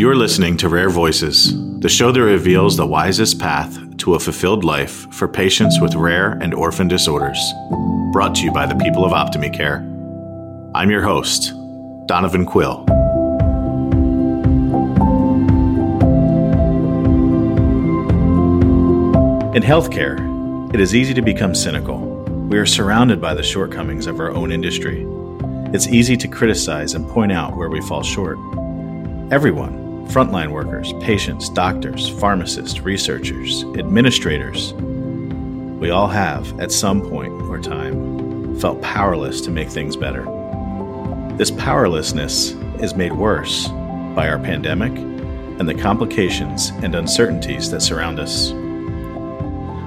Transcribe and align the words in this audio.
You 0.00 0.08
are 0.08 0.16
listening 0.16 0.56
to 0.56 0.70
Rare 0.70 0.88
Voices, 0.88 1.52
the 1.80 1.88
show 1.90 2.10
that 2.10 2.22
reveals 2.22 2.74
the 2.74 2.86
wisest 2.86 3.38
path 3.38 3.98
to 3.98 4.14
a 4.14 4.18
fulfilled 4.18 4.64
life 4.64 5.06
for 5.12 5.28
patients 5.28 5.78
with 5.78 5.94
rare 5.94 6.38
and 6.40 6.54
orphan 6.54 6.88
disorders. 6.88 7.38
Brought 8.10 8.34
to 8.36 8.44
you 8.44 8.50
by 8.50 8.64
the 8.64 8.76
people 8.76 9.04
of 9.04 9.12
OptimiCare. 9.12 9.80
I'm 10.74 10.90
your 10.90 11.02
host, 11.02 11.52
Donovan 12.06 12.46
Quill. 12.46 12.86
In 19.54 19.62
healthcare, 19.62 20.72
it 20.72 20.80
is 20.80 20.94
easy 20.94 21.12
to 21.12 21.20
become 21.20 21.54
cynical. 21.54 21.98
We 22.48 22.56
are 22.56 22.64
surrounded 22.64 23.20
by 23.20 23.34
the 23.34 23.42
shortcomings 23.42 24.06
of 24.06 24.18
our 24.18 24.30
own 24.30 24.50
industry. 24.50 25.06
It's 25.74 25.88
easy 25.88 26.16
to 26.16 26.26
criticize 26.26 26.94
and 26.94 27.06
point 27.06 27.32
out 27.32 27.54
where 27.54 27.68
we 27.68 27.82
fall 27.82 28.02
short. 28.02 28.38
Everyone, 29.30 29.79
frontline 30.10 30.50
workers, 30.50 30.92
patients, 30.94 31.48
doctors, 31.48 32.08
pharmacists, 32.08 32.80
researchers, 32.80 33.62
administrators, 33.78 34.72
we 35.80 35.90
all 35.90 36.08
have, 36.08 36.58
at 36.58 36.72
some 36.72 37.00
point 37.00 37.32
or 37.44 37.60
time, 37.60 38.58
felt 38.58 38.82
powerless 38.82 39.40
to 39.40 39.50
make 39.50 39.68
things 39.68 39.96
better. 39.96 40.24
This 41.36 41.52
powerlessness 41.52 42.50
is 42.80 42.94
made 42.96 43.12
worse 43.12 43.68
by 44.16 44.28
our 44.28 44.38
pandemic 44.38 44.92
and 44.92 45.68
the 45.68 45.74
complications 45.74 46.70
and 46.82 46.96
uncertainties 46.96 47.70
that 47.70 47.80
surround 47.80 48.18
us. 48.18 48.50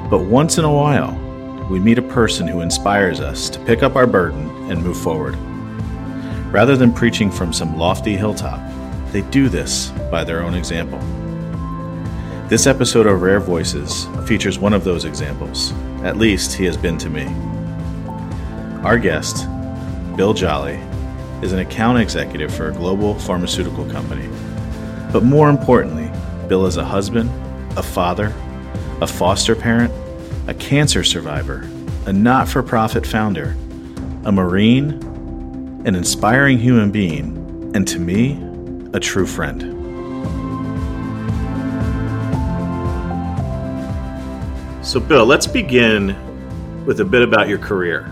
But 0.10 0.24
once 0.24 0.58
in 0.58 0.64
a 0.64 0.74
while, 0.74 1.14
we 1.70 1.80
meet 1.80 1.98
a 1.98 2.02
person 2.02 2.48
who 2.48 2.62
inspires 2.62 3.20
us 3.20 3.50
to 3.50 3.60
pick 3.66 3.84
up 3.84 3.98
our 3.98 4.08
burden 4.08 4.72
and 4.72 4.82
move 4.82 4.98
forward. 4.98 5.36
Rather 6.52 6.78
than 6.78 6.94
preaching 6.94 7.30
from 7.30 7.52
some 7.52 7.78
lofty 7.78 8.16
hilltop, 8.16 8.62
they 9.14 9.22
do 9.22 9.48
this 9.48 9.92
by 10.10 10.24
their 10.24 10.42
own 10.42 10.56
example. 10.56 11.00
This 12.50 12.66
episode 12.68 13.06
of 13.06 13.22
Rare 13.22 13.40
Voices 13.40 14.08
features 14.28 14.58
one 14.58 14.74
of 14.74 14.84
those 14.84 15.06
examples. 15.06 15.72
At 16.04 16.18
least 16.18 16.54
he 16.54 16.66
has 16.66 16.76
been 16.76 16.98
to 16.98 17.10
me. 17.10 17.26
Our 18.84 18.98
guest, 18.98 19.48
Bill 20.18 20.34
Jolly, 20.34 20.80
is 21.44 21.54
an 21.54 21.60
account 21.60 22.00
executive 22.00 22.54
for 22.54 22.70
a 22.70 22.74
global 22.74 23.14
pharmaceutical 23.14 23.86
company. 23.86 24.28
But 25.12 25.24
more 25.24 25.50
importantly, 25.50 26.12
Bill 26.48 26.66
is 26.66 26.78
a 26.78 26.84
husband, 26.84 27.30
a 27.78 27.84
father, 27.84 28.34
a 29.00 29.08
foster 29.08 29.56
parent, 29.56 29.94
a 30.48 30.56
cancer 30.56 31.04
survivor, 31.04 31.70
a 32.08 32.14
not 32.14 32.50
for 32.50 32.64
profit 32.64 33.06
founder, 33.06 33.56
a 34.26 34.32
Marine, 34.32 34.92
an 35.86 35.94
inspiring 35.96 36.58
human 36.58 36.92
being, 36.92 37.72
and 37.76 37.88
to 37.88 38.00
me, 38.00 38.53
a 38.94 39.00
true 39.00 39.26
friend. 39.26 39.62
So, 44.86 45.00
Bill, 45.00 45.26
let's 45.26 45.48
begin 45.48 46.16
with 46.86 47.00
a 47.00 47.06
bit 47.06 47.22
about 47.22 47.48
your 47.48 47.58
career. 47.58 48.04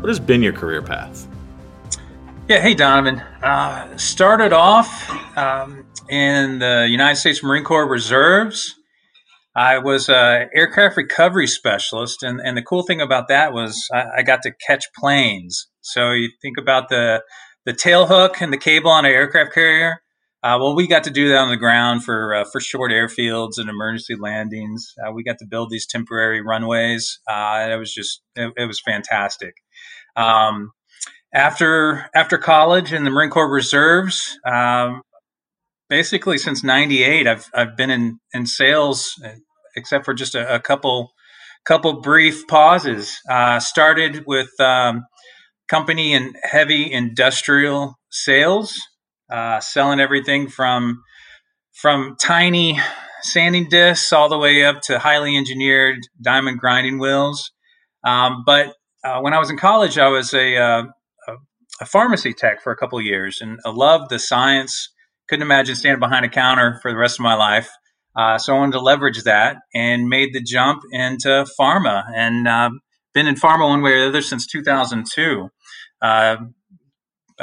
What 0.00 0.08
has 0.08 0.18
been 0.18 0.42
your 0.42 0.52
career 0.52 0.82
path? 0.82 1.28
Yeah, 2.48 2.60
hey, 2.60 2.74
Donovan. 2.74 3.20
Uh, 3.42 3.96
started 3.96 4.52
off 4.52 5.08
um, 5.38 5.84
in 6.08 6.58
the 6.58 6.88
United 6.90 7.16
States 7.16 7.44
Marine 7.44 7.62
Corps 7.62 7.88
Reserves. 7.88 8.74
I 9.54 9.78
was 9.78 10.08
an 10.08 10.48
aircraft 10.54 10.96
recovery 10.96 11.46
specialist, 11.46 12.22
and, 12.22 12.40
and 12.40 12.56
the 12.56 12.62
cool 12.62 12.82
thing 12.82 13.00
about 13.00 13.28
that 13.28 13.52
was 13.52 13.88
I, 13.92 14.04
I 14.18 14.22
got 14.22 14.42
to 14.42 14.52
catch 14.66 14.84
planes. 14.96 15.68
So 15.80 16.12
you 16.12 16.30
think 16.42 16.56
about 16.58 16.88
the 16.88 17.22
the 17.64 17.72
tail 17.72 18.06
hook 18.06 18.40
and 18.40 18.52
the 18.52 18.58
cable 18.58 18.90
on 18.90 19.04
an 19.04 19.12
aircraft 19.12 19.52
carrier. 19.52 20.02
Uh, 20.42 20.56
well, 20.58 20.74
we 20.74 20.86
got 20.86 21.04
to 21.04 21.10
do 21.10 21.28
that 21.28 21.38
on 21.38 21.50
the 21.50 21.56
ground 21.56 22.02
for 22.02 22.34
uh, 22.34 22.44
for 22.50 22.60
short 22.60 22.90
airfields 22.90 23.58
and 23.58 23.68
emergency 23.68 24.16
landings. 24.18 24.94
Uh, 25.04 25.12
we 25.12 25.22
got 25.22 25.38
to 25.38 25.46
build 25.46 25.68
these 25.70 25.86
temporary 25.86 26.40
runways. 26.40 27.20
Uh, 27.28 27.68
it 27.70 27.76
was 27.76 27.92
just 27.92 28.22
it, 28.34 28.50
it 28.56 28.66
was 28.66 28.80
fantastic. 28.80 29.54
Um, 30.16 30.72
after 31.34 32.08
after 32.14 32.38
college 32.38 32.92
in 32.92 33.04
the 33.04 33.10
Marine 33.10 33.28
Corps 33.28 33.52
Reserves, 33.52 34.38
um, 34.46 35.02
basically 35.90 36.38
since 36.38 36.64
'98, 36.64 37.26
I've 37.26 37.50
I've 37.54 37.76
been 37.76 37.90
in 37.90 38.18
in 38.32 38.46
sales, 38.46 39.12
except 39.76 40.06
for 40.06 40.14
just 40.14 40.34
a, 40.34 40.54
a 40.54 40.58
couple 40.58 41.12
couple 41.66 42.00
brief 42.00 42.46
pauses. 42.48 43.20
Uh, 43.28 43.60
started 43.60 44.24
with 44.26 44.58
um, 44.58 45.04
company 45.70 46.12
in 46.12 46.34
heavy 46.42 46.90
industrial 46.90 47.96
sales, 48.10 48.76
uh, 49.32 49.60
selling 49.60 50.00
everything 50.00 50.48
from 50.48 51.02
from 51.72 52.16
tiny 52.20 52.78
sanding 53.22 53.68
discs 53.68 54.12
all 54.12 54.28
the 54.28 54.36
way 54.36 54.64
up 54.64 54.80
to 54.82 54.98
highly 54.98 55.36
engineered 55.36 55.98
diamond 56.20 56.58
grinding 56.58 56.98
wheels. 56.98 57.52
Um, 58.04 58.42
but 58.44 58.74
uh, 59.04 59.20
when 59.20 59.32
I 59.32 59.38
was 59.38 59.50
in 59.50 59.56
college, 59.56 59.96
I 59.96 60.08
was 60.08 60.34
a, 60.34 60.56
uh, 60.56 60.82
a, 61.80 61.86
pharmacy 61.86 62.34
tech 62.34 62.62
for 62.62 62.72
a 62.72 62.76
couple 62.76 63.00
years, 63.00 63.40
and 63.40 63.58
I 63.64 63.70
loved 63.70 64.10
the 64.10 64.18
science. 64.18 64.90
Couldn't 65.28 65.42
imagine 65.42 65.76
standing 65.76 66.00
behind 66.00 66.24
a 66.24 66.28
counter 66.28 66.78
for 66.82 66.90
the 66.90 66.98
rest 66.98 67.18
of 67.18 67.22
my 67.22 67.34
life. 67.34 67.70
Uh, 68.16 68.36
so 68.36 68.54
I 68.54 68.58
wanted 68.58 68.72
to 68.72 68.80
leverage 68.80 69.22
that 69.22 69.58
and 69.74 70.08
made 70.08 70.34
the 70.34 70.42
jump 70.42 70.82
into 70.90 71.46
pharma, 71.58 72.04
and 72.14 72.48
um, 72.48 72.80
been 73.14 73.26
in 73.26 73.36
pharma 73.36 73.68
one 73.68 73.82
way 73.82 73.92
or 73.92 74.00
the 74.00 74.08
other 74.08 74.22
since 74.22 74.46
2002. 74.46 75.48
Uh, 76.02 76.36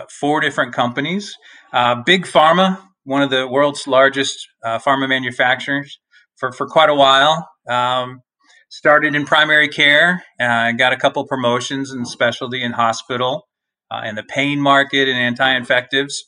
four 0.10 0.42
different 0.42 0.74
companies. 0.74 1.36
Uh, 1.74 1.96
Big 2.06 2.26
Pharma, 2.26 2.82
one 3.04 3.22
of 3.22 3.30
the 3.30 3.48
world's 3.48 3.88
largest 3.88 4.48
uh, 4.64 4.80
pharma 4.80 5.08
manufacturers, 5.08 6.00
for, 6.38 6.52
for 6.52 6.68
quite 6.68 6.90
a 6.90 6.96
while. 6.96 7.50
Um, 7.68 8.22
started 8.70 9.16
in 9.16 9.26
primary 9.26 9.68
care, 9.68 10.24
uh, 10.40 10.72
got 10.74 10.94
a 10.94 10.98
couple 10.98 11.26
promotions 11.26 11.92
in 11.92 12.06
specialty 12.06 12.64
and 12.64 12.76
hospital, 12.76 13.48
uh, 13.90 14.12
the 14.14 14.24
pain 14.24 14.60
market 14.60 15.08
and 15.08 15.18
anti-infectives, 15.18 16.26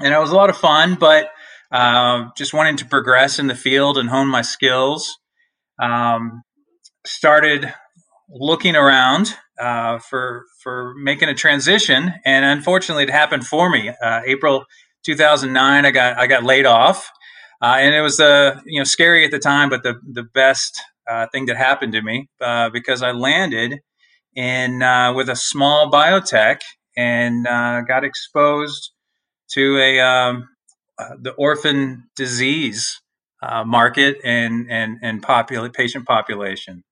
and 0.00 0.12
it 0.12 0.18
was 0.18 0.30
a 0.30 0.36
lot 0.36 0.50
of 0.50 0.56
fun. 0.56 0.96
But 0.96 1.30
uh, 1.70 2.28
just 2.36 2.52
wanting 2.52 2.76
to 2.76 2.86
progress 2.86 3.38
in 3.38 3.46
the 3.46 3.54
field 3.54 3.96
and 3.96 4.10
hone 4.10 4.28
my 4.28 4.42
skills. 4.42 5.18
Um, 5.80 6.42
started 7.06 7.72
looking 8.32 8.76
around 8.76 9.34
uh, 9.60 9.98
for 9.98 10.46
for 10.62 10.94
making 10.96 11.28
a 11.28 11.34
transition, 11.34 12.12
and 12.24 12.44
unfortunately, 12.44 13.04
it 13.04 13.10
happened 13.10 13.46
for 13.46 13.70
me. 13.70 13.90
Uh, 14.02 14.20
April 14.26 14.64
2009, 15.04 15.86
I 15.86 15.90
got 15.90 16.18
I 16.18 16.26
got 16.26 16.42
laid 16.42 16.66
off, 16.66 17.10
uh, 17.60 17.76
and 17.78 17.94
it 17.94 18.00
was 18.00 18.20
uh, 18.20 18.60
you 18.66 18.80
know 18.80 18.84
scary 18.84 19.24
at 19.24 19.30
the 19.30 19.38
time, 19.38 19.68
but 19.68 19.82
the 19.82 19.94
the 20.10 20.22
best 20.22 20.80
uh, 21.08 21.26
thing 21.32 21.46
that 21.46 21.56
happened 21.56 21.92
to 21.92 22.02
me 22.02 22.28
uh, 22.40 22.70
because 22.70 23.02
I 23.02 23.12
landed 23.12 23.80
in 24.34 24.82
uh, 24.82 25.12
with 25.14 25.28
a 25.28 25.36
small 25.36 25.90
biotech 25.90 26.60
and 26.96 27.44
got 27.44 28.04
exposed 28.04 28.92
to 29.52 29.78
a 29.78 30.00
um, 30.00 30.48
the 31.20 31.32
orphan 31.32 32.04
disease 32.16 33.00
market 33.66 34.16
and 34.24 34.66
and 34.70 34.98
and 35.02 35.22
popula- 35.22 35.72
patient 35.72 36.06
population. 36.06 36.82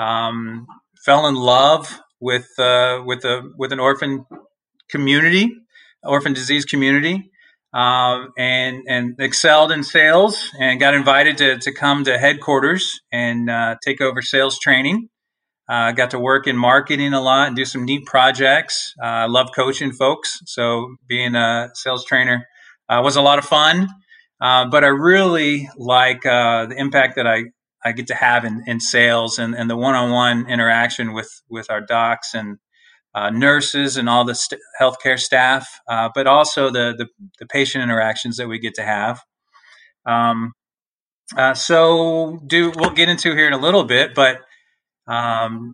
Um, 0.00 0.66
fell 1.04 1.26
in 1.26 1.34
love 1.34 2.00
with 2.20 2.48
uh, 2.58 3.02
with 3.04 3.24
a 3.24 3.42
with 3.58 3.72
an 3.72 3.80
orphan 3.80 4.24
community, 4.90 5.52
orphan 6.02 6.32
disease 6.32 6.64
community, 6.64 7.30
uh, 7.74 8.26
and 8.38 8.82
and 8.88 9.16
excelled 9.18 9.72
in 9.72 9.82
sales 9.82 10.48
and 10.58 10.80
got 10.80 10.94
invited 10.94 11.36
to, 11.38 11.58
to 11.58 11.72
come 11.72 12.04
to 12.04 12.18
headquarters 12.18 13.00
and 13.12 13.50
uh, 13.50 13.76
take 13.84 14.00
over 14.00 14.22
sales 14.22 14.58
training. 14.58 15.08
Uh, 15.68 15.92
got 15.92 16.10
to 16.10 16.18
work 16.18 16.48
in 16.48 16.56
marketing 16.56 17.12
a 17.12 17.20
lot 17.20 17.46
and 17.46 17.56
do 17.56 17.64
some 17.64 17.84
neat 17.84 18.04
projects. 18.04 18.92
Uh, 19.00 19.06
I 19.06 19.26
love 19.26 19.50
coaching 19.54 19.92
folks, 19.92 20.40
so 20.46 20.96
being 21.08 21.36
a 21.36 21.70
sales 21.74 22.04
trainer 22.04 22.46
uh, 22.88 23.00
was 23.04 23.16
a 23.16 23.22
lot 23.22 23.38
of 23.38 23.44
fun. 23.44 23.86
but 24.40 24.82
I 24.82 24.88
really 24.88 25.68
like 25.76 26.22
the 26.22 26.74
impact 26.76 27.16
that 27.16 27.26
I 27.26 27.44
I 27.84 27.92
get 27.92 28.06
to 28.08 28.14
have 28.14 28.44
in, 28.44 28.62
in 28.66 28.80
sales 28.80 29.38
and, 29.38 29.54
and 29.54 29.70
the 29.70 29.76
one-on-one 29.76 30.48
interaction 30.48 31.12
with 31.12 31.42
with 31.48 31.70
our 31.70 31.80
docs 31.80 32.34
and 32.34 32.58
uh, 33.14 33.30
nurses 33.30 33.96
and 33.96 34.08
all 34.08 34.24
the 34.24 34.34
st- 34.34 34.60
healthcare 34.80 35.18
staff, 35.18 35.80
uh, 35.88 36.08
but 36.14 36.26
also 36.26 36.70
the, 36.70 36.94
the, 36.96 37.06
the 37.38 37.46
patient 37.46 37.82
interactions 37.82 38.36
that 38.36 38.48
we 38.48 38.58
get 38.58 38.74
to 38.74 38.82
have. 38.82 39.20
Um, 40.06 40.52
uh, 41.36 41.54
so, 41.54 42.40
do 42.46 42.72
we'll 42.74 42.90
get 42.90 43.08
into 43.08 43.34
here 43.34 43.46
in 43.46 43.52
a 43.52 43.58
little 43.58 43.84
bit, 43.84 44.14
but 44.14 44.40
um, 45.06 45.72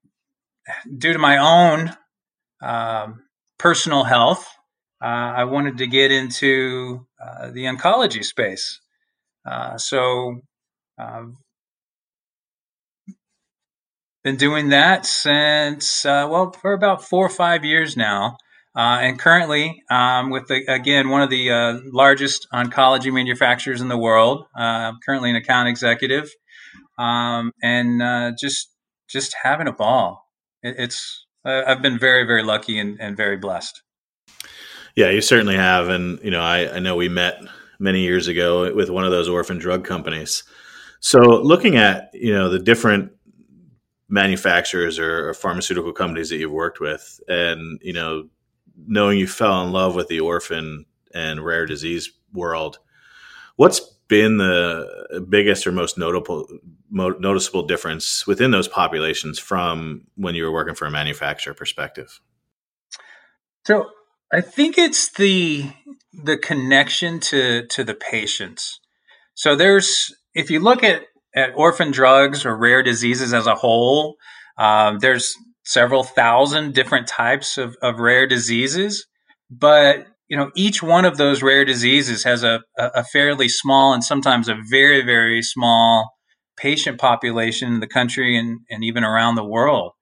due 0.98 1.12
to 1.12 1.18
my 1.18 1.38
own 1.38 1.96
um, 2.62 3.22
personal 3.58 4.04
health, 4.04 4.46
uh, 5.02 5.06
I 5.06 5.44
wanted 5.44 5.78
to 5.78 5.86
get 5.86 6.12
into 6.12 7.06
uh, 7.22 7.50
the 7.50 7.64
oncology 7.64 8.24
space. 8.24 8.80
Uh, 9.46 9.78
so, 9.78 10.40
been 14.26 14.34
doing 14.34 14.70
that 14.70 15.06
since, 15.06 16.04
uh, 16.04 16.26
well, 16.28 16.50
for 16.50 16.72
about 16.72 17.04
four 17.04 17.24
or 17.24 17.28
five 17.28 17.64
years 17.64 17.96
now. 17.96 18.36
Uh, 18.74 18.98
and 19.00 19.20
currently, 19.20 19.84
um, 19.88 20.30
with 20.30 20.48
the, 20.48 20.64
again 20.66 21.10
one 21.10 21.22
of 21.22 21.30
the 21.30 21.48
uh, 21.48 21.78
largest 21.92 22.48
oncology 22.52 23.12
manufacturers 23.12 23.80
in 23.80 23.86
the 23.86 23.96
world, 23.96 24.44
uh, 24.58 24.92
currently 25.04 25.30
an 25.30 25.36
account 25.36 25.68
executive, 25.68 26.28
um, 26.98 27.52
and 27.62 28.02
uh, 28.02 28.32
just 28.38 28.68
just 29.08 29.34
having 29.44 29.68
a 29.68 29.72
ball. 29.72 30.26
It, 30.60 30.74
it's 30.76 31.24
I've 31.44 31.80
been 31.80 31.96
very 31.96 32.26
very 32.26 32.42
lucky 32.42 32.80
and, 32.80 33.00
and 33.00 33.16
very 33.16 33.36
blessed. 33.36 33.80
Yeah, 34.96 35.10
you 35.10 35.20
certainly 35.20 35.56
have, 35.56 35.88
and 35.88 36.18
you 36.22 36.32
know 36.32 36.42
I, 36.42 36.74
I 36.74 36.78
know 36.80 36.96
we 36.96 37.08
met 37.08 37.40
many 37.78 38.00
years 38.00 38.26
ago 38.26 38.74
with 38.74 38.90
one 38.90 39.04
of 39.04 39.12
those 39.12 39.28
orphan 39.28 39.58
drug 39.58 39.84
companies. 39.84 40.42
So 40.98 41.20
looking 41.20 41.76
at 41.76 42.10
you 42.12 42.32
know 42.32 42.50
the 42.50 42.58
different 42.58 43.12
manufacturers 44.08 44.98
or, 44.98 45.28
or, 45.28 45.34
pharmaceutical 45.34 45.92
companies 45.92 46.30
that 46.30 46.36
you've 46.36 46.52
worked 46.52 46.80
with, 46.80 47.20
and 47.28 47.80
you 47.82 47.92
know 47.92 48.28
knowing 48.86 49.18
you 49.18 49.26
fell 49.26 49.64
in 49.64 49.72
love 49.72 49.94
with 49.94 50.08
the 50.08 50.20
orphan 50.20 50.84
and 51.14 51.44
rare 51.44 51.66
disease 51.66 52.10
world, 52.32 52.78
what's 53.56 53.80
been 54.08 54.36
the 54.36 55.26
biggest 55.28 55.66
or 55.66 55.72
most 55.72 55.98
notable 55.98 56.46
mo- 56.90 57.16
noticeable 57.18 57.66
difference 57.66 58.26
within 58.26 58.50
those 58.50 58.68
populations 58.68 59.38
from 59.38 60.06
when 60.16 60.34
you 60.34 60.44
were 60.44 60.52
working 60.52 60.74
for 60.74 60.86
a 60.86 60.90
manufacturer 60.90 61.54
perspective? 61.54 62.20
So 63.64 63.86
I 64.32 64.40
think 64.40 64.78
it's 64.78 65.12
the 65.12 65.70
the 66.12 66.38
connection 66.38 67.20
to 67.20 67.66
to 67.66 67.84
the 67.84 67.94
patients. 67.94 68.80
So 69.34 69.56
there's 69.56 70.14
if 70.34 70.50
you 70.50 70.60
look 70.60 70.82
at 70.82 71.02
at 71.36 71.52
orphan 71.54 71.90
drugs 71.90 72.44
or 72.44 72.56
rare 72.56 72.82
diseases 72.82 73.32
as 73.32 73.46
a 73.46 73.54
whole, 73.54 74.16
um, 74.58 74.98
there's 74.98 75.34
several 75.64 76.02
thousand 76.02 76.74
different 76.74 77.06
types 77.06 77.58
of, 77.58 77.76
of 77.82 78.00
rare 78.00 78.26
diseases, 78.26 79.06
but 79.50 80.06
you 80.28 80.36
know 80.36 80.50
each 80.56 80.82
one 80.82 81.04
of 81.04 81.18
those 81.18 81.42
rare 81.42 81.64
diseases 81.64 82.24
has 82.24 82.42
a, 82.42 82.60
a 82.78 83.04
fairly 83.04 83.48
small 83.48 83.92
and 83.92 84.02
sometimes 84.02 84.48
a 84.48 84.56
very 84.70 85.02
very 85.02 85.40
small 85.40 86.10
patient 86.56 86.98
population 86.98 87.74
in 87.74 87.80
the 87.80 87.86
country 87.86 88.36
and, 88.36 88.60
and 88.70 88.82
even 88.82 89.04
around 89.04 89.34
the 89.34 89.44
world. 89.44 89.92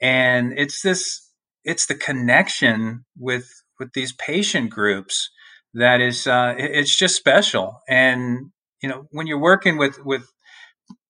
And 0.00 0.52
it's 0.56 0.82
this 0.82 1.30
it's 1.64 1.86
the 1.86 1.94
connection 1.94 3.04
with 3.18 3.48
with 3.78 3.92
these 3.92 4.12
patient 4.12 4.70
groups 4.70 5.30
that 5.74 6.00
is 6.00 6.26
uh, 6.26 6.54
it's 6.56 6.96
just 6.96 7.16
special. 7.16 7.82
And 7.88 8.50
you 8.82 8.88
know 8.88 9.06
when 9.10 9.26
you're 9.26 9.40
working 9.40 9.76
with 9.78 9.98
with 10.04 10.26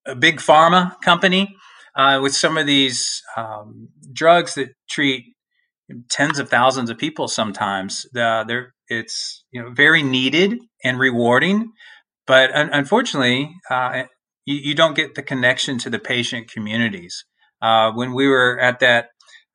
a 0.06 0.14
big 0.14 0.38
pharma 0.38 1.00
company 1.02 1.54
uh, 1.96 2.20
with 2.22 2.34
some 2.34 2.58
of 2.58 2.66
these 2.66 3.22
um, 3.36 3.88
drugs 4.12 4.54
that 4.54 4.70
treat 4.88 5.24
tens 6.10 6.38
of 6.38 6.48
thousands 6.48 6.90
of 6.90 6.98
people 6.98 7.28
sometimes. 7.28 8.06
Uh, 8.16 8.44
they're 8.44 8.74
it's 8.88 9.44
you 9.50 9.62
know 9.62 9.70
very 9.70 10.02
needed 10.02 10.58
and 10.84 10.98
rewarding 10.98 11.72
but 12.26 12.54
un- 12.54 12.70
unfortunately 12.72 13.54
uh, 13.70 14.04
you, 14.44 14.56
you, 14.56 14.74
don't 14.74 14.94
get 14.94 15.14
the 15.14 15.22
connection 15.22 15.78
to 15.78 15.90
the 15.90 15.98
patient 15.98 16.50
communities. 16.50 17.24
Uh, 17.60 17.90
when 17.92 18.12
we 18.12 18.28
were 18.28 18.58
at 18.60 18.80
that 18.80 19.08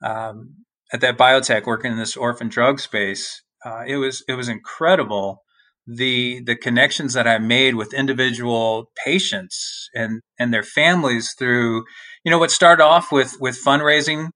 um, 0.03 0.55
at 0.91 1.01
that 1.01 1.17
biotech 1.17 1.65
working 1.65 1.91
in 1.91 1.97
this 1.97 2.17
orphan 2.17 2.49
drug 2.49 2.79
space 2.79 3.41
uh, 3.65 3.83
it 3.85 3.97
was 3.97 4.23
it 4.27 4.33
was 4.33 4.49
incredible 4.49 5.40
the 5.87 6.41
the 6.43 6.55
connections 6.55 7.13
that 7.13 7.27
I 7.27 7.37
made 7.39 7.75
with 7.75 7.93
individual 7.93 8.91
patients 9.03 9.89
and 9.93 10.21
and 10.39 10.53
their 10.53 10.63
families 10.63 11.33
through 11.37 11.83
you 12.23 12.31
know 12.31 12.39
what 12.39 12.51
started 12.51 12.83
off 12.83 13.11
with 13.11 13.37
with 13.39 13.59
fundraising 13.63 14.29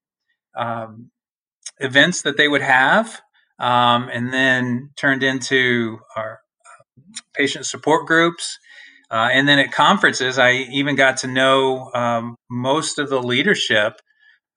um, 0.57 1.11
events 1.79 2.21
that 2.23 2.37
they 2.37 2.47
would 2.47 2.61
have 2.61 3.21
um, 3.59 4.09
and 4.11 4.33
then 4.33 4.89
turned 4.97 5.23
into 5.23 5.99
our 6.15 6.39
uh, 6.65 7.19
patient 7.35 7.65
support 7.65 8.07
groups 8.07 8.57
uh, 9.11 9.29
and 9.31 9.47
then 9.47 9.59
at 9.59 9.71
conferences 9.71 10.39
I 10.39 10.51
even 10.53 10.95
got 10.95 11.17
to 11.17 11.27
know 11.27 11.91
um, 11.93 12.35
most 12.49 12.97
of 12.97 13.09
the 13.09 13.21
leadership 13.21 13.99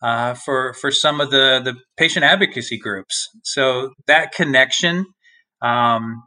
uh, 0.03 0.35
for 0.35 0.75
for 0.75 0.91
some 0.91 1.21
of 1.21 1.31
the 1.31 1.61
the 1.63 1.75
patient 1.97 2.25
advocacy 2.25 2.79
groups. 2.79 3.29
So 3.43 3.91
that 4.07 4.33
connection 4.33 5.07
um, 5.61 6.23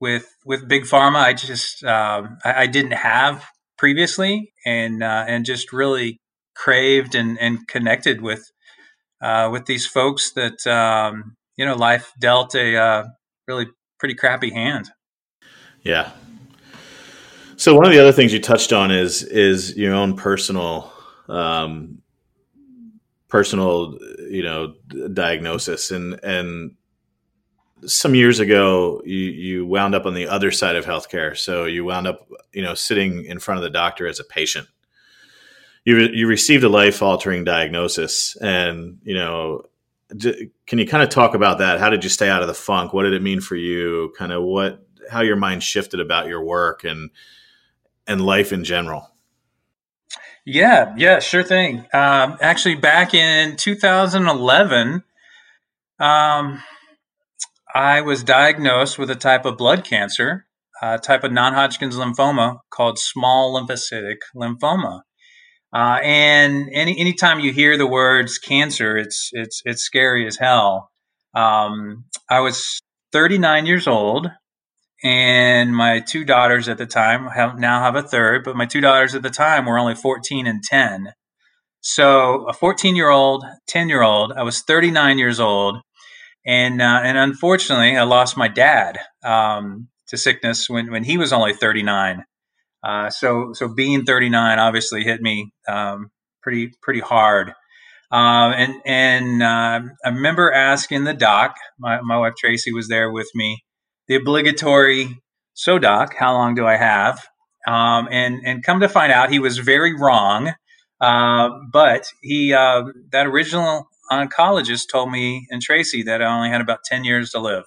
with 0.00 0.26
with 0.44 0.68
big 0.68 0.82
pharma 0.82 1.16
i 1.16 1.32
just 1.32 1.84
um, 1.84 2.38
I, 2.44 2.62
I, 2.62 2.66
didn't 2.66 2.92
have 2.92 3.44
previously 3.76 4.52
and 4.64 5.02
uh, 5.02 5.24
and 5.26 5.44
just 5.44 5.72
really 5.72 6.20
craved 6.54 7.14
and, 7.14 7.38
and 7.38 7.66
connected 7.68 8.20
with 8.20 8.50
uh, 9.20 9.48
with 9.50 9.66
these 9.66 9.86
folks 9.86 10.32
that 10.32 10.66
um, 10.66 11.36
you 11.56 11.64
know 11.64 11.74
life 11.74 12.12
dealt 12.18 12.54
a 12.54 12.76
uh, 12.76 13.04
really 13.46 13.66
pretty 13.98 14.14
crappy 14.14 14.50
hand. 14.50 14.90
Yeah. 15.82 16.12
So 17.56 17.74
one 17.74 17.86
of 17.86 17.92
the 17.92 18.00
other 18.00 18.12
things 18.12 18.32
you 18.32 18.40
touched 18.40 18.72
on 18.72 18.90
is 18.90 19.22
is 19.22 19.76
your 19.76 19.94
own 19.94 20.16
personal 20.16 20.92
um, 21.28 22.02
personal 23.28 23.98
you 24.30 24.42
know 24.42 24.74
diagnosis 25.12 25.90
and 25.90 26.18
and 26.22 26.76
some 27.86 28.14
years 28.14 28.40
ago, 28.40 29.02
you, 29.04 29.18
you 29.18 29.66
wound 29.66 29.94
up 29.94 30.06
on 30.06 30.14
the 30.14 30.26
other 30.26 30.50
side 30.50 30.76
of 30.76 30.84
healthcare. 30.84 31.36
So 31.36 31.64
you 31.64 31.84
wound 31.84 32.06
up, 32.06 32.28
you 32.52 32.62
know, 32.62 32.74
sitting 32.74 33.24
in 33.24 33.38
front 33.38 33.58
of 33.58 33.62
the 33.62 33.70
doctor 33.70 34.06
as 34.06 34.20
a 34.20 34.24
patient. 34.24 34.68
You, 35.84 35.96
re- 35.96 36.12
you 36.12 36.26
received 36.26 36.64
a 36.64 36.68
life 36.68 37.02
altering 37.02 37.44
diagnosis. 37.44 38.36
And, 38.36 38.98
you 39.02 39.14
know, 39.14 39.62
d- 40.16 40.50
can 40.66 40.78
you 40.78 40.86
kind 40.86 41.02
of 41.02 41.08
talk 41.08 41.34
about 41.34 41.58
that? 41.58 41.80
How 41.80 41.90
did 41.90 42.04
you 42.04 42.10
stay 42.10 42.28
out 42.28 42.42
of 42.42 42.48
the 42.48 42.54
funk? 42.54 42.92
What 42.92 43.04
did 43.04 43.12
it 43.12 43.22
mean 43.22 43.40
for 43.40 43.56
you? 43.56 44.12
Kind 44.16 44.32
of 44.32 44.42
what, 44.42 44.86
how 45.10 45.20
your 45.20 45.36
mind 45.36 45.62
shifted 45.62 46.00
about 46.00 46.28
your 46.28 46.42
work 46.42 46.84
and, 46.84 47.10
and 48.06 48.24
life 48.24 48.52
in 48.52 48.64
general? 48.64 49.10
Yeah, 50.46 50.94
yeah, 50.96 51.20
sure 51.20 51.42
thing. 51.42 51.86
Um, 51.94 52.36
actually, 52.40 52.74
back 52.74 53.14
in 53.14 53.56
2011, 53.56 55.02
um, 55.98 56.62
I 57.74 58.02
was 58.02 58.22
diagnosed 58.22 58.98
with 58.98 59.10
a 59.10 59.16
type 59.16 59.44
of 59.44 59.56
blood 59.58 59.84
cancer, 59.84 60.46
a 60.80 60.98
type 60.98 61.24
of 61.24 61.32
non 61.32 61.54
Hodgkin's 61.54 61.96
lymphoma 61.96 62.58
called 62.70 62.98
small 63.00 63.60
lymphocytic 63.60 64.18
lymphoma. 64.36 65.00
Uh, 65.74 65.98
and 66.04 66.68
any 66.72 66.98
anytime 67.00 67.40
you 67.40 67.52
hear 67.52 67.76
the 67.76 67.86
words 67.86 68.38
cancer, 68.38 68.96
it's 68.96 69.30
it's 69.32 69.60
it's 69.64 69.82
scary 69.82 70.24
as 70.24 70.36
hell. 70.36 70.90
Um, 71.34 72.04
I 72.30 72.38
was 72.40 72.80
39 73.12 73.66
years 73.66 73.88
old, 73.88 74.30
and 75.02 75.74
my 75.74 75.98
two 75.98 76.24
daughters 76.24 76.68
at 76.68 76.78
the 76.78 76.86
time 76.86 77.26
have, 77.26 77.58
now 77.58 77.80
have 77.80 77.96
a 77.96 78.02
third, 78.02 78.44
but 78.44 78.54
my 78.54 78.66
two 78.66 78.80
daughters 78.80 79.16
at 79.16 79.22
the 79.22 79.30
time 79.30 79.66
were 79.66 79.78
only 79.78 79.96
14 79.96 80.46
and 80.46 80.62
10. 80.62 81.12
So 81.80 82.46
a 82.48 82.52
14 82.52 82.94
year 82.94 83.10
old, 83.10 83.44
10 83.66 83.88
year 83.88 84.02
old, 84.02 84.32
I 84.32 84.44
was 84.44 84.62
39 84.62 85.18
years 85.18 85.40
old, 85.40 85.78
and 86.46 86.80
uh, 86.82 87.00
and 87.02 87.16
unfortunately, 87.16 87.96
I 87.96 88.02
lost 88.02 88.36
my 88.36 88.48
dad 88.48 88.98
um, 89.24 89.88
to 90.08 90.16
sickness 90.16 90.68
when 90.68 90.90
when 90.90 91.04
he 91.04 91.16
was 91.18 91.32
only 91.32 91.54
39. 91.54 92.24
Uh, 92.82 93.08
so 93.08 93.52
so 93.54 93.68
being 93.68 94.04
39 94.04 94.58
obviously 94.58 95.04
hit 95.04 95.22
me 95.22 95.52
um, 95.68 96.10
pretty 96.42 96.72
pretty 96.82 97.00
hard. 97.00 97.52
Uh, 98.12 98.52
and 98.56 98.74
and 98.84 99.42
uh, 99.42 99.80
I 100.04 100.08
remember 100.08 100.52
asking 100.52 101.04
the 101.04 101.14
doc, 101.14 101.56
my, 101.78 102.00
my 102.02 102.18
wife 102.18 102.34
Tracy 102.36 102.72
was 102.72 102.88
there 102.88 103.10
with 103.10 103.28
me, 103.34 103.64
the 104.06 104.16
obligatory, 104.16 105.18
so 105.54 105.78
doc, 105.78 106.14
how 106.16 106.34
long 106.34 106.54
do 106.54 106.66
I 106.66 106.76
have? 106.76 107.26
Um, 107.66 108.08
and 108.10 108.40
and 108.44 108.62
come 108.62 108.80
to 108.80 108.88
find 108.88 109.10
out, 109.10 109.30
he 109.30 109.38
was 109.38 109.58
very 109.58 109.94
wrong. 109.94 110.52
Uh, 111.00 111.50
but 111.72 112.06
he 112.22 112.52
uh, 112.52 112.84
that 113.10 113.26
original 113.26 113.88
oncologist 114.10 114.88
told 114.90 115.10
me 115.10 115.46
and 115.50 115.62
Tracy 115.62 116.02
that 116.04 116.22
I 116.22 116.26
only 116.26 116.50
had 116.50 116.60
about 116.60 116.84
10 116.84 117.04
years 117.04 117.30
to 117.30 117.40
live. 117.40 117.64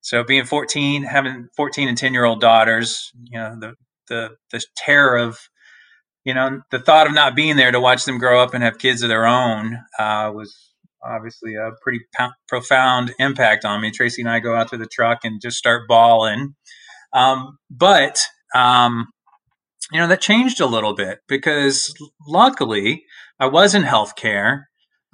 So 0.00 0.22
being 0.22 0.44
14, 0.44 1.04
having 1.04 1.48
14 1.56 1.88
and 1.88 1.96
10 1.96 2.12
year 2.12 2.24
old 2.24 2.40
daughters, 2.40 3.10
you 3.24 3.38
know, 3.38 3.56
the, 3.58 3.74
the, 4.08 4.30
the 4.50 4.62
terror 4.76 5.16
of, 5.16 5.38
you 6.24 6.34
know, 6.34 6.60
the 6.70 6.78
thought 6.78 7.06
of 7.06 7.14
not 7.14 7.34
being 7.34 7.56
there 7.56 7.72
to 7.72 7.80
watch 7.80 8.04
them 8.04 8.18
grow 8.18 8.42
up 8.42 8.54
and 8.54 8.62
have 8.62 8.78
kids 8.78 9.02
of 9.02 9.08
their 9.08 9.26
own 9.26 9.78
uh, 9.98 10.30
was 10.34 10.54
obviously 11.02 11.54
a 11.54 11.70
pretty 11.82 12.00
profound 12.48 13.14
impact 13.18 13.64
on 13.64 13.80
me. 13.80 13.90
Tracy 13.90 14.22
and 14.22 14.30
I 14.30 14.40
go 14.40 14.54
out 14.54 14.68
to 14.68 14.76
the 14.76 14.86
truck 14.86 15.20
and 15.24 15.40
just 15.40 15.56
start 15.56 15.88
bawling. 15.88 16.54
Um, 17.12 17.58
but, 17.70 18.20
um, 18.54 19.06
you 19.92 20.00
know, 20.00 20.06
that 20.08 20.20
changed 20.20 20.60
a 20.60 20.66
little 20.66 20.94
bit 20.94 21.20
because 21.28 21.94
luckily 22.26 23.04
I 23.38 23.46
was 23.46 23.74
in 23.74 23.82
healthcare 23.82 24.64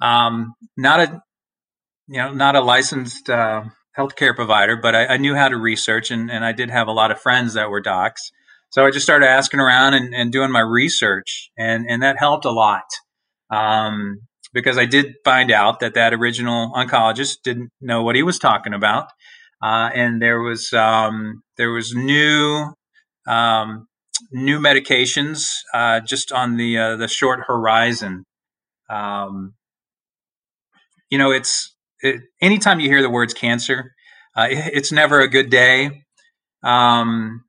um, 0.01 0.53
not 0.75 0.99
a 0.99 1.21
you 2.07 2.17
know 2.17 2.33
not 2.33 2.55
a 2.55 2.61
licensed 2.61 3.29
uh, 3.29 3.63
healthcare 3.97 4.35
provider, 4.35 4.75
but 4.75 4.95
I, 4.95 5.05
I, 5.05 5.17
knew 5.17 5.35
how 5.35 5.49
to 5.49 5.57
research, 5.57 6.11
and, 6.11 6.31
and 6.31 6.45
I 6.45 6.51
did 6.53 6.69
have 6.69 6.87
a 6.87 6.91
lot 6.91 7.11
of 7.11 7.19
friends 7.19 7.53
that 7.53 7.69
were 7.69 7.81
docs. 7.81 8.31
So 8.69 8.85
I 8.85 8.91
just 8.91 9.05
started 9.05 9.27
asking 9.27 9.59
around 9.59 9.95
and, 9.95 10.15
and 10.15 10.31
doing 10.31 10.51
my 10.51 10.61
research, 10.61 11.51
and, 11.57 11.85
and 11.89 12.01
that 12.03 12.17
helped 12.17 12.45
a 12.45 12.51
lot. 12.51 12.85
Um, 13.49 14.21
because 14.53 14.77
I 14.77 14.85
did 14.85 15.15
find 15.25 15.51
out 15.51 15.81
that 15.81 15.93
that 15.95 16.13
original 16.13 16.71
oncologist 16.73 17.37
didn't 17.43 17.69
know 17.81 18.03
what 18.03 18.15
he 18.15 18.23
was 18.23 18.39
talking 18.39 18.73
about, 18.73 19.07
uh, 19.61 19.89
and 19.93 20.21
there 20.21 20.41
was 20.41 20.71
um, 20.73 21.43
there 21.57 21.71
was 21.71 21.93
new 21.93 22.73
um, 23.27 23.87
new 24.31 24.59
medications 24.59 25.49
uh, 25.73 25.99
just 25.99 26.31
on 26.31 26.57
the 26.57 26.77
uh, 26.77 26.95
the 26.95 27.07
short 27.07 27.41
horizon. 27.47 28.25
Um, 28.89 29.53
you 31.11 31.19
know, 31.19 31.31
it's 31.31 31.75
it, 32.01 32.21
anytime 32.41 32.79
you 32.79 32.89
hear 32.89 33.03
the 33.03 33.09
words 33.09 33.35
cancer, 33.35 33.93
uh, 34.35 34.47
it, 34.49 34.71
it's 34.73 34.91
never 34.91 35.19
a 35.19 35.27
good 35.27 35.51
day. 35.51 36.03
Um, 36.63 37.43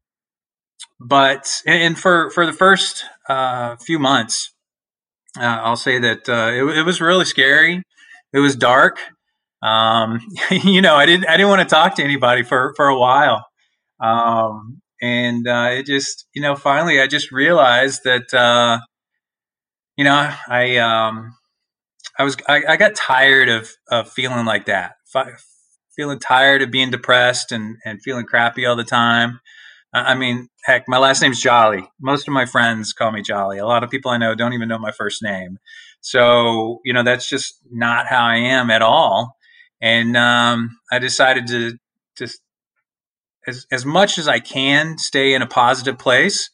but 1.00 1.62
and 1.66 1.98
for 1.98 2.30
for 2.30 2.44
the 2.44 2.52
first 2.52 3.04
uh, 3.28 3.76
few 3.76 3.98
months, 3.98 4.52
uh, 5.38 5.60
I'll 5.62 5.76
say 5.76 5.98
that 5.98 6.28
uh, 6.28 6.50
it, 6.52 6.78
it, 6.78 6.82
was 6.82 7.00
really 7.00 7.24
scary. 7.24 7.82
It 8.32 8.38
was 8.38 8.56
dark. 8.56 8.98
Um, 9.62 10.20
you 10.50 10.82
know, 10.82 10.96
I 10.96 11.06
didn't 11.06 11.28
I 11.28 11.36
didn't 11.36 11.48
want 11.48 11.66
to 11.68 11.74
talk 11.74 11.96
to 11.96 12.04
anybody 12.04 12.42
for 12.42 12.74
for 12.76 12.88
a 12.88 12.98
while. 12.98 13.46
Um, 14.00 14.82
and 15.00 15.46
uh, 15.46 15.68
it 15.72 15.86
just 15.86 16.26
you 16.34 16.42
know 16.42 16.56
finally 16.56 17.00
I 17.00 17.06
just 17.06 17.32
realized 17.32 18.02
that 18.04 18.32
uh, 18.34 18.80
you 19.96 20.04
know 20.04 20.32
I 20.48 20.76
um, 20.76 21.34
I 22.18 22.24
was 22.24 22.36
I, 22.48 22.62
I, 22.68 22.76
got 22.76 22.94
tired 22.94 23.48
of 23.48 23.70
of 23.88 24.10
feeling 24.10 24.44
like 24.44 24.66
that, 24.66 24.96
feeling 25.96 26.18
tired 26.18 26.62
of 26.62 26.70
being 26.70 26.90
depressed 26.90 27.52
and 27.52 27.76
and 27.84 28.02
feeling 28.02 28.26
crappy 28.26 28.66
all 28.66 28.76
the 28.76 28.84
time. 28.84 29.40
I 29.94 30.14
mean, 30.14 30.48
heck, 30.64 30.88
my 30.88 30.96
last 30.96 31.20
name's 31.20 31.40
Jolly. 31.40 31.86
Most 32.00 32.26
of 32.26 32.32
my 32.32 32.46
friends 32.46 32.94
call 32.94 33.12
me 33.12 33.20
Jolly. 33.20 33.58
A 33.58 33.66
lot 33.66 33.84
of 33.84 33.90
people 33.90 34.10
I 34.10 34.16
know 34.16 34.34
don't 34.34 34.54
even 34.54 34.68
know 34.68 34.78
my 34.78 34.92
first 34.92 35.22
name. 35.22 35.58
So, 36.00 36.80
you 36.84 36.94
know, 36.94 37.02
that's 37.02 37.28
just 37.28 37.58
not 37.70 38.06
how 38.06 38.24
I 38.24 38.36
am 38.36 38.70
at 38.70 38.80
all. 38.80 39.36
And 39.82 40.16
um, 40.16 40.78
I 40.90 40.98
decided 40.98 41.46
to 41.48 41.78
just, 42.16 42.40
as, 43.46 43.66
as 43.70 43.84
much 43.84 44.16
as 44.16 44.28
I 44.28 44.38
can, 44.38 44.96
stay 44.96 45.34
in 45.34 45.42
a 45.42 45.46
positive 45.46 45.98
place. 45.98 46.50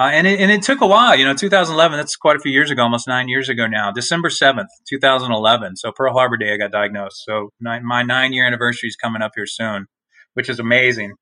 Uh, 0.00 0.08
and, 0.14 0.26
it, 0.26 0.40
and 0.40 0.50
it 0.50 0.62
took 0.62 0.80
a 0.80 0.86
while, 0.86 1.14
you 1.14 1.26
know, 1.26 1.34
2011, 1.34 1.98
that's 1.98 2.16
quite 2.16 2.34
a 2.34 2.38
few 2.38 2.50
years 2.50 2.70
ago, 2.70 2.82
almost 2.82 3.06
nine 3.06 3.28
years 3.28 3.50
ago 3.50 3.66
now, 3.66 3.92
December 3.92 4.30
7th, 4.30 4.68
2011. 4.88 5.76
So 5.76 5.92
Pearl 5.92 6.14
Harbor 6.14 6.38
Day, 6.38 6.54
I 6.54 6.56
got 6.56 6.72
diagnosed. 6.72 7.22
So 7.22 7.50
nine, 7.60 7.84
my 7.84 8.02
nine 8.02 8.32
year 8.32 8.46
anniversary 8.46 8.88
is 8.88 8.96
coming 8.96 9.20
up 9.20 9.32
here 9.36 9.44
soon, 9.44 9.88
which 10.32 10.48
is 10.48 10.58
amazing. 10.58 11.16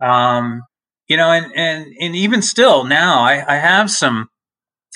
Um, 0.00 0.62
you 1.08 1.18
know, 1.18 1.30
and 1.30 1.52
and 1.54 1.86
and 2.00 2.16
even 2.16 2.40
still 2.40 2.84
now, 2.84 3.20
I, 3.20 3.44
I 3.46 3.56
have 3.58 3.90
some 3.90 4.28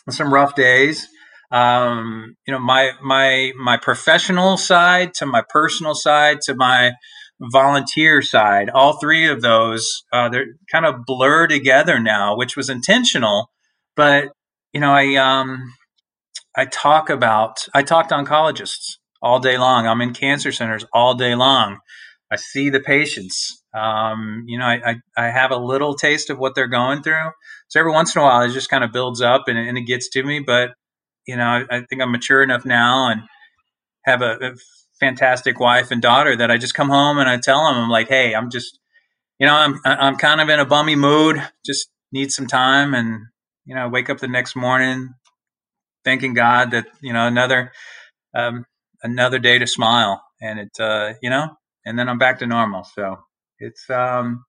some 0.09 0.33
rough 0.33 0.55
days. 0.55 1.07
Um, 1.51 2.37
you 2.47 2.53
know, 2.53 2.59
my 2.59 2.93
my 3.03 3.53
my 3.63 3.77
professional 3.77 4.57
side 4.57 5.13
to 5.17 5.27
my 5.27 5.43
personal 5.47 5.95
side 5.95 6.39
to 6.47 6.55
my 6.55 6.93
volunteer 7.41 8.23
side, 8.23 8.71
all 8.71 8.99
three 8.99 9.29
of 9.29 9.43
those 9.43 10.05
uh, 10.13 10.29
they're 10.29 10.47
kind 10.71 10.87
of 10.87 11.05
blur 11.07 11.47
together 11.47 11.99
now, 11.99 12.37
which 12.37 12.57
was 12.57 12.71
intentional. 12.71 13.51
But 13.95 14.33
you 14.73 14.81
know, 14.81 14.93
I 14.93 15.15
um, 15.17 15.73
I 16.57 16.67
talk 16.67 17.11
about 17.11 17.67
I 17.75 17.83
talk 17.83 18.09
to 18.09 18.15
oncologists 18.15 18.97
all 19.23 19.41
day 19.41 19.59
long. 19.59 19.87
I'm 19.87 20.01
in 20.01 20.15
cancer 20.15 20.53
centers 20.53 20.85
all 20.93 21.15
day 21.15 21.35
long. 21.35 21.79
I 22.31 22.37
see 22.37 22.71
the 22.71 22.81
patients. 22.81 23.63
Um, 23.75 24.45
you 24.47 24.59
know, 24.59 24.65
I, 24.65 24.81
I, 25.17 25.27
I, 25.27 25.31
have 25.31 25.51
a 25.51 25.57
little 25.57 25.95
taste 25.95 26.31
of 26.31 26.39
what 26.39 26.55
they're 26.55 26.67
going 26.67 27.03
through. 27.03 27.31
So 27.69 27.79
every 27.79 27.93
once 27.93 28.17
in 28.17 28.23
a 28.23 28.25
while, 28.25 28.43
it 28.43 28.53
just 28.53 28.71
kind 28.71 28.83
of 28.83 28.91
builds 28.91 29.21
up 29.21 29.49
and, 29.49 29.59
and 29.59 29.77
it 29.77 29.83
gets 29.83 30.09
to 30.11 30.23
me. 30.23 30.41
But, 30.41 30.71
you 31.27 31.37
know, 31.37 31.45
I, 31.45 31.65
I 31.71 31.83
think 31.89 32.01
I'm 32.01 32.11
mature 32.11 32.43
enough 32.43 32.65
now 32.65 33.11
and 33.11 33.21
have 34.07 34.23
a, 34.23 34.39
a, 34.41 34.55
fantastic 34.99 35.61
wife 35.61 35.91
and 35.91 36.01
daughter 36.01 36.35
that 36.35 36.51
I 36.51 36.57
just 36.57 36.73
come 36.73 36.89
home 36.89 37.19
and 37.19 37.29
I 37.29 37.37
tell 37.37 37.67
them, 37.67 37.77
I'm 37.77 37.91
like, 37.91 38.09
hey, 38.09 38.35
I'm 38.35 38.49
just, 38.49 38.79
you 39.39 39.47
know, 39.47 39.55
I'm, 39.55 39.79
I'm 39.85 40.17
kind 40.17 40.41
of 40.41 40.49
in 40.49 40.59
a 40.59 40.65
bummy 40.65 40.97
mood, 40.97 41.37
just 41.67 41.91
need 42.13 42.33
some 42.33 42.47
time. 42.47 42.95
And, 42.95 43.27
you 43.67 43.75
know, 43.75 43.91
wake 43.91 44.09
up 44.09 44.21
the 44.21 44.27
next 44.27 44.57
morning 44.57 45.13
thanking 46.03 46.33
God 46.33 46.71
that, 46.71 46.87
you 47.03 47.13
know, 47.13 47.27
another, 47.27 47.73
um, 48.35 48.65
another 49.03 49.39
day 49.39 49.59
to 49.59 49.67
smile. 49.67 50.23
And 50.41 50.61
it, 50.61 50.81
uh, 50.81 51.13
you 51.21 51.29
know, 51.29 51.59
and 51.87 51.99
then 51.99 52.09
I'm 52.09 52.19
back 52.19 52.39
to 52.41 52.47
normal. 52.47 52.85
So 52.85 53.19
it's 53.59 53.89
um, 53.89 54.45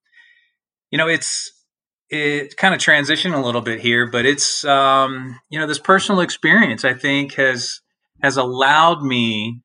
you 0.92 0.98
know, 0.98 1.08
it's 1.08 1.52
it 2.10 2.58
kind 2.58 2.74
of 2.74 2.80
transition 2.80 3.34
a 3.34 3.44
little 3.44 3.62
bit 3.62 3.80
here, 3.80 4.10
but 4.10 4.26
it's 4.26 4.66
um, 4.66 5.40
you 5.50 5.60
know, 5.60 5.68
this 5.68 5.80
personal 5.80 6.22
experience 6.22 6.84
I 6.84 6.94
think 6.94 7.34
has 7.36 7.80
has 8.22 8.38
allowed 8.38 9.04
me 9.04 9.62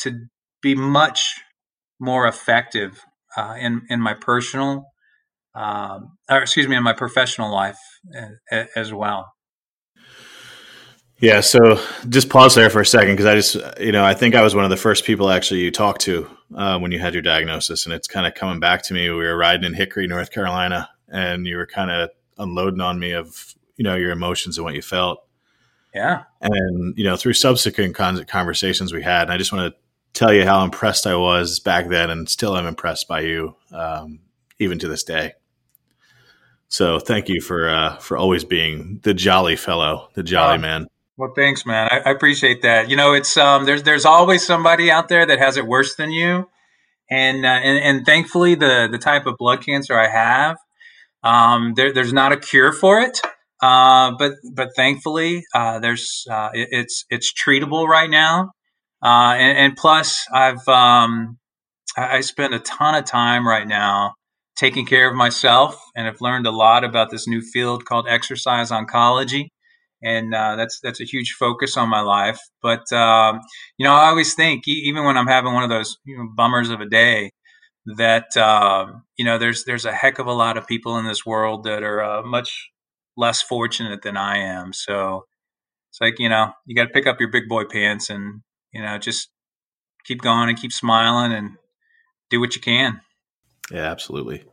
to 0.00 0.26
be 0.60 0.74
much 0.74 1.40
more 2.00 2.26
effective 2.26 3.04
uh, 3.36 3.54
in 3.58 3.82
in 3.88 4.00
my 4.00 4.14
personal, 4.14 4.86
um, 5.54 6.16
or 6.30 6.42
excuse 6.42 6.68
me, 6.68 6.76
in 6.76 6.82
my 6.82 6.92
professional 6.92 7.52
life 7.52 7.78
uh, 8.50 8.64
as 8.76 8.92
well. 8.92 9.32
Yeah, 11.22 11.40
so 11.40 11.80
just 12.08 12.28
pause 12.28 12.56
there 12.56 12.68
for 12.68 12.80
a 12.80 12.86
second 12.86 13.12
because 13.12 13.26
I 13.26 13.36
just, 13.36 13.56
you 13.78 13.92
know, 13.92 14.04
I 14.04 14.12
think 14.12 14.34
I 14.34 14.42
was 14.42 14.56
one 14.56 14.64
of 14.64 14.70
the 14.70 14.76
first 14.76 15.04
people 15.04 15.30
actually 15.30 15.60
you 15.60 15.70
talked 15.70 16.00
to 16.00 16.28
uh, 16.52 16.80
when 16.80 16.90
you 16.90 16.98
had 16.98 17.14
your 17.14 17.22
diagnosis, 17.22 17.86
and 17.86 17.94
it's 17.94 18.08
kind 18.08 18.26
of 18.26 18.34
coming 18.34 18.58
back 18.58 18.82
to 18.84 18.94
me. 18.94 19.08
We 19.08 19.18
were 19.18 19.36
riding 19.36 19.64
in 19.64 19.74
Hickory, 19.74 20.08
North 20.08 20.32
Carolina, 20.32 20.90
and 21.08 21.46
you 21.46 21.58
were 21.58 21.66
kind 21.66 21.92
of 21.92 22.10
unloading 22.38 22.80
on 22.80 22.98
me 22.98 23.12
of, 23.12 23.54
you 23.76 23.84
know, 23.84 23.94
your 23.94 24.10
emotions 24.10 24.58
and 24.58 24.64
what 24.64 24.74
you 24.74 24.82
felt. 24.82 25.20
Yeah. 25.94 26.24
And, 26.40 26.96
you 26.96 27.04
know, 27.04 27.16
through 27.16 27.34
subsequent 27.34 27.94
conversations 27.94 28.92
we 28.92 29.02
had, 29.02 29.22
and 29.22 29.32
I 29.32 29.36
just 29.36 29.52
want 29.52 29.72
to 29.72 29.78
tell 30.18 30.32
you 30.32 30.44
how 30.44 30.64
impressed 30.64 31.06
I 31.06 31.16
was 31.16 31.60
back 31.60 31.88
then 31.88 32.10
and 32.10 32.28
still 32.28 32.54
I'm 32.54 32.66
impressed 32.66 33.08
by 33.08 33.20
you, 33.20 33.56
um, 33.72 34.20
even 34.58 34.78
to 34.78 34.88
this 34.88 35.02
day. 35.02 35.34
So 36.68 36.98
thank 36.98 37.28
you 37.28 37.42
for 37.42 37.68
uh, 37.68 37.98
for 37.98 38.16
always 38.16 38.44
being 38.44 39.00
the 39.02 39.12
jolly 39.12 39.56
fellow, 39.56 40.08
the 40.14 40.22
jolly 40.22 40.54
uh, 40.54 40.58
man. 40.58 40.86
Well, 41.18 41.32
thanks, 41.36 41.66
man. 41.66 41.88
I, 41.90 41.98
I, 42.08 42.10
appreciate 42.10 42.62
that. 42.62 42.88
You 42.88 42.96
know, 42.96 43.12
it's 43.12 43.36
um, 43.36 43.66
there's 43.66 43.82
there's 43.82 44.06
always 44.06 44.46
somebody 44.46 44.90
out 44.90 45.10
there 45.10 45.26
that 45.26 45.38
has 45.38 45.58
it 45.58 45.66
worse 45.66 45.96
than 45.96 46.12
you, 46.12 46.48
and 47.10 47.44
uh, 47.44 47.48
and, 47.48 47.78
and 47.78 48.06
thankfully 48.06 48.54
the 48.54 48.88
the 48.90 48.96
type 48.96 49.26
of 49.26 49.36
blood 49.36 49.62
cancer 49.62 49.98
I 49.98 50.08
have, 50.08 50.56
um, 51.22 51.74
there, 51.74 51.92
there's 51.92 52.14
not 52.14 52.32
a 52.32 52.38
cure 52.38 52.72
for 52.72 53.00
it. 53.00 53.20
Uh, 53.62 54.12
but 54.18 54.32
but 54.52 54.70
thankfully 54.74 55.44
uh, 55.54 55.78
there's 55.78 56.26
uh, 56.30 56.50
it, 56.52 56.68
it's 56.72 57.04
it's 57.10 57.32
treatable 57.32 57.86
right 57.86 58.10
now, 58.10 58.50
uh, 59.04 59.34
and, 59.38 59.56
and, 59.56 59.76
plus 59.76 60.26
I've 60.34 60.66
um, 60.68 61.38
I, 61.96 62.22
spend 62.22 62.54
a 62.54 62.58
ton 62.58 62.96
of 62.96 63.04
time 63.04 63.46
right 63.46 63.66
now 63.66 64.14
taking 64.56 64.84
care 64.84 65.08
of 65.08 65.14
myself, 65.14 65.80
and 65.94 66.08
I've 66.08 66.20
learned 66.20 66.46
a 66.46 66.50
lot 66.50 66.82
about 66.82 67.10
this 67.10 67.28
new 67.28 67.40
field 67.40 67.84
called 67.84 68.06
exercise 68.08 68.70
oncology 68.70 69.46
and 70.02 70.34
uh, 70.34 70.56
that's 70.56 70.80
that's 70.80 71.00
a 71.00 71.04
huge 71.04 71.36
focus 71.38 71.76
on 71.76 71.88
my 71.88 72.00
life. 72.00 72.38
But 72.60 72.92
um, 72.92 73.40
you 73.78 73.84
know, 73.84 73.94
I 73.94 74.08
always 74.08 74.34
think, 74.34 74.66
even 74.66 75.04
when 75.04 75.16
I'm 75.16 75.26
having 75.26 75.54
one 75.54 75.62
of 75.62 75.70
those 75.70 75.96
you 76.04 76.16
know, 76.18 76.28
bummers 76.34 76.70
of 76.70 76.80
a 76.80 76.86
day, 76.86 77.30
that 77.96 78.36
uh, 78.36 78.86
you 79.16 79.24
know, 79.24 79.38
there's 79.38 79.64
there's 79.64 79.84
a 79.84 79.92
heck 79.92 80.18
of 80.18 80.26
a 80.26 80.32
lot 80.32 80.56
of 80.56 80.66
people 80.66 80.98
in 80.98 81.06
this 81.06 81.24
world 81.24 81.64
that 81.64 81.82
are 81.82 82.02
uh, 82.02 82.22
much 82.22 82.70
less 83.16 83.42
fortunate 83.42 84.02
than 84.02 84.16
I 84.16 84.38
am. 84.38 84.72
So 84.72 85.26
it's 85.90 86.00
like 86.00 86.18
you 86.18 86.28
know, 86.28 86.52
you 86.66 86.74
got 86.74 86.84
to 86.84 86.90
pick 86.90 87.06
up 87.06 87.20
your 87.20 87.30
big 87.30 87.48
boy 87.48 87.64
pants 87.64 88.10
and 88.10 88.42
you 88.72 88.82
know, 88.82 88.98
just 88.98 89.28
keep 90.04 90.22
going 90.22 90.48
and 90.48 90.58
keep 90.58 90.72
smiling 90.72 91.32
and 91.32 91.50
do 92.30 92.40
what 92.40 92.54
you 92.54 92.60
can. 92.60 93.00
Yeah, 93.70 93.90
absolutely. 93.90 94.44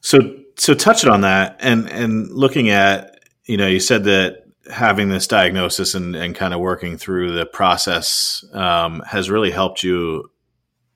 So 0.00 0.18
so 0.58 0.74
touching 0.74 1.10
on 1.10 1.22
that 1.22 1.56
and 1.60 1.90
and 1.90 2.30
looking 2.30 2.70
at 2.70 3.18
you 3.44 3.56
know, 3.56 3.68
you 3.68 3.80
said 3.80 4.04
that 4.04 4.42
having 4.70 5.08
this 5.08 5.26
diagnosis 5.26 5.94
and, 5.94 6.16
and 6.16 6.34
kind 6.34 6.52
of 6.52 6.60
working 6.60 6.96
through 6.96 7.32
the 7.32 7.46
process 7.46 8.44
um, 8.52 9.02
has 9.06 9.30
really 9.30 9.50
helped 9.50 9.82
you 9.82 10.30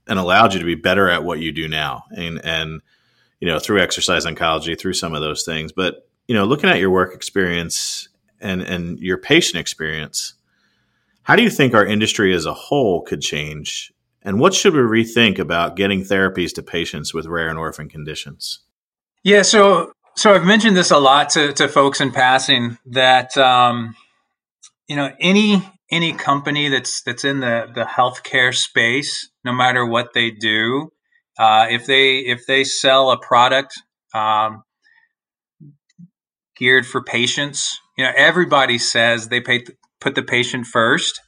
and 0.09 0.19
allowed 0.19 0.52
you 0.52 0.61
to 0.61 0.66
be 0.66 0.75
better 0.75 1.09
at 1.09 1.23
what 1.23 1.38
you 1.38 1.52
do 1.52 1.69
now 1.69 2.04
and 2.16 2.45
and 2.45 2.80
you 3.38 3.47
know 3.47 3.59
through 3.59 3.80
exercise 3.80 4.26
oncology 4.26 4.78
through 4.78 4.92
some 4.92 5.14
of 5.14 5.21
those 5.21 5.45
things 5.45 5.71
but 5.71 6.09
you 6.31 6.35
know 6.35 6.45
looking 6.45 6.71
at 6.71 6.79
your 6.79 6.91
work 6.91 7.13
experience 7.13 8.09
and 8.41 8.63
and 8.63 9.01
your 9.01 9.19
patient 9.19 9.59
experience 9.59 10.35
how 11.23 11.37
do 11.37 11.43
you 11.43 11.51
think 11.51 11.75
our 11.75 11.85
industry 11.85 12.35
as 12.35 12.47
a 12.47 12.55
whole 12.55 13.03
could 13.03 13.21
change? 13.21 13.93
And 14.23 14.41
what 14.41 14.55
should 14.55 14.75
we 14.75 14.81
rethink 14.81 15.39
about 15.39 15.77
getting 15.77 16.03
therapies 16.03 16.53
to 16.55 16.63
patients 16.63 17.15
with 17.15 17.27
rare 17.27 17.49
and 17.49 17.59
orphan 17.59 17.89
conditions? 17.89 18.61
Yeah 19.23 19.43
so 19.43 19.93
so 20.17 20.35
I've 20.35 20.45
mentioned 20.45 20.77
this 20.77 20.91
a 20.91 20.99
lot 20.99 21.31
to, 21.31 21.53
to 21.55 21.69
folks 21.69 22.01
in 22.01 22.11
passing 22.11 22.79
that 22.87 23.37
um, 23.37 23.95
you 24.89 24.97
know 24.97 25.13
any 25.21 25.63
any 25.91 26.13
company 26.13 26.69
that's 26.69 27.03
that's 27.03 27.25
in 27.25 27.41
the 27.41 27.67
the 27.75 27.85
healthcare 27.85 28.55
space, 28.55 29.29
no 29.45 29.53
matter 29.53 29.85
what 29.85 30.13
they 30.15 30.31
do, 30.31 30.93
uh, 31.39 31.67
if 31.71 31.87
they 31.87 32.19
if 32.19 32.47
they 32.47 32.65
sell 32.65 33.11
a 33.11 33.19
product 33.19 33.75
um, 34.15 34.63
geared 36.61 36.87
for 36.87 37.02
patients, 37.02 37.81
you 37.99 38.05
know 38.05 38.12
everybody 38.17 38.79
says 38.79 39.29
they 39.29 39.40
pay, 39.40 39.64
put 40.00 40.14
the 40.14 40.23
patient 40.23 40.67
first. 40.67 41.21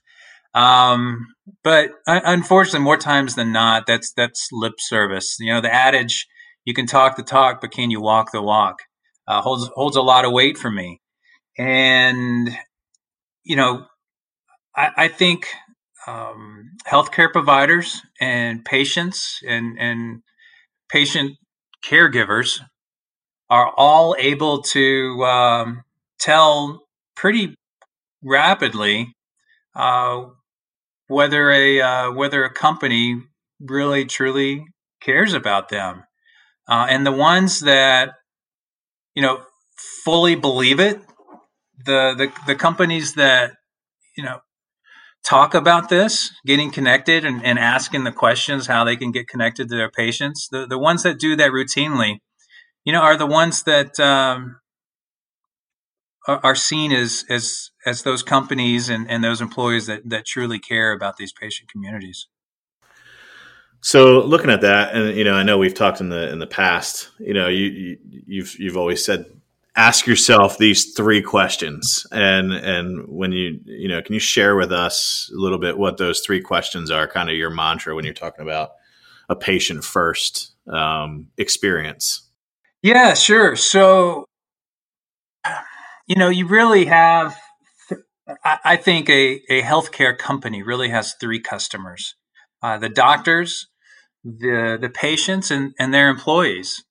Um, 0.55 1.27
but 1.65 1.91
unfortunately, 2.07 2.85
more 2.85 2.99
times 2.99 3.35
than 3.35 3.53
not, 3.53 3.87
that's 3.87 4.13
that's 4.13 4.49
lip 4.53 4.75
service. 4.79 5.37
You 5.41 5.55
know, 5.55 5.61
the 5.61 5.73
adage, 5.73 6.27
"You 6.65 6.75
can 6.75 6.87
talk 6.87 7.17
the 7.17 7.23
talk, 7.23 7.61
but 7.61 7.73
can 7.73 7.91
you 7.91 8.01
walk 8.01 8.33
the 8.33 8.43
walk?" 8.43 8.81
Uh, 9.27 9.41
holds 9.41 9.69
holds 9.75 9.97
a 9.97 10.03
lot 10.03 10.25
of 10.25 10.33
weight 10.33 10.59
for 10.59 10.71
me. 10.71 11.01
And 11.59 12.51
you 13.45 13.57
know, 13.57 13.87
I, 14.77 14.91
I 14.97 15.09
think 15.09 15.49
um, 16.07 16.71
healthcare 16.87 17.33
providers 17.33 18.03
and 18.21 18.65
patients 18.65 19.41
and 19.49 19.79
and 19.79 20.23
patient 20.91 21.33
caregivers 21.85 22.61
are 23.53 23.71
all 23.77 24.17
able 24.19 24.63
to 24.63 25.23
um, 25.27 25.83
tell 26.19 26.87
pretty 27.15 27.55
rapidly 28.25 29.15
uh, 29.77 30.25
whether 31.07 31.51
a 31.51 31.79
uh, 31.79 32.13
whether 32.13 32.45
a 32.45 32.51
company 32.51 33.21
really 33.61 34.07
truly 34.07 34.65
cares 35.03 35.35
about 35.35 35.69
them, 35.69 36.05
uh, 36.67 36.87
and 36.89 37.05
the 37.05 37.13
ones 37.13 37.61
that 37.61 38.15
you 39.15 39.21
know 39.21 39.43
fully 40.03 40.35
believe 40.35 40.81
it, 40.81 41.03
the 41.85 42.15
the 42.17 42.33
the 42.47 42.55
companies 42.55 43.17
that 43.17 43.53
you 44.17 44.25
know 44.25 44.41
talk 45.23 45.53
about 45.53 45.91
this, 45.91 46.33
getting 46.47 46.71
connected 46.71 47.27
and, 47.27 47.45
and 47.45 47.59
asking 47.59 48.05
the 48.05 48.13
questions 48.13 48.67
how 48.67 48.83
they 48.83 48.97
can 48.97 49.13
get 49.13 49.29
connected 49.29 49.69
to 49.69 49.77
their 49.77 49.91
patients. 49.91 50.49
The 50.51 50.67
the 50.67 50.79
ones 50.79 51.03
that 51.03 51.19
do 51.19 51.37
that 51.37 51.51
routinely, 51.51 52.21
you 52.85 52.93
know, 52.93 53.01
are 53.01 53.17
the 53.17 53.27
ones 53.27 53.63
that 53.65 53.99
um, 54.01 54.61
are, 56.27 56.55
seen 56.55 56.93
as 56.93 57.25
as 57.29 57.71
as 57.87 58.03
those 58.03 58.23
companies 58.23 58.89
and, 58.89 59.11
and 59.11 59.23
those 59.23 59.41
employees 59.41 59.87
that, 59.87 60.09
that 60.09 60.27
truly 60.27 60.59
care 60.59 60.93
about 60.93 61.17
these 61.17 61.33
patient 61.33 61.71
communities. 61.71 62.29
So 63.81 64.21
looking 64.21 64.51
at 64.51 64.61
that, 64.61 64.95
and 64.95 65.17
you 65.17 65.25
know, 65.25 65.35
I 65.35 65.43
know 65.43 65.59
we've 65.59 65.75
talked 65.75 66.01
in 66.01 66.09
the 66.09 66.31
in 66.31 66.39
the 66.39 66.47
past. 66.47 67.11
You 67.19 67.35
know, 67.35 67.49
you, 67.49 67.67
you 67.67 67.99
you've 68.27 68.59
you've 68.59 68.77
always 68.77 69.05
said 69.05 69.27
ask 69.75 70.07
yourself 70.07 70.59
these 70.59 70.93
three 70.93 71.23
questions 71.23 72.07
and 72.13 72.53
and 72.53 73.09
when 73.09 73.33
you 73.33 73.59
you 73.65 73.89
know 73.89 74.03
can 74.03 74.13
you 74.13 74.21
share 74.21 74.55
with 74.55 74.71
us 74.71 75.31
a 75.35 75.41
little 75.41 75.59
bit 75.59 75.79
what 75.79 75.97
those 75.97 76.21
three 76.21 76.43
questions 76.43 76.91
are 76.91 77.09
kind 77.09 77.31
of 77.31 77.37
your 77.37 77.49
mantra 77.49 77.95
when 77.95 78.05
you're 78.05 78.13
talking 78.13 78.43
about 78.43 78.73
a 79.31 79.37
patient 79.37 79.83
first 79.83 80.53
um, 80.69 81.29
experience 81.39 82.29
yeah 82.83 83.15
sure 83.15 83.57
so 83.57 84.27
you 86.07 86.17
know 86.17 86.29
you 86.29 86.47
really 86.47 86.87
have 86.87 87.37
i 88.45 88.77
think 88.77 89.09
a, 89.11 89.41
a 89.51 89.63
healthcare 89.63 90.17
company 90.17 90.63
really 90.63 90.89
has 90.89 91.15
three 91.21 91.41
customers 91.41 92.15
uh, 92.63 92.79
the 92.79 92.89
doctors 92.89 93.69
the 94.25 94.79
the 94.81 94.91
patients 94.91 95.51
and, 95.51 95.75
and 95.79 95.93
their 95.93 96.09
employees 96.09 96.85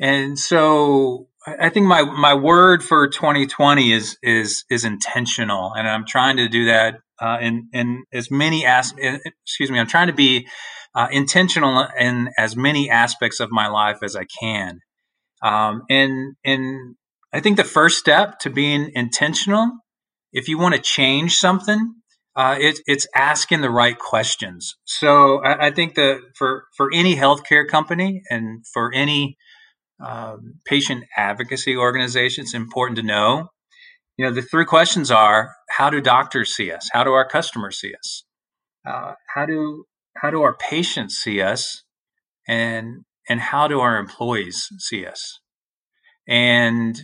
and 0.00 0.38
so 0.38 1.28
I 1.46 1.70
think 1.70 1.86
my 1.86 2.02
my 2.02 2.34
word 2.34 2.82
for 2.82 3.08
2020 3.08 3.92
is 3.92 4.18
is 4.22 4.64
is 4.70 4.84
intentional, 4.84 5.72
and 5.74 5.88
I'm 5.88 6.06
trying 6.06 6.36
to 6.36 6.48
do 6.48 6.66
that 6.66 6.96
uh, 7.20 7.38
in 7.40 7.68
in 7.72 8.04
as 8.12 8.30
many 8.30 8.66
as 8.66 8.92
excuse 8.98 9.70
me. 9.70 9.78
I'm 9.78 9.86
trying 9.86 10.08
to 10.08 10.12
be 10.14 10.46
uh, 10.94 11.08
intentional 11.10 11.86
in 11.98 12.30
as 12.36 12.56
many 12.56 12.90
aspects 12.90 13.40
of 13.40 13.50
my 13.50 13.68
life 13.68 13.98
as 14.02 14.16
I 14.16 14.24
can, 14.40 14.80
um, 15.42 15.82
and 15.88 16.36
and 16.44 16.96
I 17.32 17.40
think 17.40 17.56
the 17.56 17.64
first 17.64 17.98
step 17.98 18.38
to 18.40 18.50
being 18.50 18.90
intentional, 18.94 19.70
if 20.32 20.48
you 20.48 20.58
want 20.58 20.74
to 20.74 20.80
change 20.80 21.36
something, 21.36 21.94
uh, 22.36 22.56
it, 22.58 22.80
it's 22.86 23.06
asking 23.14 23.60
the 23.60 23.70
right 23.70 23.98
questions. 23.98 24.76
So 24.84 25.42
I, 25.44 25.66
I 25.66 25.70
think 25.70 25.94
that 25.94 26.20
for 26.36 26.64
for 26.76 26.90
any 26.92 27.16
healthcare 27.16 27.66
company 27.66 28.22
and 28.30 28.64
for 28.72 28.92
any 28.92 29.36
um, 30.04 30.54
patient 30.64 31.04
advocacy 31.16 31.76
organization, 31.76 32.42
it's 32.42 32.54
important 32.54 32.96
to 32.96 33.02
know. 33.02 33.48
You 34.16 34.26
know, 34.26 34.32
the 34.32 34.42
three 34.42 34.64
questions 34.64 35.10
are: 35.10 35.54
How 35.70 35.90
do 35.90 36.00
doctors 36.00 36.54
see 36.54 36.70
us? 36.70 36.88
How 36.92 37.04
do 37.04 37.12
our 37.12 37.26
customers 37.26 37.78
see 37.80 37.94
us? 37.94 38.24
Uh, 38.86 39.14
how 39.34 39.46
do 39.46 39.84
how 40.16 40.30
do 40.30 40.42
our 40.42 40.54
patients 40.54 41.16
see 41.16 41.40
us? 41.40 41.84
And 42.48 43.04
and 43.28 43.40
how 43.40 43.68
do 43.68 43.80
our 43.80 43.98
employees 43.98 44.68
see 44.78 45.06
us? 45.06 45.40
And 46.28 47.00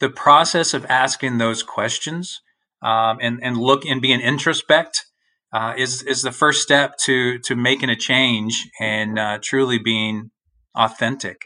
the 0.00 0.08
process 0.08 0.74
of 0.74 0.86
asking 0.86 1.38
those 1.38 1.62
questions 1.62 2.40
um, 2.82 3.18
and 3.20 3.40
and 3.42 3.56
look 3.56 3.84
and 3.84 4.00
be 4.00 4.12
an 4.12 4.20
introspect 4.20 5.04
uh, 5.52 5.74
is 5.76 6.02
is 6.02 6.22
the 6.22 6.32
first 6.32 6.62
step 6.62 6.96
to 7.04 7.38
to 7.40 7.56
making 7.56 7.90
a 7.90 7.96
change 7.96 8.68
and 8.80 9.18
uh, 9.18 9.38
truly 9.42 9.78
being 9.78 10.30
authentic. 10.74 11.38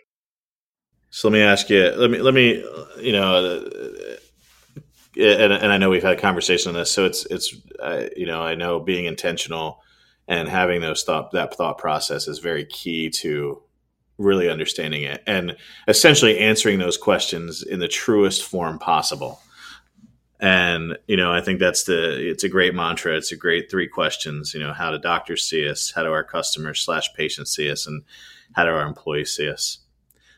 So 1.10 1.28
let 1.28 1.34
me 1.34 1.40
ask 1.42 1.68
you. 1.70 1.90
Let 1.90 2.10
me 2.10 2.18
let 2.18 2.34
me 2.34 2.64
you 3.00 3.12
know. 3.12 3.68
And, 5.14 5.52
and 5.52 5.70
I 5.70 5.76
know 5.76 5.90
we've 5.90 6.02
had 6.02 6.16
a 6.16 6.20
conversation 6.20 6.70
on 6.70 6.74
this, 6.74 6.90
so 6.90 7.04
it's 7.04 7.26
it's 7.26 7.54
uh, 7.78 8.04
you 8.16 8.26
know 8.26 8.42
I 8.42 8.54
know 8.54 8.80
being 8.80 9.04
intentional 9.04 9.82
and 10.28 10.48
having 10.48 10.80
those 10.80 11.02
thought 11.02 11.32
that 11.32 11.54
thought 11.54 11.78
process 11.78 12.28
is 12.28 12.38
very 12.38 12.64
key 12.64 13.10
to 13.10 13.62
really 14.18 14.48
understanding 14.48 15.02
it 15.02 15.22
and 15.26 15.56
essentially 15.88 16.38
answering 16.38 16.78
those 16.78 16.96
questions 16.96 17.62
in 17.62 17.80
the 17.80 17.88
truest 17.88 18.44
form 18.44 18.78
possible. 18.78 19.40
And 20.38 20.98
you 21.06 21.16
know, 21.16 21.32
I 21.32 21.40
think 21.40 21.60
that's 21.60 21.84
the 21.84 22.30
it's 22.30 22.44
a 22.44 22.48
great 22.48 22.74
mantra. 22.74 23.16
It's 23.16 23.32
a 23.32 23.36
great 23.36 23.70
three 23.70 23.86
questions. 23.86 24.54
You 24.54 24.60
know, 24.60 24.72
how 24.72 24.90
do 24.90 24.98
doctors 24.98 25.44
see 25.44 25.68
us? 25.68 25.92
How 25.94 26.02
do 26.02 26.12
our 26.12 26.24
customers 26.24 26.80
slash 26.80 27.12
patients 27.14 27.54
see 27.54 27.70
us? 27.70 27.86
And 27.86 28.02
how 28.52 28.64
do 28.64 28.70
our 28.70 28.86
employees 28.86 29.36
see 29.36 29.48
us? 29.48 29.78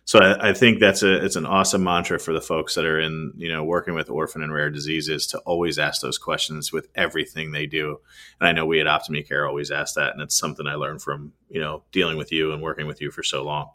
So 0.07 0.19
I, 0.19 0.51
I, 0.51 0.53
think 0.53 0.81
that's 0.81 1.03
a 1.03 1.25
it's 1.25 1.37
an 1.37 1.47
awesome 1.47 1.83
mantra 1.83 2.19
for 2.19 2.35
the 2.35 2.41
folks 2.41 2.75
that 2.75 2.85
are 2.85 3.01
in 3.01 3.33
you 3.37 3.49
know 3.49 3.65
working 3.65 3.95
with 3.95 4.11
orphan 4.11 4.43
and 4.43 4.53
rare 4.53 4.69
diseases 4.69 5.27
to 5.29 5.39
always 5.41 5.79
ask 5.79 6.03
those 6.03 6.19
questions 6.19 6.73
with 6.73 6.89
everything 6.95 7.53
they 7.53 7.67
do. 7.67 8.01
And 8.39 8.47
I 8.47 8.53
know 8.53 8.67
we 8.67 8.81
at 8.81 8.87
OptimiCare 8.87 9.49
always 9.49 9.71
ask 9.71 9.95
that, 9.95 10.13
and 10.13 10.21
it's 10.21 10.37
something 10.37 10.67
I 10.67 10.75
learned 10.75 11.01
from 11.01 11.33
you 11.49 11.61
know 11.61 11.85
dealing 11.91 12.19
with 12.19 12.33
you 12.33 12.53
and 12.53 12.63
working 12.63 12.87
with 12.87 13.01
you 13.01 13.11
for 13.11 13.23
so 13.23 13.43
long. 13.43 13.71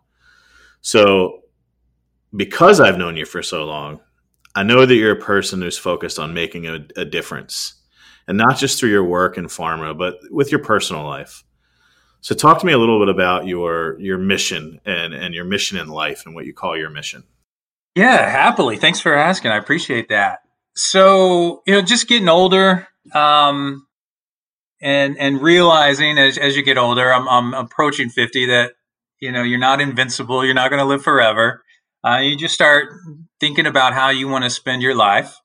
So 0.81 1.41
because 2.35 2.79
I've 2.79 2.99
known 2.99 3.17
you 3.17 3.25
for 3.25 3.41
so 3.41 3.65
long, 3.65 3.99
I 4.53 4.61
know 4.61 4.85
that 4.85 4.95
you're 4.95 5.17
a 5.17 5.19
person 5.19 5.61
who's 5.61 5.79
focused 5.79 6.19
on 6.19 6.35
making 6.35 6.67
a, 6.67 6.85
a 6.95 7.05
difference, 7.05 7.73
and 8.27 8.37
not 8.37 8.55
just 8.55 8.79
through 8.79 8.91
your 8.91 9.03
work 9.03 9.39
in 9.39 9.45
pharma, 9.45 9.97
but 9.97 10.17
with 10.29 10.51
your 10.51 10.61
personal 10.61 11.03
life. 11.05 11.43
So 12.21 12.35
talk 12.35 12.59
to 12.59 12.65
me 12.65 12.73
a 12.73 12.77
little 12.77 12.99
bit 12.99 13.09
about 13.09 13.47
your 13.47 13.99
your 13.99 14.17
mission 14.17 14.81
and 14.85 15.13
and 15.13 15.33
your 15.33 15.45
mission 15.45 15.77
in 15.77 15.87
life 15.87 16.25
and 16.25 16.35
what 16.35 16.45
you 16.45 16.53
call 16.53 16.77
your 16.77 16.89
mission. 16.89 17.23
Yeah, 17.95 18.29
happily. 18.29 18.77
Thanks 18.77 18.99
for 18.99 19.13
asking. 19.13 19.51
I 19.51 19.57
appreciate 19.57 20.09
that. 20.09 20.39
So, 20.75 21.61
you 21.65 21.73
know, 21.73 21.81
just 21.81 22.07
getting 22.07 22.29
older, 22.29 22.87
um, 23.13 23.87
and 24.81 25.17
and 25.17 25.41
realizing 25.41 26.17
as 26.17 26.37
as 26.37 26.55
you 26.55 26.63
get 26.63 26.77
older, 26.77 27.11
I'm 27.11 27.27
I'm 27.27 27.53
approaching 27.53 28.09
50 28.09 28.45
that 28.47 28.73
you 29.19 29.31
know, 29.31 29.43
you're 29.43 29.59
not 29.59 29.81
invincible, 29.81 30.45
you're 30.45 30.53
not 30.53 30.69
going 30.69 30.81
to 30.81 30.85
live 30.85 31.03
forever. 31.03 31.63
Uh, 32.03 32.19
you 32.21 32.37
just 32.37 32.53
start 32.53 32.89
thinking 33.39 33.65
about 33.65 33.93
how 33.93 34.09
you 34.09 34.27
want 34.27 34.45
to 34.45 34.49
spend 34.49 34.81
your 34.81 34.95
life. 34.95 35.35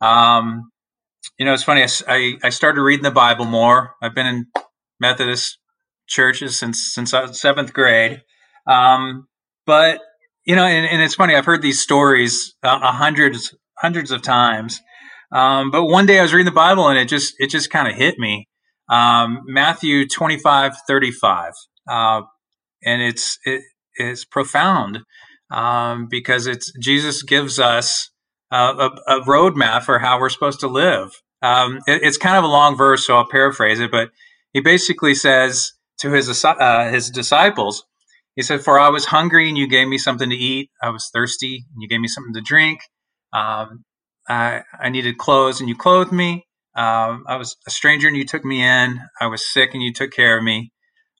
Um, 0.00 0.70
you 1.38 1.46
know, 1.46 1.54
it's 1.54 1.62
funny. 1.62 1.84
I, 2.06 2.34
I 2.42 2.50
started 2.50 2.82
reading 2.82 3.04
the 3.04 3.10
Bible 3.10 3.46
more. 3.46 3.94
I've 4.02 4.14
been 4.14 4.26
in 4.26 4.46
Methodist 5.00 5.58
churches 6.06 6.58
since 6.58 6.92
since 6.92 7.14
seventh 7.32 7.72
grade. 7.72 8.22
Um, 8.66 9.26
but 9.66 10.00
you 10.44 10.56
know, 10.56 10.64
and, 10.64 10.86
and, 10.86 11.02
it's 11.02 11.14
funny. 11.14 11.34
I've 11.34 11.46
heard 11.46 11.62
these 11.62 11.80
stories 11.80 12.54
uh, 12.62 12.92
hundreds 12.92 13.54
hundreds 13.78 14.10
of 14.10 14.22
times. 14.22 14.80
Um, 15.32 15.70
but 15.70 15.86
one 15.86 16.06
day 16.06 16.18
I 16.18 16.22
was 16.22 16.32
reading 16.32 16.46
the 16.46 16.52
Bible 16.52 16.88
and 16.88 16.98
it 16.98 17.08
just 17.08 17.34
it 17.38 17.50
just 17.50 17.70
kind 17.70 17.88
of 17.88 17.94
hit 17.94 18.18
me. 18.18 18.48
Um, 18.88 19.40
Matthew 19.46 20.06
twenty 20.06 20.38
five 20.38 20.74
thirty 20.86 21.10
five, 21.10 21.52
uh, 21.90 22.22
and 22.84 23.02
it's 23.02 23.38
it 23.44 23.62
is 23.96 24.24
profound 24.24 25.00
um, 25.50 26.06
because 26.10 26.46
it's 26.46 26.72
Jesus 26.78 27.22
gives 27.22 27.58
us 27.58 28.10
a, 28.50 28.56
a, 28.56 29.18
a 29.18 29.20
roadmap 29.22 29.82
for 29.82 29.98
how 29.98 30.20
we're 30.20 30.28
supposed 30.28 30.60
to 30.60 30.68
live. 30.68 31.12
Um, 31.42 31.80
it, 31.86 32.02
it's 32.02 32.16
kind 32.16 32.36
of 32.36 32.44
a 32.44 32.48
long 32.48 32.76
verse, 32.76 33.06
so 33.06 33.16
I'll 33.16 33.28
paraphrase 33.28 33.80
it, 33.80 33.90
but 33.90 34.10
he 34.52 34.60
basically 34.60 35.14
says, 35.14 35.72
to 36.00 36.12
his 36.12 36.44
uh, 36.44 36.90
his 36.90 37.10
disciples. 37.10 37.84
He 38.36 38.42
said, 38.42 38.62
"For 38.62 38.78
I 38.78 38.88
was 38.88 39.06
hungry, 39.06 39.48
and 39.48 39.58
you 39.58 39.68
gave 39.68 39.88
me 39.88 39.98
something 39.98 40.30
to 40.30 40.36
eat. 40.36 40.70
I 40.82 40.90
was 40.90 41.10
thirsty, 41.12 41.64
and 41.72 41.82
you 41.82 41.88
gave 41.88 42.00
me 42.00 42.08
something 42.08 42.34
to 42.34 42.40
drink. 42.40 42.80
Um, 43.32 43.84
I, 44.28 44.62
I 44.80 44.88
needed 44.88 45.18
clothes, 45.18 45.60
and 45.60 45.68
you 45.68 45.76
clothed 45.76 46.12
me. 46.12 46.46
Um, 46.76 47.24
I 47.28 47.36
was 47.36 47.56
a 47.66 47.70
stranger, 47.70 48.08
and 48.08 48.16
you 48.16 48.24
took 48.24 48.44
me 48.44 48.62
in. 48.62 49.00
I 49.20 49.26
was 49.26 49.52
sick, 49.52 49.74
and 49.74 49.82
you 49.82 49.92
took 49.92 50.10
care 50.12 50.36
of 50.36 50.44
me. 50.44 50.72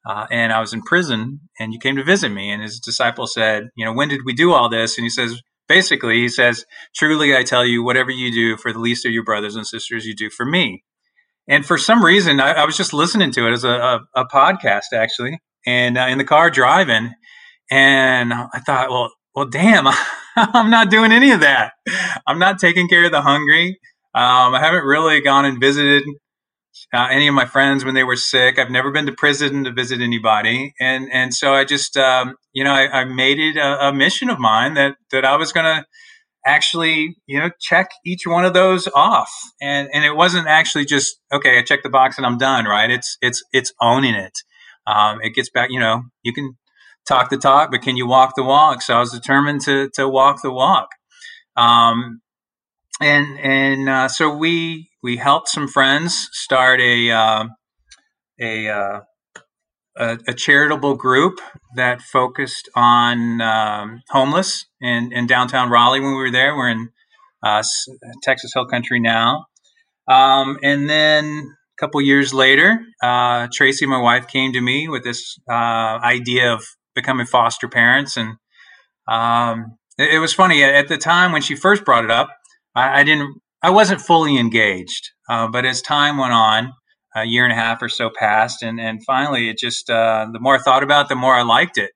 Uh, 0.06 0.26
and 0.30 0.52
I 0.52 0.60
was 0.60 0.74
in 0.74 0.82
prison, 0.82 1.40
and 1.58 1.72
you 1.72 1.78
came 1.78 1.96
to 1.96 2.04
visit 2.04 2.30
me." 2.30 2.50
And 2.50 2.62
his 2.62 2.80
disciple 2.80 3.26
said, 3.26 3.68
"You 3.76 3.84
know, 3.84 3.92
when 3.92 4.08
did 4.08 4.20
we 4.24 4.32
do 4.32 4.52
all 4.52 4.68
this?" 4.68 4.98
And 4.98 5.04
he 5.04 5.10
says, 5.10 5.40
basically, 5.68 6.16
he 6.16 6.28
says, 6.28 6.64
"Truly, 6.94 7.36
I 7.36 7.42
tell 7.42 7.64
you, 7.64 7.82
whatever 7.82 8.10
you 8.10 8.32
do 8.32 8.56
for 8.56 8.72
the 8.72 8.78
least 8.78 9.06
of 9.06 9.12
your 9.12 9.24
brothers 9.24 9.56
and 9.56 9.66
sisters, 9.66 10.06
you 10.06 10.14
do 10.14 10.30
for 10.30 10.44
me." 10.44 10.84
And 11.48 11.64
for 11.64 11.78
some 11.78 12.04
reason, 12.04 12.40
I, 12.40 12.52
I, 12.52 12.64
was 12.64 12.76
just 12.76 12.92
listening 12.92 13.30
to 13.32 13.46
it 13.46 13.52
as 13.52 13.64
a, 13.64 13.70
a, 13.70 14.00
a 14.14 14.24
podcast 14.26 14.92
actually, 14.94 15.38
and 15.66 15.98
uh, 15.98 16.06
in 16.08 16.18
the 16.18 16.24
car 16.24 16.50
driving, 16.50 17.12
and 17.70 18.32
I 18.32 18.60
thought, 18.66 18.90
well, 18.90 19.10
well, 19.34 19.46
damn, 19.46 19.86
I'm 20.36 20.70
not 20.70 20.90
doing 20.90 21.12
any 21.12 21.32
of 21.32 21.40
that. 21.40 21.72
I'm 22.26 22.38
not 22.38 22.58
taking 22.58 22.88
care 22.88 23.04
of 23.04 23.10
the 23.10 23.22
hungry. 23.22 23.78
Um, 24.14 24.54
I 24.54 24.60
haven't 24.60 24.84
really 24.84 25.20
gone 25.20 25.44
and 25.44 25.60
visited 25.60 26.04
uh, 26.92 27.08
any 27.10 27.26
of 27.26 27.34
my 27.34 27.44
friends 27.44 27.84
when 27.84 27.94
they 27.94 28.04
were 28.04 28.16
sick. 28.16 28.58
I've 28.58 28.70
never 28.70 28.90
been 28.90 29.06
to 29.06 29.12
prison 29.12 29.64
to 29.64 29.72
visit 29.72 30.00
anybody, 30.00 30.72
and 30.80 31.08
and 31.12 31.34
so 31.34 31.52
I 31.52 31.64
just 31.64 31.96
um, 31.96 32.36
you 32.52 32.64
know 32.64 32.72
I, 32.72 33.00
I, 33.00 33.04
made 33.04 33.38
it 33.38 33.56
a, 33.56 33.88
a, 33.88 33.92
mission 33.92 34.30
of 34.30 34.38
mine 34.38 34.74
that 34.74 34.96
that 35.10 35.24
I 35.24 35.36
was 35.36 35.52
going 35.52 35.64
to 35.64 35.84
actually 36.46 37.16
you 37.26 37.38
know 37.38 37.50
check 37.60 37.90
each 38.04 38.26
one 38.26 38.44
of 38.44 38.54
those 38.54 38.88
off, 38.94 39.30
and 39.60 39.88
and 39.92 40.04
it 40.04 40.16
wasn't 40.16 40.46
actually 40.46 40.84
just 40.84 41.16
okay 41.32 41.58
I 41.58 41.62
check 41.62 41.82
the 41.82 41.88
box 41.88 42.16
and 42.16 42.26
I'm 42.26 42.38
done. 42.38 42.64
Right? 42.64 42.90
It's 42.90 43.16
it's 43.20 43.42
it's 43.52 43.72
owning 43.80 44.14
it. 44.14 44.38
Um, 44.86 45.20
it 45.22 45.34
gets 45.34 45.50
back. 45.50 45.70
You 45.70 45.80
know 45.80 46.02
you 46.22 46.32
can 46.32 46.56
talk 47.06 47.30
the 47.30 47.36
talk, 47.36 47.70
but 47.70 47.82
can 47.82 47.96
you 47.96 48.06
walk 48.06 48.34
the 48.36 48.42
walk? 48.42 48.82
So 48.82 48.96
I 48.96 49.00
was 49.00 49.12
determined 49.12 49.60
to 49.62 49.90
to 49.94 50.08
walk 50.08 50.42
the 50.42 50.52
walk. 50.52 50.88
Um, 51.56 52.20
and 53.00 53.38
and 53.38 53.88
uh, 53.88 54.08
so 54.08 54.34
we 54.34 54.90
we 55.02 55.16
helped 55.16 55.48
some 55.48 55.68
friends 55.68 56.28
start 56.32 56.80
a 56.80 57.10
uh, 57.10 57.44
a, 58.40 58.68
uh, 58.68 59.00
a, 59.96 60.18
a 60.28 60.34
charitable 60.34 60.96
group 60.96 61.40
that 61.76 62.02
focused 62.02 62.68
on 62.74 63.40
um, 63.40 64.02
homeless 64.10 64.66
in, 64.80 65.12
in 65.12 65.26
downtown 65.26 65.70
Raleigh. 65.70 66.00
When 66.00 66.10
we 66.10 66.16
were 66.16 66.30
there, 66.30 66.56
we're 66.56 66.70
in 66.70 66.90
uh, 67.42 67.62
Texas 68.22 68.52
Hill 68.54 68.66
Country 68.66 69.00
now, 69.00 69.46
um, 70.08 70.58
and 70.62 70.88
then 70.88 71.24
a 71.76 71.80
couple 71.80 72.00
years 72.00 72.32
later, 72.32 72.80
uh, 73.02 73.48
Tracy, 73.52 73.86
my 73.86 74.00
wife, 74.00 74.28
came 74.28 74.52
to 74.52 74.60
me 74.60 74.88
with 74.88 75.04
this 75.04 75.38
uh, 75.50 75.52
idea 76.02 76.52
of 76.52 76.64
becoming 76.94 77.26
foster 77.26 77.68
parents, 77.68 78.16
and 78.16 78.36
um, 79.08 79.76
it, 79.98 80.14
it 80.14 80.18
was 80.18 80.32
funny 80.32 80.62
at 80.62 80.88
the 80.88 80.98
time 80.98 81.32
when 81.32 81.42
she 81.42 81.54
first 81.54 81.84
brought 81.84 82.04
it 82.04 82.10
up. 82.10 82.30
I, 82.74 83.00
I 83.00 83.04
didn't, 83.04 83.40
I 83.62 83.70
wasn't 83.70 84.00
fully 84.00 84.38
engaged, 84.38 85.10
uh, 85.28 85.48
but 85.48 85.64
as 85.64 85.82
time 85.82 86.18
went 86.18 86.32
on, 86.32 86.72
a 87.14 87.24
year 87.24 87.44
and 87.44 87.52
a 87.52 87.56
half 87.56 87.82
or 87.82 87.88
so 87.88 88.10
passed, 88.10 88.62
and 88.62 88.80
and 88.80 89.04
finally, 89.04 89.48
it 89.48 89.58
just 89.58 89.88
uh, 89.90 90.26
the 90.32 90.40
more 90.40 90.56
I 90.56 90.58
thought 90.58 90.82
about, 90.82 91.06
it, 91.06 91.08
the 91.10 91.14
more 91.14 91.34
I 91.34 91.42
liked 91.42 91.78
it, 91.78 91.92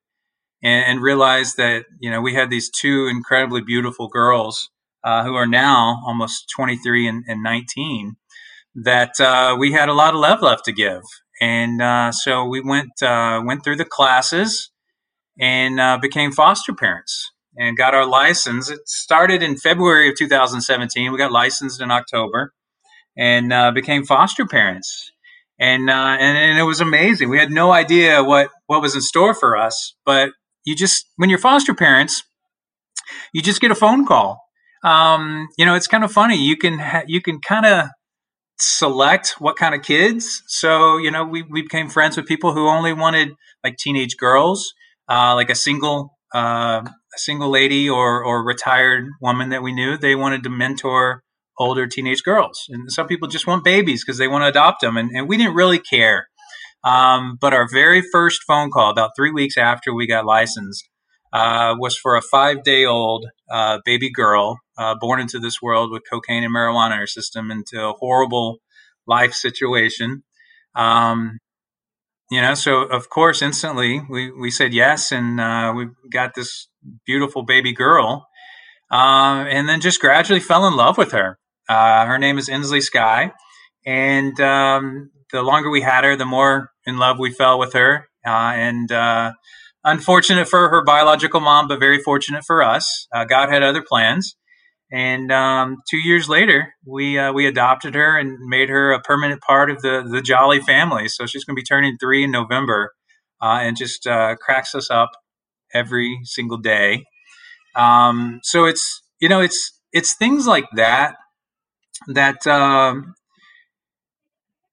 and, 0.62 0.84
and, 0.84 1.02
realized 1.02 1.56
that 1.56 1.84
you 2.00 2.10
know 2.10 2.20
we 2.20 2.34
had 2.34 2.50
these 2.50 2.70
two 2.70 3.06
incredibly 3.06 3.60
beautiful 3.60 4.08
girls 4.08 4.70
uh, 5.04 5.24
who 5.24 5.34
are 5.34 5.46
now 5.46 6.00
almost 6.06 6.50
23 6.56 7.08
and, 7.08 7.24
and 7.26 7.42
19 7.42 8.16
that 8.74 9.18
uh, 9.20 9.56
we 9.58 9.72
had 9.72 9.88
a 9.88 9.94
lot 9.94 10.14
of 10.14 10.20
love 10.20 10.40
left 10.40 10.64
to 10.66 10.72
give, 10.72 11.02
and 11.40 11.82
uh, 11.82 12.12
so 12.12 12.44
we 12.44 12.60
went 12.60 13.02
uh, 13.02 13.42
went 13.44 13.64
through 13.64 13.76
the 13.76 13.84
classes 13.84 14.70
and 15.40 15.80
uh, 15.80 15.98
became 16.00 16.32
foster 16.32 16.74
parents 16.74 17.32
and 17.56 17.76
got 17.76 17.94
our 17.94 18.06
license. 18.06 18.70
It 18.70 18.88
started 18.88 19.42
in 19.42 19.56
February 19.56 20.08
of 20.08 20.16
2017. 20.16 21.10
We 21.10 21.18
got 21.18 21.32
licensed 21.32 21.80
in 21.80 21.90
October 21.90 22.52
and 23.18 23.52
uh, 23.52 23.72
became 23.72 24.04
foster 24.04 24.46
parents. 24.46 25.10
And, 25.60 25.90
uh, 25.90 26.16
and 26.20 26.38
and 26.38 26.58
it 26.58 26.62
was 26.62 26.80
amazing. 26.80 27.30
We 27.30 27.38
had 27.38 27.50
no 27.50 27.72
idea 27.72 28.22
what 28.22 28.50
what 28.66 28.80
was 28.80 28.94
in 28.94 29.00
store 29.00 29.34
for 29.34 29.56
us, 29.56 29.96
but 30.06 30.30
you 30.64 30.76
just 30.76 31.04
when 31.16 31.30
you're 31.30 31.38
foster 31.40 31.74
parents, 31.74 32.22
you 33.32 33.42
just 33.42 33.60
get 33.60 33.72
a 33.72 33.74
phone 33.74 34.06
call. 34.06 34.40
Um, 34.84 35.48
you 35.58 35.66
know, 35.66 35.74
it's 35.74 35.88
kind 35.88 36.04
of 36.04 36.12
funny. 36.12 36.36
You 36.36 36.56
can 36.56 36.78
ha- 36.78 37.02
you 37.08 37.20
can 37.20 37.40
kind 37.40 37.66
of 37.66 37.88
select 38.60 39.34
what 39.40 39.56
kind 39.56 39.74
of 39.74 39.82
kids. 39.82 40.44
So 40.46 40.96
you 40.96 41.10
know, 41.10 41.24
we 41.24 41.42
we 41.42 41.62
became 41.62 41.88
friends 41.88 42.16
with 42.16 42.26
people 42.26 42.52
who 42.52 42.68
only 42.68 42.92
wanted 42.92 43.30
like 43.64 43.78
teenage 43.78 44.16
girls, 44.16 44.72
uh, 45.10 45.34
like 45.34 45.50
a 45.50 45.56
single 45.56 46.16
uh, 46.32 46.82
a 46.86 47.18
single 47.18 47.50
lady 47.50 47.88
or 47.88 48.22
or 48.22 48.44
retired 48.44 49.08
woman 49.20 49.48
that 49.48 49.62
we 49.64 49.72
knew. 49.72 49.96
They 49.98 50.14
wanted 50.14 50.44
to 50.44 50.50
mentor 50.50 51.24
older 51.58 51.86
teenage 51.86 52.22
girls, 52.22 52.66
and 52.68 52.90
some 52.90 53.06
people 53.06 53.28
just 53.28 53.46
want 53.46 53.64
babies 53.64 54.04
because 54.04 54.18
they 54.18 54.28
want 54.28 54.42
to 54.42 54.48
adopt 54.48 54.80
them, 54.80 54.96
and, 54.96 55.10
and 55.10 55.28
we 55.28 55.36
didn't 55.36 55.54
really 55.54 55.78
care. 55.78 56.28
Um, 56.84 57.36
but 57.40 57.52
our 57.52 57.68
very 57.70 58.02
first 58.02 58.42
phone 58.46 58.70
call, 58.70 58.90
about 58.90 59.10
three 59.16 59.32
weeks 59.32 59.56
after 59.56 59.92
we 59.92 60.06
got 60.06 60.24
licensed, 60.24 60.88
uh, 61.32 61.74
was 61.78 61.96
for 61.96 62.16
a 62.16 62.22
five 62.22 62.62
day 62.62 62.84
old 62.84 63.26
uh, 63.50 63.78
baby 63.84 64.10
girl 64.10 64.58
uh, 64.78 64.94
born 64.98 65.20
into 65.20 65.38
this 65.38 65.60
world 65.60 65.90
with 65.90 66.02
cocaine 66.10 66.44
and 66.44 66.54
marijuana 66.54 66.92
in 66.92 66.98
her 67.00 67.06
system 67.06 67.50
into 67.50 67.80
a 67.82 67.92
horrible 67.92 68.58
life 69.06 69.34
situation. 69.34 70.22
Um, 70.74 71.38
you 72.30 72.40
know, 72.40 72.54
so 72.54 72.82
of 72.82 73.08
course, 73.08 73.42
instantly 73.42 74.02
we, 74.08 74.30
we 74.30 74.50
said 74.50 74.72
yes, 74.72 75.12
and 75.12 75.40
uh, 75.40 75.72
we 75.76 75.88
got 76.12 76.34
this 76.34 76.68
beautiful 77.06 77.42
baby 77.42 77.72
girl, 77.72 78.26
uh, 78.90 79.44
and 79.48 79.68
then 79.68 79.80
just 79.80 80.00
gradually 80.00 80.40
fell 80.40 80.66
in 80.66 80.76
love 80.76 80.98
with 80.98 81.12
her. 81.12 81.38
Uh, 81.68 82.06
her 82.06 82.18
name 82.18 82.38
is 82.38 82.48
Inslee 82.48 82.82
Sky, 82.82 83.32
and 83.84 84.40
um, 84.40 85.10
the 85.32 85.42
longer 85.42 85.70
we 85.70 85.82
had 85.82 86.04
her, 86.04 86.16
the 86.16 86.24
more 86.24 86.70
in 86.86 86.98
love 86.98 87.18
we 87.18 87.32
fell 87.32 87.58
with 87.58 87.74
her. 87.74 88.08
Uh, 88.26 88.52
and 88.54 88.90
uh, 88.90 89.32
unfortunate 89.84 90.48
for 90.48 90.68
her 90.70 90.82
biological 90.82 91.40
mom, 91.40 91.68
but 91.68 91.78
very 91.78 91.98
fortunate 91.98 92.44
for 92.46 92.62
us. 92.62 93.06
Uh, 93.14 93.24
God 93.24 93.50
had 93.50 93.62
other 93.62 93.82
plans. 93.82 94.36
And 94.90 95.30
um, 95.30 95.76
two 95.90 95.98
years 95.98 96.30
later, 96.30 96.72
we 96.86 97.18
uh, 97.18 97.32
we 97.32 97.46
adopted 97.46 97.94
her 97.94 98.18
and 98.18 98.38
made 98.48 98.70
her 98.70 98.92
a 98.92 99.00
permanent 99.02 99.42
part 99.42 99.70
of 99.70 99.82
the 99.82 100.02
the 100.10 100.22
Jolly 100.22 100.60
family. 100.60 101.08
So 101.08 101.26
she's 101.26 101.44
going 101.44 101.56
to 101.56 101.60
be 101.60 101.64
turning 101.64 101.98
three 102.00 102.24
in 102.24 102.30
November, 102.30 102.92
and 103.42 103.76
just 103.76 104.04
cracks 104.40 104.74
us 104.74 104.90
up 104.90 105.10
every 105.74 106.20
single 106.24 106.56
day. 106.56 107.04
Um, 107.76 108.40
so 108.42 108.64
it's 108.64 109.02
you 109.20 109.28
know 109.28 109.40
it's 109.40 109.78
it's 109.92 110.14
things 110.14 110.46
like 110.46 110.64
that 110.74 111.16
that 112.08 112.46
um, 112.46 113.14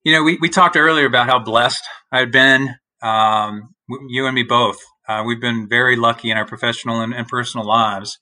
you 0.04 0.12
know 0.12 0.22
we 0.22 0.38
we 0.40 0.48
talked 0.48 0.76
earlier 0.76 1.06
about 1.06 1.26
how 1.26 1.38
blessed 1.38 1.82
I've 2.12 2.32
been. 2.32 2.76
Um, 3.02 3.74
you 4.08 4.26
and 4.26 4.34
me 4.34 4.42
both. 4.42 4.78
Uh, 5.08 5.22
we've 5.24 5.40
been 5.40 5.68
very 5.68 5.94
lucky 5.94 6.30
in 6.30 6.36
our 6.36 6.46
professional 6.46 7.00
and, 7.00 7.14
and 7.14 7.28
personal 7.28 7.64
lives 7.64 8.18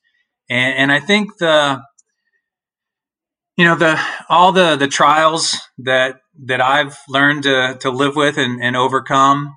and, 0.49 0.77
and 0.77 0.91
I 0.91 0.99
think 0.99 1.37
the 1.37 1.81
you 3.57 3.65
know 3.65 3.75
the 3.75 3.99
all 4.29 4.51
the 4.51 4.75
the 4.75 4.87
trials 4.87 5.57
that 5.79 6.17
that 6.45 6.61
I've 6.61 6.97
learned 7.09 7.43
to 7.43 7.77
to 7.81 7.89
live 7.89 8.15
with 8.15 8.37
and, 8.37 8.61
and 8.61 8.75
overcome, 8.75 9.55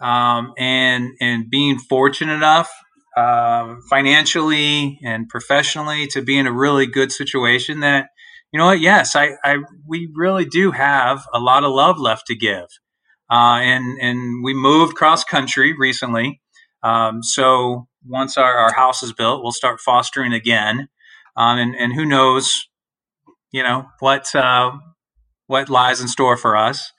um, 0.00 0.52
and 0.58 1.10
and 1.20 1.50
being 1.50 1.78
fortunate 1.78 2.34
enough 2.34 2.70
uh, 3.16 3.76
financially 3.88 4.98
and 5.02 5.28
professionally 5.28 6.06
to 6.08 6.22
be 6.22 6.38
in 6.38 6.46
a 6.46 6.52
really 6.52 6.86
good 6.86 7.10
situation 7.12 7.80
that 7.80 8.10
you 8.52 8.58
know 8.58 8.66
what 8.66 8.80
yes 8.80 9.16
I, 9.16 9.32
I 9.44 9.58
we 9.86 10.08
really 10.14 10.44
do 10.44 10.70
have 10.70 11.24
a 11.32 11.38
lot 11.38 11.64
of 11.64 11.72
love 11.72 11.98
left 11.98 12.26
to 12.28 12.36
give 12.36 12.66
uh, 13.30 13.58
and 13.60 13.98
and 14.00 14.44
we 14.44 14.54
moved 14.54 14.96
cross 14.96 15.24
country 15.24 15.74
recently 15.76 16.40
um, 16.82 17.22
so 17.22 17.88
once 18.06 18.38
our, 18.38 18.54
our 18.54 18.72
house 18.72 19.02
is 19.02 19.12
built, 19.12 19.42
we'll 19.42 19.52
start 19.52 19.80
fostering 19.80 20.32
again. 20.32 20.88
Um, 21.36 21.58
and, 21.58 21.74
and 21.76 21.92
who 21.92 22.04
knows, 22.04 22.68
you 23.52 23.62
know, 23.62 23.86
what, 24.00 24.34
uh, 24.34 24.72
what 25.46 25.68
lies 25.68 26.00
in 26.00 26.08
store 26.08 26.36
for 26.36 26.56
us. 26.56 26.92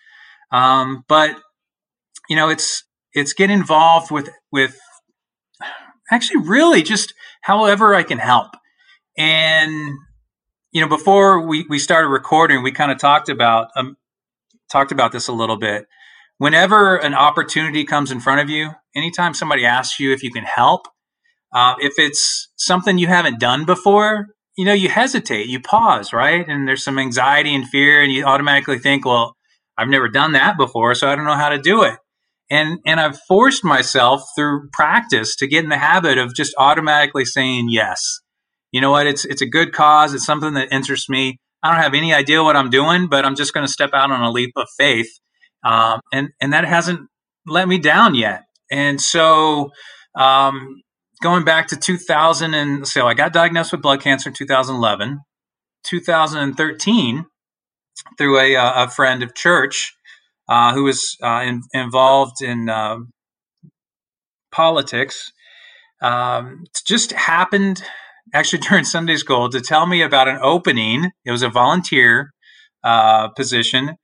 Um, 0.52 1.04
but, 1.08 1.36
you 2.30 2.36
know, 2.36 2.50
it's, 2.50 2.84
it's 3.14 3.34
get 3.34 3.50
involved 3.50 4.12
with, 4.12 4.30
with 4.52 4.78
actually 6.12 6.48
really 6.48 6.84
just 6.84 7.14
however 7.42 7.96
I 7.96 8.04
can 8.04 8.20
help. 8.20 8.52
And, 9.18 9.92
you 10.72 10.82
know, 10.82 10.88
before 10.88 11.46
we, 11.46 11.66
we 11.70 11.80
started 11.80 12.08
recording, 12.08 12.64
we 12.64 12.72
kind 12.72 12.92
of 12.92 12.98
talked 12.98 13.30
about, 13.30 13.70
um, 13.76 13.98
talked 14.72 14.92
about 14.92 15.12
this 15.12 15.28
a 15.28 15.34
little 15.34 15.58
bit. 15.58 15.86
Whenever 16.38 16.96
an 16.96 17.14
opportunity 17.14 17.84
comes 17.84 18.12
in 18.12 18.20
front 18.20 18.42
of 18.42 18.50
you, 18.50 18.72
anytime 18.96 19.34
somebody 19.34 19.66
asks 19.66 20.00
you 20.00 20.12
if 20.12 20.24
you 20.24 20.32
can 20.32 20.44
help, 20.44 20.88
uh, 21.54 21.76
if 21.80 21.94
it's 21.98 22.50
something 22.58 22.98
you 22.98 23.08
haven't 23.08 23.40
done 23.40 23.66
before, 23.66 24.28
you 24.58 24.66
know, 24.66 24.74
you 24.74 24.90
hesitate, 24.90 25.48
you 25.48 25.60
pause, 25.60 26.14
right? 26.14 26.48
And 26.48 26.68
there's 26.68 26.84
some 26.84 26.98
anxiety 26.98 27.54
and 27.54 27.68
fear, 27.68 28.02
and 28.02 28.12
you 28.12 28.26
automatically 28.26 28.80
think, 28.80 29.06
well, 29.06 29.36
I've 29.78 29.90
never 29.90 30.08
done 30.08 30.34
that 30.34 30.58
before, 30.58 30.96
so 30.96 31.10
I 31.10 31.16
don't 31.16 31.26
know 31.26 31.36
how 31.36 31.50
to 31.50 31.58
do 31.58 31.84
it. 31.84 31.98
And 32.50 32.80
and 32.86 33.00
I've 33.00 33.20
forced 33.28 33.64
myself 33.64 34.24
through 34.36 34.70
practice 34.74 35.36
to 35.38 35.48
get 35.48 35.64
in 35.64 35.70
the 35.70 35.78
habit 35.78 36.18
of 36.18 36.36
just 36.36 36.54
automatically 36.58 37.24
saying 37.24 37.68
yes. 37.70 38.20
You 38.72 38.82
know 38.82 38.92
what? 38.92 39.08
It's 39.08 39.26
it's 39.26 39.42
a 39.42 39.46
good 39.46 39.74
cause. 39.74 40.14
It's 40.14 40.26
something 40.26 40.54
that 40.54 40.72
interests 40.72 41.10
me. 41.10 41.38
I 41.64 41.72
don't 41.72 41.84
have 41.84 41.94
any 41.94 42.14
idea 42.14 42.44
what 42.44 42.56
I'm 42.56 42.70
doing, 42.70 43.08
but 43.08 43.26
I'm 43.26 43.36
just 43.36 43.54
going 43.54 43.66
to 43.66 43.72
step 43.72 43.92
out 43.94 44.12
on 44.12 44.22
a 44.22 44.32
leap 44.32 44.54
of 44.56 44.68
faith. 44.78 45.10
Um, 45.64 46.00
and 46.12 46.30
and 46.42 46.54
that 46.54 46.66
hasn't 46.66 47.10
let 47.46 47.68
me 47.68 47.78
down 47.78 48.16
yet. 48.16 48.44
And 48.72 49.02
so, 49.02 49.72
um, 50.16 50.82
going 51.22 51.44
back 51.44 51.68
to 51.68 51.76
2000 51.76 52.54
and 52.54 52.88
so 52.88 53.08
I 53.08 53.14
got 53.14 53.34
diagnosed 53.34 53.72
with 53.72 53.82
blood 53.82 54.02
cancer 54.02 54.30
in 54.30 54.36
2011. 54.36 55.20
2013, 55.84 57.26
through 58.18 58.40
a, 58.40 58.56
a 58.56 58.90
friend 58.90 59.24
of 59.24 59.36
church 59.36 59.94
uh, 60.48 60.74
who 60.74 60.84
was 60.84 61.18
uh, 61.24 61.44
in, 61.46 61.62
involved 61.74 62.42
in 62.42 62.70
uh, 62.70 62.98
politics. 64.52 65.32
Um, 66.02 66.64
it 66.66 66.82
just 66.86 67.12
happened 67.12 67.84
actually 68.34 68.60
during 68.70 68.84
Sunday 68.84 69.18
school 69.18 69.50
to 69.50 69.62
tell 69.62 69.86
me 69.86 70.02
about 70.02 70.28
an 70.28 70.40
opening. 70.42 71.12
It 71.26 71.32
was 71.32 71.44
a 71.44 71.50
volunteer 71.50 72.34
uh, 72.84 73.30
position 73.30 73.98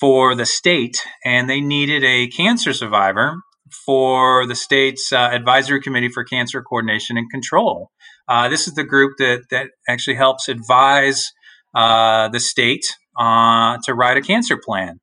for 0.00 0.34
the 0.34 0.46
state, 0.46 1.02
and 1.24 1.48
they 1.48 1.60
needed 1.60 2.04
a 2.04 2.28
cancer 2.28 2.72
survivor 2.72 3.36
for 3.84 4.46
the 4.46 4.54
state's 4.54 5.12
uh, 5.12 5.16
advisory 5.16 5.80
committee 5.80 6.08
for 6.08 6.24
cancer 6.24 6.62
coordination 6.62 7.16
and 7.16 7.30
control. 7.30 7.90
Uh, 8.28 8.48
this 8.48 8.68
is 8.68 8.74
the 8.74 8.84
group 8.84 9.12
that 9.18 9.44
that 9.50 9.68
actually 9.88 10.16
helps 10.16 10.48
advise 10.48 11.32
uh, 11.74 12.28
the 12.28 12.40
state 12.40 12.84
uh, 13.18 13.78
to 13.84 13.94
write 13.94 14.16
a 14.16 14.22
cancer 14.22 14.58
plan. 14.62 15.00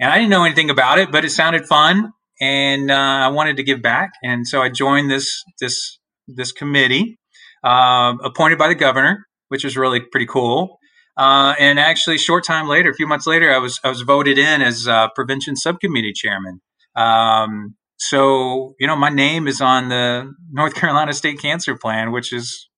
And 0.00 0.10
I 0.10 0.16
didn't 0.18 0.30
know 0.30 0.44
anything 0.44 0.70
about 0.70 0.98
it, 0.98 1.12
but 1.12 1.24
it 1.24 1.30
sounded 1.30 1.66
fun, 1.66 2.12
and 2.40 2.90
uh, 2.90 2.94
I 2.94 3.28
wanted 3.28 3.56
to 3.58 3.62
give 3.62 3.80
back, 3.80 4.10
and 4.22 4.46
so 4.46 4.60
I 4.60 4.68
joined 4.68 5.10
this 5.10 5.42
this 5.60 5.98
this 6.26 6.52
committee 6.52 7.18
uh, 7.64 8.14
appointed 8.22 8.58
by 8.58 8.68
the 8.68 8.74
governor, 8.74 9.26
which 9.48 9.64
was 9.64 9.76
really 9.76 10.00
pretty 10.00 10.26
cool. 10.26 10.78
Uh, 11.16 11.54
and 11.58 11.78
actually, 11.78 12.18
short 12.18 12.44
time 12.44 12.68
later, 12.68 12.90
a 12.90 12.94
few 12.94 13.06
months 13.06 13.26
later, 13.26 13.52
I 13.52 13.58
was 13.58 13.80
I 13.84 13.88
was 13.88 14.02
voted 14.02 14.38
in 14.38 14.62
as 14.62 14.86
uh, 14.86 15.08
prevention 15.14 15.56
subcommittee 15.56 16.12
chairman. 16.12 16.60
Um, 16.96 17.76
so 17.96 18.74
you 18.78 18.86
know, 18.86 18.96
my 18.96 19.10
name 19.10 19.46
is 19.46 19.60
on 19.60 19.88
the 19.88 20.32
North 20.50 20.74
Carolina 20.74 21.12
State 21.12 21.40
Cancer 21.40 21.76
Plan, 21.76 22.12
which 22.12 22.32
is 22.32 22.68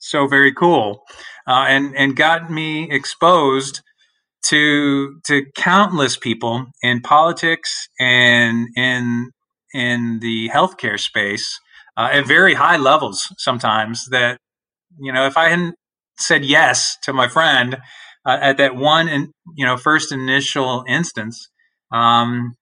so 0.00 0.26
very 0.26 0.52
cool, 0.52 1.02
uh, 1.46 1.66
and 1.68 1.96
and 1.96 2.16
got 2.16 2.50
me 2.50 2.90
exposed 2.90 3.82
to 4.42 5.20
to 5.26 5.44
countless 5.54 6.16
people 6.16 6.66
in 6.82 7.00
politics 7.00 7.88
and 8.00 8.66
in 8.76 9.30
in 9.72 10.18
the 10.20 10.48
healthcare 10.48 10.98
space 10.98 11.60
uh, 12.00 12.08
at 12.12 12.26
very 12.26 12.54
high 12.54 12.76
levels 12.76 13.18
sometimes 13.38 14.06
that 14.10 14.38
you 14.98 15.12
know 15.12 15.26
if 15.26 15.36
i 15.36 15.48
hadn't 15.48 15.74
said 16.18 16.44
yes 16.44 16.96
to 17.02 17.12
my 17.12 17.28
friend 17.28 17.76
uh, 18.26 18.38
at 18.40 18.56
that 18.58 18.74
one 18.74 19.08
and 19.08 19.28
you 19.56 19.66
know 19.66 19.76
first 19.76 20.12
initial 20.12 20.84
instance 20.88 21.48
um, 21.92 22.56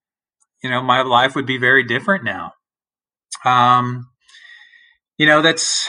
you 0.63 0.69
know 0.69 0.81
my 0.81 1.01
life 1.01 1.35
would 1.35 1.45
be 1.45 1.57
very 1.57 1.83
different 1.83 2.23
now. 2.23 2.53
Um, 3.45 4.09
you 5.17 5.25
know 5.25 5.41
that's 5.41 5.87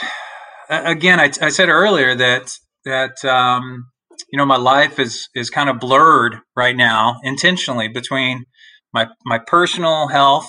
again 0.69 1.21
I, 1.21 1.31
I 1.41 1.49
said 1.49 1.69
earlier 1.69 2.15
that 2.15 2.53
that 2.85 3.25
um, 3.25 3.87
you 4.33 4.37
know 4.37 4.47
my 4.47 4.57
life 4.57 4.99
is 4.99 5.29
is 5.35 5.51
kind 5.51 5.69
of 5.69 5.81
blurred 5.81 6.37
right 6.57 6.77
now 6.77 7.19
intentionally 7.23 7.89
between 7.89 8.45
my 8.93 9.09
my 9.25 9.39
personal 9.39 10.09
health 10.09 10.49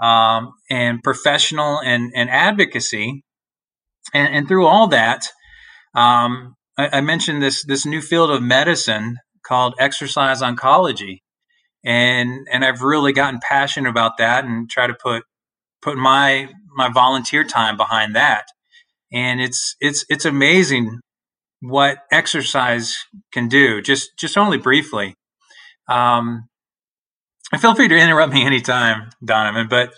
um, 0.00 0.52
and 0.70 1.02
professional 1.02 1.80
and, 1.80 2.12
and 2.14 2.30
advocacy 2.30 3.22
and, 4.12 4.34
and 4.34 4.48
through 4.48 4.66
all 4.66 4.88
that 4.88 5.28
um, 5.94 6.56
I, 6.76 6.98
I, 6.98 7.00
mentioned 7.00 7.42
this 7.42 7.64
this 7.64 7.86
new 7.86 8.00
field 8.00 8.30
of 8.30 8.42
medicine 8.42 9.18
called 9.46 9.74
exercise 9.78 10.42
oncology, 10.42 11.18
and 11.84 12.46
and 12.52 12.64
I've 12.64 12.82
really 12.82 13.12
gotten 13.12 13.40
passionate 13.40 13.90
about 13.90 14.18
that 14.18 14.44
and 14.44 14.68
try 14.68 14.86
to 14.86 14.94
put 14.94 15.22
put 15.82 15.96
my 15.96 16.48
my 16.76 16.88
volunteer 16.88 17.44
time 17.44 17.76
behind 17.76 18.16
that. 18.16 18.46
And 19.12 19.40
it's 19.40 19.76
it's 19.80 20.04
it's 20.08 20.24
amazing 20.24 20.98
what 21.60 21.98
exercise 22.10 22.96
can 23.32 23.48
do. 23.48 23.80
Just 23.80 24.10
just 24.18 24.36
only 24.36 24.58
briefly. 24.58 25.14
Um, 25.88 26.48
feel 27.58 27.74
free 27.74 27.88
to 27.88 27.96
interrupt 27.96 28.32
me 28.32 28.44
anytime, 28.44 29.10
Donovan. 29.24 29.68
But 29.68 29.94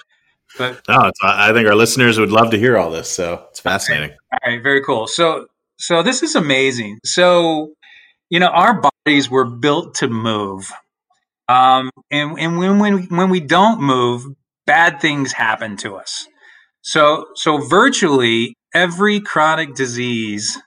but 0.59 0.81
no, 0.88 1.11
I 1.23 1.53
think 1.53 1.69
our 1.69 1.75
listeners 1.75 2.19
would 2.19 2.31
love 2.31 2.51
to 2.51 2.59
hear 2.59 2.79
all 2.79 2.90
this. 2.90 3.09
So 3.09 3.47
it's 3.51 3.61
fascinating. 3.61 4.11
All 4.33 4.38
right, 4.51 4.62
very 4.62 4.83
cool. 4.83 5.07
So 5.07 5.47
so 5.79 6.03
this 6.03 6.23
is 6.23 6.35
amazing. 6.35 6.99
So, 7.05 7.73
you 8.31 8.40
know, 8.40 8.49
our 8.49 8.81
bodies 8.81 9.31
were 9.31 9.45
built 9.45 9.97
to 9.97 10.09
move. 10.09 10.71
Um, 11.49 11.90
and 12.11 12.38
and 12.38 12.59
when, 12.59 12.79
when, 12.79 13.03
when 13.05 13.31
we 13.31 13.40
don't 13.40 13.81
move, 13.81 14.25
bad 14.66 15.01
things 15.01 15.33
happen 15.33 15.77
to 15.79 15.97
us. 15.97 16.27
So, 16.83 17.27
so 17.35 17.59
virtually 17.59 18.57
every 18.75 19.21
chronic 19.21 19.75
disease 19.75 20.59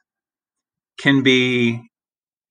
can 0.97 1.23
be 1.23 1.81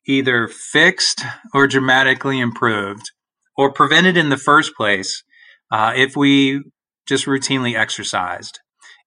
either 0.07 0.49
fixed 0.49 1.23
or 1.55 1.67
dramatically 1.67 2.41
improved 2.41 3.11
or 3.59 3.73
prevented 3.73 4.17
in 4.17 4.31
the 4.31 4.39
first 4.39 4.75
place 4.77 5.25
uh, 5.71 5.93
if 5.95 6.17
we 6.17 6.63
just 7.07 7.27
routinely 7.27 7.77
exercised. 7.77 8.61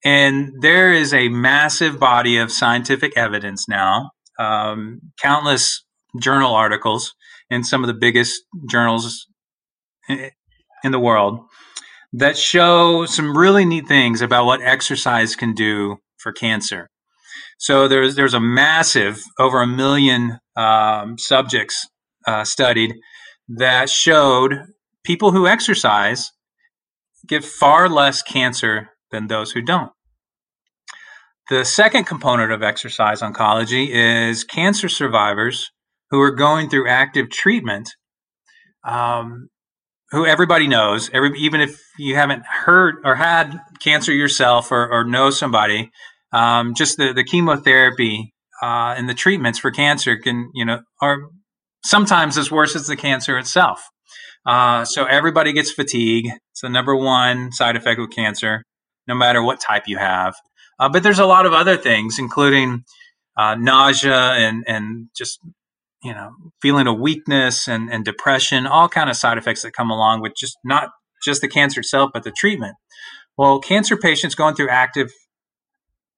And 0.03 0.61
there 0.61 0.91
is 0.91 1.13
a 1.13 1.29
massive 1.29 1.99
body 1.99 2.37
of 2.37 2.51
scientific 2.51 3.15
evidence 3.15 3.67
now, 3.69 4.11
um, 4.37 4.99
countless 5.21 5.83
journal 6.19 6.53
articles 6.53 7.13
in 7.49 7.63
some 7.63 7.83
of 7.83 7.87
the 7.87 7.93
biggest 7.93 8.41
journals 8.69 9.27
in 10.09 10.91
the 10.91 10.99
world 10.99 11.39
that 12.13 12.37
show 12.37 13.05
some 13.05 13.37
really 13.37 13.63
neat 13.63 13.87
things 13.87 14.21
about 14.21 14.45
what 14.45 14.61
exercise 14.61 15.35
can 15.35 15.53
do 15.53 15.97
for 16.17 16.33
cancer. 16.33 16.89
So 17.57 17.87
there's 17.87 18.15
there's 18.15 18.33
a 18.33 18.39
massive 18.39 19.21
over 19.39 19.61
a 19.61 19.67
million 19.67 20.39
um, 20.57 21.17
subjects 21.17 21.87
uh, 22.27 22.43
studied 22.43 22.95
that 23.57 23.89
showed 23.89 24.65
people 25.03 25.31
who 25.31 25.47
exercise 25.47 26.31
get 27.27 27.43
far 27.43 27.89
less 27.89 28.21
cancer 28.21 28.89
than 29.11 29.27
those 29.27 29.51
who 29.51 29.61
don't. 29.61 29.91
The 31.49 31.65
second 31.65 32.05
component 32.05 32.51
of 32.51 32.63
exercise 32.63 33.21
oncology 33.21 33.89
is 33.89 34.43
cancer 34.43 34.87
survivors 34.87 35.71
who 36.09 36.21
are 36.21 36.31
going 36.31 36.69
through 36.69 36.87
active 36.87 37.29
treatment, 37.29 37.89
um, 38.85 39.49
who 40.11 40.25
everybody 40.25 40.67
knows, 40.67 41.09
every, 41.13 41.37
even 41.37 41.61
if 41.61 41.81
you 41.97 42.15
haven't 42.15 42.43
heard 42.45 42.95
or 43.03 43.15
had 43.15 43.59
cancer 43.81 44.13
yourself 44.13 44.71
or, 44.71 44.89
or 44.89 45.03
know 45.03 45.29
somebody, 45.29 45.91
um, 46.31 46.73
just 46.73 46.97
the, 46.97 47.13
the 47.13 47.23
chemotherapy 47.23 48.33
uh, 48.61 48.95
and 48.97 49.09
the 49.09 49.13
treatments 49.13 49.59
for 49.59 49.71
cancer 49.71 50.17
can, 50.17 50.51
you 50.53 50.63
know, 50.63 50.81
are 51.01 51.17
sometimes 51.83 52.37
as 52.37 52.51
worse 52.51 52.75
as 52.75 52.87
the 52.87 52.95
cancer 52.95 53.37
itself. 53.37 53.89
Uh, 54.45 54.85
so 54.85 55.05
everybody 55.05 55.53
gets 55.53 55.71
fatigue. 55.71 56.27
It's 56.51 56.61
the 56.61 56.69
number 56.69 56.95
one 56.95 57.51
side 57.51 57.75
effect 57.75 57.99
of 57.99 58.09
cancer, 58.09 58.63
no 59.07 59.15
matter 59.15 59.43
what 59.43 59.59
type 59.59 59.83
you 59.87 59.97
have. 59.97 60.35
Uh, 60.79 60.89
but 60.89 61.03
there's 61.03 61.19
a 61.19 61.25
lot 61.25 61.45
of 61.45 61.53
other 61.53 61.77
things, 61.77 62.17
including 62.17 62.83
uh, 63.37 63.55
nausea 63.55 64.33
and 64.33 64.63
and 64.67 65.07
just 65.15 65.39
you 66.03 66.13
know 66.13 66.31
feeling 66.61 66.87
of 66.87 66.99
weakness 66.99 67.67
and, 67.67 67.91
and 67.91 68.03
depression, 68.03 68.65
all 68.65 68.89
kind 68.89 69.09
of 69.09 69.15
side 69.15 69.37
effects 69.37 69.61
that 69.61 69.73
come 69.73 69.91
along 69.91 70.21
with 70.21 70.33
just 70.35 70.57
not 70.63 70.89
just 71.23 71.41
the 71.41 71.47
cancer 71.47 71.81
itself, 71.81 72.09
but 72.13 72.23
the 72.23 72.31
treatment. 72.31 72.75
Well, 73.37 73.59
cancer 73.59 73.95
patients 73.95 74.33
going 74.33 74.55
through 74.55 74.69
active 74.69 75.11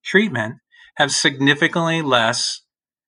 treatment 0.03 0.55
have 0.95 1.11
significantly 1.11 2.01
less 2.01 2.61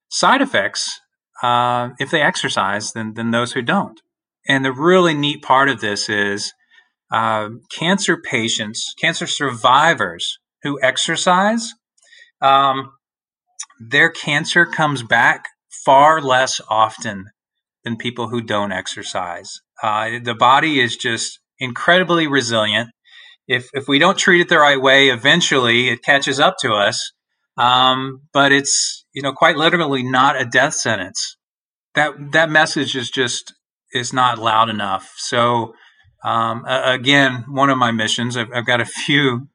side 0.09 0.41
effects 0.41 0.99
uh, 1.45 1.89
if 1.99 2.09
they 2.09 2.21
exercise 2.21 2.91
than, 2.93 3.13
than 3.13 3.31
those 3.31 3.53
who 3.53 3.61
don't. 3.61 4.01
And 4.47 4.63
the 4.65 4.71
really 4.71 5.13
neat 5.13 5.41
part 5.41 5.69
of 5.69 5.79
this 5.79 6.09
is 6.09 6.53
uh, 7.11 7.49
cancer 7.71 8.17
patients, 8.17 8.93
cancer 8.99 9.27
survivors 9.27 10.39
who 10.63 10.79
exercise, 10.81 11.73
um, 12.41 12.91
their 13.79 14.09
cancer 14.09 14.65
comes 14.65 15.03
back 15.03 15.45
far 15.85 16.21
less 16.21 16.61
often 16.67 17.25
than 17.83 17.97
people 17.97 18.29
who 18.29 18.41
don't 18.41 18.71
exercise. 18.71 19.59
Uh, 19.83 20.19
the 20.23 20.35
body 20.35 20.79
is 20.79 20.95
just 20.95 21.39
incredibly 21.59 22.27
resilient. 22.27 22.89
If 23.47 23.69
if 23.73 23.87
we 23.87 23.99
don't 23.99 24.17
treat 24.17 24.41
it 24.41 24.49
the 24.49 24.57
right 24.57 24.81
way, 24.81 25.09
eventually 25.09 25.89
it 25.89 26.01
catches 26.03 26.39
up 26.39 26.55
to 26.61 26.73
us. 26.73 27.11
Um, 27.57 28.21
but 28.33 28.51
it's 28.51 29.05
you 29.13 29.21
know 29.21 29.33
quite 29.33 29.57
literally 29.57 30.03
not 30.03 30.39
a 30.39 30.45
death 30.45 30.73
sentence. 30.73 31.34
That 31.95 32.31
that 32.31 32.49
message 32.49 32.95
is 32.95 33.09
just 33.09 33.53
is 33.93 34.13
not 34.13 34.37
loud 34.37 34.69
enough. 34.69 35.13
So 35.17 35.73
um, 36.23 36.65
again, 36.67 37.45
one 37.47 37.69
of 37.69 37.77
my 37.77 37.91
missions. 37.91 38.35
I've, 38.35 38.51
I've, 38.53 38.65
got 38.65 38.81
a 38.81 38.85
few 39.05 39.47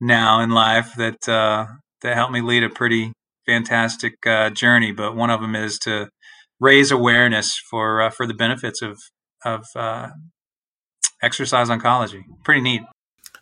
now 0.00 0.40
in 0.40 0.50
life 0.50 0.92
that 0.96 1.28
uh, 1.28 1.66
that 2.02 2.14
help 2.14 2.30
me 2.30 2.40
lead 2.40 2.62
a 2.62 2.68
pretty 2.68 3.12
fantastic 3.46 4.14
uh, 4.26 4.50
journey. 4.50 4.92
But 4.92 5.16
one 5.16 5.30
of 5.30 5.40
them 5.40 5.56
is 5.56 5.78
to 5.80 6.10
raise 6.60 6.90
awareness 6.90 7.58
for 7.70 8.02
uh, 8.02 8.10
for 8.10 8.26
the 8.26 8.34
benefits 8.34 8.82
of 8.82 8.98
of 9.44 9.64
uh, 9.74 10.08
exercise 11.22 11.68
oncology. 11.68 12.22
Pretty 12.44 12.60
neat. 12.60 12.82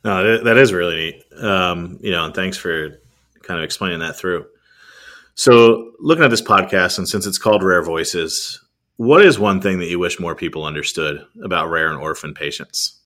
No, 0.05 0.43
that 0.45 0.57
is 0.59 0.73
really 0.73 0.97
neat. 0.97 1.43
Um, 1.43 1.99
you 2.03 2.13
know, 2.13 2.27
and 2.27 2.35
thanks 2.35 2.57
for 2.57 3.01
kind 3.43 3.59
of 3.59 3.65
explaining 3.65 4.01
that 4.01 4.17
through. 4.17 4.47
So, 5.37 5.93
looking 5.99 6.25
at 6.25 6.31
this 6.31 6.43
podcast, 6.43 6.99
and 6.99 7.09
since 7.09 7.27
it's 7.27 7.39
called 7.39 7.63
Rare 7.63 7.83
Voices, 7.83 8.61
What 8.97 9.25
is 9.25 9.39
one 9.39 9.61
thing 9.61 9.81
that 9.81 9.89
you 9.89 9.99
wish 9.99 10.21
more 10.21 10.37
people 10.37 10.65
understood 10.65 11.27
about 11.43 11.69
rare 11.69 11.91
and 11.91 12.01
orphan 12.01 12.33
patients? 12.33 13.01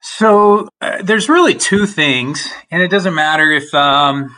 So 0.00 0.68
uh, 0.80 1.02
there's 1.02 1.28
really 1.28 1.54
two 1.54 1.86
things, 1.86 2.48
and 2.70 2.82
it 2.82 2.90
doesn't 2.90 3.14
matter 3.14 3.52
if 3.52 3.72
um, 3.72 4.34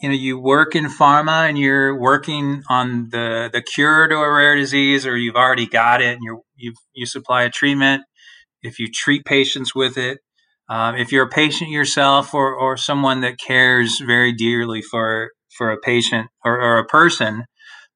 you 0.00 0.08
know 0.08 0.14
you 0.14 0.38
work 0.40 0.74
in 0.74 0.86
pharma 0.86 1.46
and 1.46 1.58
you're 1.58 1.98
working 1.98 2.62
on 2.70 3.10
the 3.10 3.50
the 3.52 3.60
cure 3.60 4.08
to 4.08 4.16
a 4.16 4.32
rare 4.32 4.56
disease, 4.56 5.06
or 5.06 5.14
you've 5.16 5.36
already 5.36 5.66
got 5.66 6.00
it 6.00 6.14
and 6.14 6.20
you 6.22 6.42
you 6.56 6.72
you 6.94 7.04
supply 7.04 7.42
a 7.42 7.50
treatment. 7.50 8.04
If 8.62 8.78
you 8.78 8.88
treat 8.90 9.26
patients 9.26 9.74
with 9.74 9.98
it, 9.98 10.20
um, 10.70 10.96
if 10.96 11.12
you're 11.12 11.26
a 11.26 11.30
patient 11.30 11.68
yourself 11.70 12.32
or 12.32 12.54
or 12.54 12.78
someone 12.78 13.20
that 13.20 13.38
cares 13.38 14.00
very 14.00 14.32
dearly 14.32 14.80
for 14.80 15.32
for 15.56 15.70
a 15.70 15.78
patient 15.78 16.28
or, 16.44 16.60
or 16.60 16.78
a 16.78 16.84
person 16.84 17.44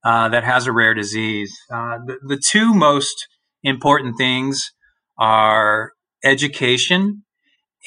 uh, 0.05 0.29
that 0.29 0.45
has 0.45 0.67
a 0.67 0.73
rare 0.73 0.95
disease, 0.95 1.53
uh, 1.73 1.99
the, 2.07 2.19
the 2.27 2.43
two 2.43 2.73
most 2.73 3.27
important 3.63 4.17
things 4.17 4.73
are 5.19 5.93
education 6.25 7.25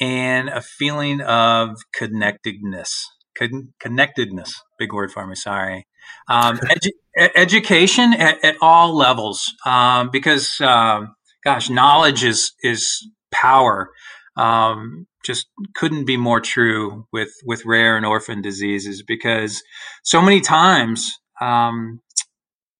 and 0.00 0.48
a 0.48 0.60
feeling 0.60 1.20
of 1.20 1.76
connectedness. 1.94 3.06
Con- 3.36 3.72
connectedness, 3.80 4.52
big 4.78 4.92
word 4.92 5.10
for 5.10 5.26
me. 5.26 5.34
Sorry. 5.34 5.86
Um, 6.28 6.58
edu- 6.58 7.30
education 7.34 8.12
at, 8.14 8.44
at, 8.44 8.56
all 8.60 8.94
levels, 8.94 9.42
um, 9.64 10.10
because 10.10 10.60
um, 10.60 11.14
gosh, 11.44 11.70
knowledge 11.70 12.24
is 12.24 12.52
is 12.62 13.08
power. 13.30 13.90
Um, 14.36 15.06
just 15.24 15.46
couldn't 15.74 16.06
be 16.06 16.16
more 16.16 16.40
true 16.40 17.06
with 17.12 17.30
with 17.44 17.64
rare 17.66 17.96
and 17.96 18.06
orphan 18.06 18.42
diseases 18.42 19.02
because 19.02 19.62
so 20.02 20.22
many 20.22 20.40
times, 20.40 21.18
um, 21.40 22.00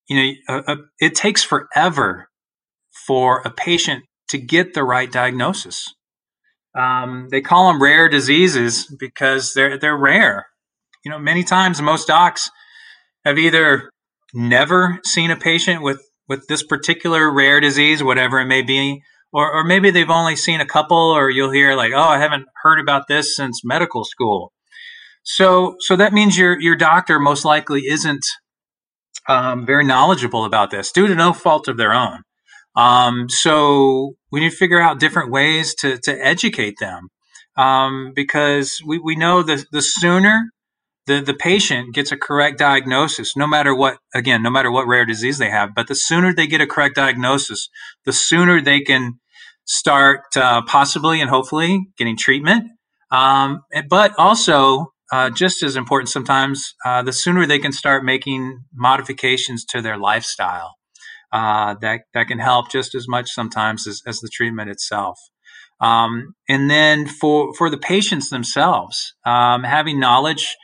you 0.09 0.35
know, 0.49 0.77
it 0.99 1.15
takes 1.15 1.43
forever 1.45 2.29
for 3.07 3.43
a 3.45 3.51
patient 3.51 4.05
to 4.29 4.39
get 4.39 4.75
the 4.75 4.83
right 4.83 5.11
diagnosis. 5.11 5.95
Um, 6.79 7.29
they 7.31 7.43
call 7.43 7.69
them 7.71 7.83
rare 7.83 8.09
diseases 8.09 8.87
because 8.99 9.53
they're 9.55 9.79
they're 9.79 9.97
rare. 9.97 10.47
You 11.05 11.11
know, 11.11 11.19
many 11.19 11.45
times 11.45 11.83
most 11.83 12.07
docs 12.07 12.51
have 13.25 13.39
either 13.39 13.91
never 14.33 15.01
seen 15.05 15.31
a 15.31 15.37
patient 15.37 15.83
with 15.83 16.01
with 16.29 16.47
this 16.49 16.63
particular 16.63 17.31
rare 17.31 17.61
disease, 17.61 18.03
whatever 18.03 18.39
it 18.41 18.47
may 18.47 18.63
be, 18.63 19.03
or 19.33 19.53
or 19.53 19.65
maybe 19.65 19.91
they've 19.91 20.11
only 20.11 20.37
seen 20.37 20.61
a 20.61 20.67
couple, 20.67 20.97
or 20.97 21.31
you'll 21.31 21.51
hear 21.51 21.75
like, 21.75 21.93
oh, 21.95 22.01
I 22.01 22.19
haven't 22.19 22.47
heard 22.63 22.81
about 22.81 23.09
this 23.09 23.37
since 23.37 23.65
medical 23.65 24.05
school. 24.05 24.53
So 25.23 25.77
so 25.81 25.97
that 25.97 26.13
means 26.13 26.37
your 26.37 26.61
your 26.61 26.77
doctor 26.77 27.19
most 27.19 27.45
likely 27.45 27.83
isn't 27.87 28.25
um, 29.29 29.67
very 29.67 29.85
knowledgeable 29.85 30.45
about 30.45 30.71
this 30.71 30.93
due 30.93 31.07
to 31.07 31.15
no 31.15 31.33
fault 31.33 31.69
of 31.69 31.77
their 31.77 31.93
own. 31.93 32.23
Um, 32.75 33.29
so 33.29 34.15
we 34.31 34.41
need 34.41 34.51
to 34.51 34.57
figure 34.57 34.81
out 34.81 34.99
different 34.99 35.31
ways 35.31 35.75
to, 35.77 35.99
to 36.05 36.13
educate 36.13 36.77
them 36.81 37.09
um, 37.57 38.13
because 38.15 38.81
we, 38.87 38.99
we 38.99 39.15
know 39.15 39.43
the, 39.43 39.65
the 39.73 39.83
sooner 39.83 40.49
the, 41.07 41.21
the 41.21 41.35
patient 41.35 41.95
gets 41.95 42.13
a 42.13 42.17
correct 42.17 42.59
diagnosis, 42.59 43.37
no 43.37 43.47
matter 43.47 43.75
what, 43.75 43.99
again, 44.15 44.43
no 44.43 44.51
matter 44.51 44.71
what 44.71 44.87
rare 44.87 45.05
disease 45.05 45.39
they 45.39 45.51
have, 45.51 45.75
but 45.75 45.89
the 45.89 45.97
sooner 45.97 46.33
they 46.33 46.47
get 46.47 46.61
a 46.61 46.67
correct 46.67 46.95
diagnosis, 46.95 47.69
the 48.05 48.13
sooner 48.13 48.61
they 48.61 48.81
can 48.81 49.19
start 49.65 50.23
uh, 50.37 50.63
possibly 50.63 51.21
and 51.21 51.31
hopefully 51.31 51.87
getting 51.97 52.17
treatment. 52.17 52.65
Um, 53.11 53.61
but 53.89 54.13
also, 54.19 54.93
uh, 55.13 55.29
just 55.31 55.63
as 55.63 55.77
important 55.77 56.09
sometimes, 56.09 56.75
uh, 56.85 57.03
the 57.03 57.13
sooner 57.13 57.47
they 57.47 57.59
can 57.59 57.73
start 57.73 58.05
making 58.05 58.61
modifications 58.75 59.65
to 59.67 59.83
their 59.83 59.99
lifestyle 59.99 60.77
uh, 61.33 61.75
that 61.81 62.03
that 62.15 62.29
can 62.29 62.39
help 62.39 62.71
just 62.71 62.95
as 62.95 63.09
much 63.09 63.31
sometimes 63.31 63.87
as, 63.87 64.03
as 64.07 64.21
the 64.21 64.29
treatment 64.33 64.71
itself. 64.71 65.19
Um, 65.81 66.35
and 66.49 66.71
then 66.71 67.07
for 67.07 67.53
for 67.55 67.69
the 67.69 67.79
patients 67.79 68.31
themselves, 68.31 69.15
um, 69.27 69.65
having 69.65 69.99
knowledge, 69.99 70.57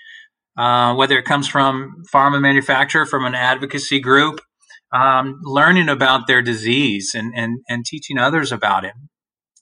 uh, 0.56 0.94
whether 0.94 1.18
it 1.18 1.24
comes 1.24 1.48
from 1.48 2.02
pharma 2.12 2.40
manufacturer, 2.40 3.06
from 3.06 3.24
an 3.24 3.34
advocacy 3.34 4.00
group, 4.00 4.40
um, 4.92 5.40
learning 5.42 5.88
about 5.88 6.26
their 6.26 6.42
disease 6.42 7.14
and, 7.14 7.32
and 7.36 7.60
and 7.68 7.84
teaching 7.84 8.18
others 8.18 8.52
about 8.52 8.84
it. 8.84 8.92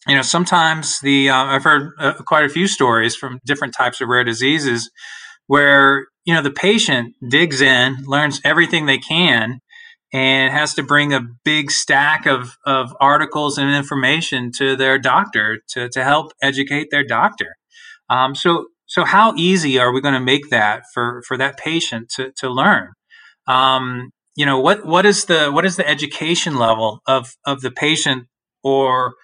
You 0.07 0.15
know, 0.15 0.23
sometimes 0.23 1.01
the 1.01 1.31
uh, 1.31 1.45
I've 1.45 1.65
heard 1.65 1.93
uh, 1.99 2.15
quite 2.27 2.45
a 2.45 2.49
few 2.49 2.69
stories 2.69 3.17
from 3.17 3.41
different 3.45 3.75
types 3.75 4.01
of 4.01 4.09
rare 4.09 4.25
diseases 4.25 4.91
where 5.47 6.07
you 6.25 6.35
know 6.35 6.43
the 6.43 6.51
patient 6.51 7.15
digs 7.29 7.61
in, 7.61 8.05
learns 8.07 8.41
everything 8.45 8.87
they 8.87 8.99
can, 8.99 9.61
and 10.13 10.53
has 10.53 10.75
to 10.75 10.83
bring 10.83 11.13
a 11.13 11.21
big 11.45 11.71
stack 11.71 12.27
of, 12.27 12.57
of 12.65 12.95
articles 13.01 13.59
and 13.59 13.75
information 13.75 14.51
to 14.51 14.77
their 14.77 14.99
doctor 14.99 15.59
to, 15.71 15.89
to 15.91 16.05
help 16.05 16.33
educate 16.41 16.89
their 16.91 17.05
doctor. 17.05 17.57
Um, 18.09 18.35
so, 18.35 18.67
so 18.87 19.05
how 19.05 19.35
easy 19.37 19.79
are 19.79 19.93
we 19.93 20.01
going 20.01 20.15
to 20.15 20.21
make 20.21 20.51
that 20.51 20.85
for, 20.95 21.23
for 21.27 21.37
that 21.37 21.59
patient 21.59 22.09
to, 22.17 22.33
to 22.39 22.49
learn? 22.49 22.93
Um, 23.49 24.11
you 24.37 24.47
know, 24.47 24.61
what, 24.61 24.85
what 24.87 25.07
is 25.07 25.25
the, 25.25 25.51
what 25.51 25.65
is 25.65 25.77
the 25.77 25.89
education 25.89 26.57
level 26.57 27.01
of, 27.07 27.35
of 27.45 27.63
the 27.63 27.71
patient 27.71 28.27
or, 28.63 29.15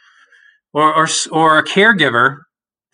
or, 0.72 0.94
or, 0.94 1.08
or 1.30 1.58
a 1.58 1.64
caregiver 1.64 2.38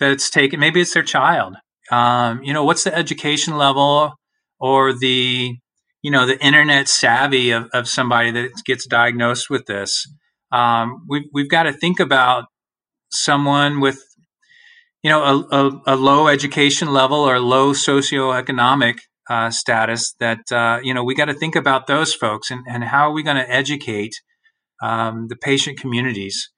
that's 0.00 0.30
taken, 0.30 0.60
maybe 0.60 0.80
it's 0.80 0.94
their 0.94 1.02
child. 1.02 1.56
Um, 1.90 2.42
you 2.42 2.52
know, 2.52 2.64
what's 2.64 2.84
the 2.84 2.94
education 2.94 3.56
level 3.56 4.14
or 4.60 4.92
the, 4.92 5.56
you 6.02 6.10
know 6.10 6.26
the 6.26 6.42
internet 6.44 6.88
savvy 6.88 7.50
of, 7.50 7.68
of 7.72 7.88
somebody 7.88 8.30
that 8.30 8.50
gets 8.64 8.86
diagnosed 8.86 9.50
with 9.50 9.66
this 9.66 10.06
um, 10.52 11.04
we've, 11.08 11.24
we've 11.32 11.50
got 11.50 11.64
to 11.64 11.72
think 11.72 12.00
about 12.00 12.46
someone 13.10 13.80
with 13.80 14.02
you 15.02 15.10
know 15.10 15.22
a, 15.22 15.56
a, 15.56 15.94
a 15.94 15.96
low 15.96 16.28
education 16.28 16.92
level 16.92 17.18
or 17.18 17.38
low 17.38 17.72
socioeconomic 17.72 18.98
uh, 19.28 19.50
status 19.50 20.14
that 20.20 20.50
uh, 20.52 20.78
you 20.82 20.94
know 20.94 21.04
we 21.04 21.14
got 21.14 21.26
to 21.26 21.34
think 21.34 21.56
about 21.56 21.86
those 21.86 22.14
folks 22.14 22.50
and, 22.50 22.64
and 22.68 22.84
how 22.84 23.08
are 23.08 23.12
we 23.12 23.22
going 23.22 23.36
to 23.36 23.50
educate 23.50 24.14
um, 24.82 25.26
the 25.28 25.36
patient 25.36 25.78
communities 25.78 26.50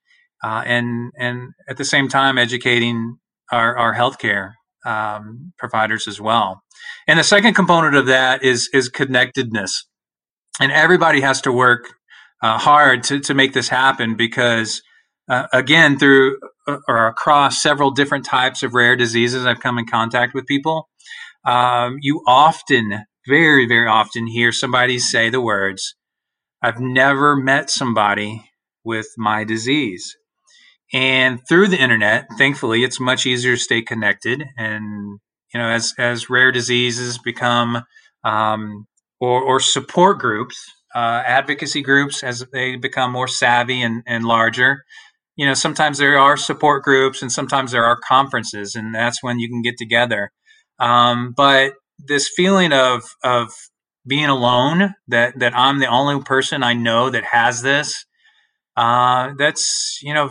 uh, 0.42 0.62
and 0.64 1.12
and 1.18 1.50
at 1.68 1.76
the 1.76 1.84
same 1.84 2.08
time 2.08 2.38
educating 2.38 3.16
our, 3.52 3.76
our 3.76 3.94
healthcare 3.94 4.52
um, 4.86 5.52
providers 5.58 6.06
as 6.06 6.20
well. 6.20 6.62
And 7.06 7.18
the 7.18 7.24
second 7.24 7.54
component 7.54 7.96
of 7.96 8.06
that 8.06 8.44
is 8.44 8.68
is 8.72 8.88
connectedness, 8.88 9.86
and 10.60 10.72
everybody 10.72 11.20
has 11.20 11.40
to 11.42 11.52
work 11.52 11.92
uh, 12.42 12.58
hard 12.58 13.02
to 13.04 13.20
to 13.20 13.34
make 13.34 13.52
this 13.52 13.68
happen 13.68 14.16
because. 14.16 14.82
Uh, 15.28 15.46
again, 15.52 15.96
through 15.96 16.36
uh, 16.66 16.78
or 16.88 17.06
across 17.06 17.62
several 17.62 17.92
different 17.92 18.24
types 18.24 18.64
of 18.64 18.74
rare 18.74 18.96
diseases, 18.96 19.46
I've 19.46 19.60
come 19.60 19.78
in 19.78 19.86
contact 19.86 20.34
with 20.34 20.44
people. 20.44 20.89
Um, 21.44 21.96
you 22.00 22.22
often, 22.26 23.04
very, 23.26 23.66
very 23.66 23.88
often, 23.88 24.26
hear 24.26 24.52
somebody 24.52 24.98
say 24.98 25.30
the 25.30 25.40
words, 25.40 25.94
I've 26.62 26.80
never 26.80 27.36
met 27.36 27.70
somebody 27.70 28.50
with 28.84 29.08
my 29.16 29.44
disease. 29.44 30.16
And 30.92 31.40
through 31.48 31.68
the 31.68 31.80
internet, 31.80 32.26
thankfully, 32.36 32.82
it's 32.84 33.00
much 33.00 33.24
easier 33.24 33.54
to 33.54 33.60
stay 33.60 33.82
connected. 33.82 34.44
And 34.56 35.20
you 35.52 35.60
know, 35.60 35.68
as 35.68 35.94
as 35.98 36.30
rare 36.30 36.52
diseases 36.52 37.18
become 37.18 37.82
um, 38.24 38.86
or, 39.20 39.42
or 39.42 39.60
support 39.60 40.18
groups, 40.18 40.64
uh, 40.94 41.22
advocacy 41.26 41.82
groups, 41.82 42.22
as 42.22 42.44
they 42.52 42.76
become 42.76 43.12
more 43.12 43.28
savvy 43.28 43.82
and, 43.82 44.02
and 44.06 44.24
larger, 44.24 44.84
you 45.36 45.46
know, 45.46 45.54
sometimes 45.54 45.98
there 45.98 46.18
are 46.18 46.36
support 46.36 46.82
groups 46.82 47.22
and 47.22 47.30
sometimes 47.32 47.72
there 47.72 47.84
are 47.84 47.98
conferences, 48.06 48.74
and 48.74 48.94
that's 48.94 49.22
when 49.22 49.38
you 49.38 49.48
can 49.48 49.62
get 49.62 49.76
together. 49.78 50.32
Um, 50.80 51.32
but 51.36 51.74
this 51.98 52.28
feeling 52.28 52.72
of 52.72 53.04
of 53.22 53.52
being 54.06 54.26
alone, 54.26 54.94
that 55.08 55.38
that 55.38 55.56
I'm 55.56 55.78
the 55.78 55.86
only 55.88 56.22
person 56.22 56.62
I 56.62 56.72
know 56.72 57.10
that 57.10 57.24
has 57.24 57.62
this, 57.62 58.06
uh, 58.76 59.32
that's 59.38 60.00
you 60.02 60.14
know 60.14 60.30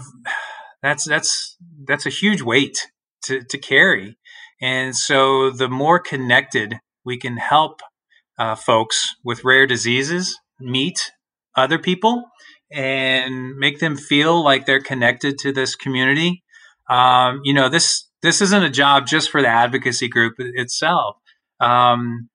that's 0.82 1.06
that's 1.06 1.58
that's 1.88 2.06
a 2.06 2.12
huge 2.12 2.42
weight 2.42 2.88
to, 3.26 3.44
to 3.44 3.58
carry. 3.58 4.18
And 4.62 4.96
so 4.96 5.52
the 5.52 5.70
more 5.70 6.00
connected 6.00 6.80
we 7.06 7.18
can 7.18 7.38
help 7.38 7.82
uh, 8.38 8.56
folks 8.56 9.16
with 9.24 9.44
rare 9.44 9.68
diseases 9.68 10.38
meet 10.60 11.12
other 11.56 11.80
people 11.80 12.24
and 12.72 13.58
make 13.58 13.80
them 13.80 13.98
feel 13.98 14.44
like 14.44 14.66
they're 14.66 14.82
connected 14.82 15.38
to 15.40 15.52
this 15.52 15.76
community 15.76 16.44
um, 16.90 17.42
you 17.44 17.54
know 17.54 17.70
this 17.70 18.09
this 18.22 18.42
isn't 18.42 18.64
a 18.64 18.70
job 18.70 19.08
just 19.08 19.30
for 19.30 19.42
the 19.42 19.48
advocacy 19.48 20.08
group 20.08 20.34
itself 20.38 21.18
um, 21.60 22.30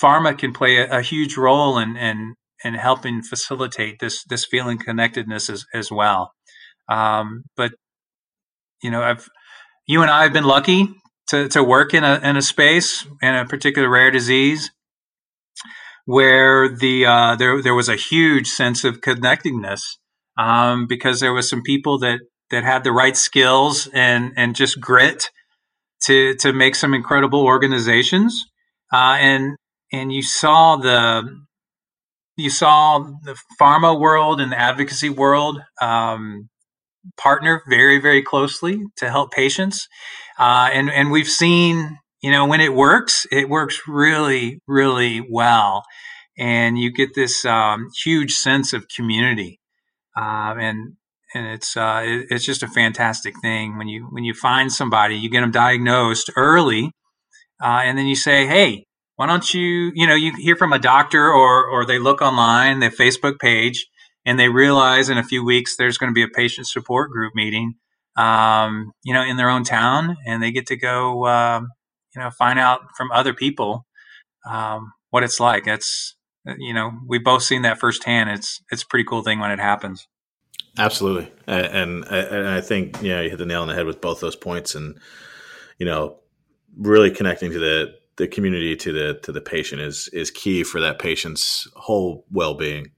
pharma 0.00 0.36
can 0.36 0.52
play 0.52 0.76
a, 0.76 0.98
a 0.98 1.02
huge 1.02 1.36
role 1.36 1.78
in, 1.78 1.96
in 1.96 2.34
and 2.64 2.76
helping 2.76 3.22
facilitate 3.22 3.98
this 4.00 4.24
this 4.24 4.44
feeling 4.44 4.78
connectedness 4.78 5.50
as, 5.50 5.66
as 5.74 5.92
well. 5.92 6.32
Um, 6.88 7.44
but 7.56 7.72
you 8.82 8.90
know, 8.90 9.02
I've 9.02 9.28
you 9.86 10.02
and 10.02 10.10
I 10.10 10.22
have 10.22 10.32
been 10.32 10.44
lucky 10.44 10.88
to, 11.28 11.48
to 11.50 11.62
work 11.62 11.94
in 11.94 12.02
a 12.02 12.18
in 12.22 12.36
a 12.36 12.42
space 12.42 13.06
in 13.22 13.34
a 13.34 13.46
particular 13.46 13.88
rare 13.88 14.10
disease 14.10 14.70
where 16.06 16.74
the 16.74 17.06
uh, 17.06 17.36
there 17.36 17.62
there 17.62 17.74
was 17.74 17.88
a 17.88 17.96
huge 17.96 18.48
sense 18.48 18.82
of 18.84 19.00
connectedness 19.02 19.98
um, 20.38 20.86
because 20.86 21.20
there 21.20 21.32
was 21.32 21.48
some 21.48 21.62
people 21.62 21.98
that 21.98 22.20
that 22.54 22.64
had 22.64 22.84
the 22.84 22.92
right 22.92 23.16
skills 23.16 23.88
and 23.92 24.32
and 24.36 24.54
just 24.54 24.80
grit 24.80 25.30
to 26.04 26.34
to 26.36 26.52
make 26.52 26.74
some 26.74 26.94
incredible 26.94 27.44
organizations. 27.44 28.46
Uh, 28.92 29.16
and 29.20 29.56
and 29.92 30.12
you 30.12 30.22
saw 30.22 30.76
the 30.76 31.24
you 32.36 32.50
saw 32.50 32.98
the 33.24 33.36
pharma 33.60 33.98
world 33.98 34.40
and 34.40 34.52
the 34.52 34.58
advocacy 34.58 35.08
world 35.08 35.60
um, 35.80 36.48
partner 37.16 37.62
very 37.68 38.00
very 38.00 38.22
closely 38.22 38.80
to 38.96 39.10
help 39.10 39.32
patients. 39.32 39.88
Uh, 40.38 40.70
and 40.72 40.90
and 40.90 41.10
we've 41.10 41.28
seen 41.28 41.98
you 42.22 42.30
know 42.30 42.46
when 42.46 42.60
it 42.60 42.72
works 42.72 43.26
it 43.32 43.48
works 43.48 43.82
really 43.88 44.60
really 44.68 45.26
well. 45.28 45.82
And 46.36 46.78
you 46.78 46.92
get 46.92 47.14
this 47.14 47.44
um, 47.44 47.90
huge 48.04 48.32
sense 48.32 48.72
of 48.72 48.88
community. 48.88 49.60
Uh, 50.16 50.54
and 50.58 50.96
and 51.34 51.46
it's 51.46 51.76
uh, 51.76 52.02
it, 52.04 52.26
it's 52.30 52.44
just 52.44 52.62
a 52.62 52.68
fantastic 52.68 53.34
thing. 53.42 53.76
When 53.76 53.88
you 53.88 54.08
when 54.10 54.24
you 54.24 54.34
find 54.34 54.72
somebody 54.72 55.16
you 55.16 55.28
get 55.30 55.40
them 55.40 55.50
diagnosed 55.50 56.30
early 56.36 56.92
uh, 57.62 57.82
and 57.84 57.98
then 57.98 58.06
you 58.06 58.16
say 58.16 58.46
hey 58.46 58.84
why 59.16 59.26
don't 59.26 59.54
you 59.54 59.92
you 59.94 60.06
know 60.06 60.14
you 60.14 60.32
hear 60.38 60.56
from 60.56 60.72
a 60.72 60.78
doctor 60.78 61.30
or 61.32 61.66
or 61.66 61.84
they 61.84 61.98
look 61.98 62.22
online 62.22 62.80
their 62.80 62.90
facebook 62.90 63.38
page 63.38 63.86
and 64.24 64.38
they 64.38 64.48
realize 64.48 65.08
in 65.08 65.18
a 65.18 65.24
few 65.24 65.44
weeks 65.44 65.76
there's 65.76 65.98
going 65.98 66.10
to 66.10 66.14
be 66.14 66.22
a 66.22 66.28
patient 66.28 66.66
support 66.66 67.10
group 67.10 67.32
meeting 67.34 67.74
um, 68.16 68.92
you 69.04 69.12
know 69.12 69.22
in 69.22 69.36
their 69.36 69.50
own 69.50 69.64
town 69.64 70.16
and 70.26 70.42
they 70.42 70.50
get 70.50 70.66
to 70.66 70.76
go 70.76 71.26
um, 71.26 71.68
you 72.14 72.22
know 72.22 72.30
find 72.30 72.58
out 72.58 72.80
from 72.96 73.10
other 73.12 73.34
people 73.34 73.86
um, 74.48 74.92
what 75.10 75.22
it's 75.22 75.40
like. 75.40 75.64
That's 75.64 76.16
you 76.58 76.74
know 76.74 76.92
we've 77.06 77.24
both 77.24 77.42
seen 77.42 77.62
that 77.62 77.78
firsthand. 77.78 78.30
It's 78.30 78.62
it's 78.70 78.82
a 78.82 78.86
pretty 78.86 79.04
cool 79.04 79.22
thing 79.22 79.40
when 79.40 79.50
it 79.50 79.58
happens 79.58 80.06
absolutely. 80.78 81.30
And, 81.46 82.04
and 82.04 82.48
i 82.48 82.60
think 82.60 83.02
yeah 83.02 83.20
you 83.20 83.30
hit 83.30 83.38
the 83.38 83.46
nail 83.46 83.62
on 83.62 83.68
the 83.68 83.74
head 83.74 83.86
with 83.86 84.00
both 84.00 84.20
those 84.20 84.36
points 84.36 84.74
and 84.74 84.98
you 85.78 85.86
know 85.86 86.18
really 86.76 87.10
connecting 87.10 87.50
to 87.52 87.58
the 87.58 87.94
the 88.16 88.28
community 88.28 88.76
to 88.76 88.92
the 88.92 89.14
to 89.22 89.32
the 89.32 89.40
patient 89.40 89.80
is 89.80 90.08
is 90.12 90.30
key 90.30 90.62
for 90.64 90.80
that 90.80 90.98
patient's 90.98 91.68
whole 91.74 92.24
well-being. 92.30 92.90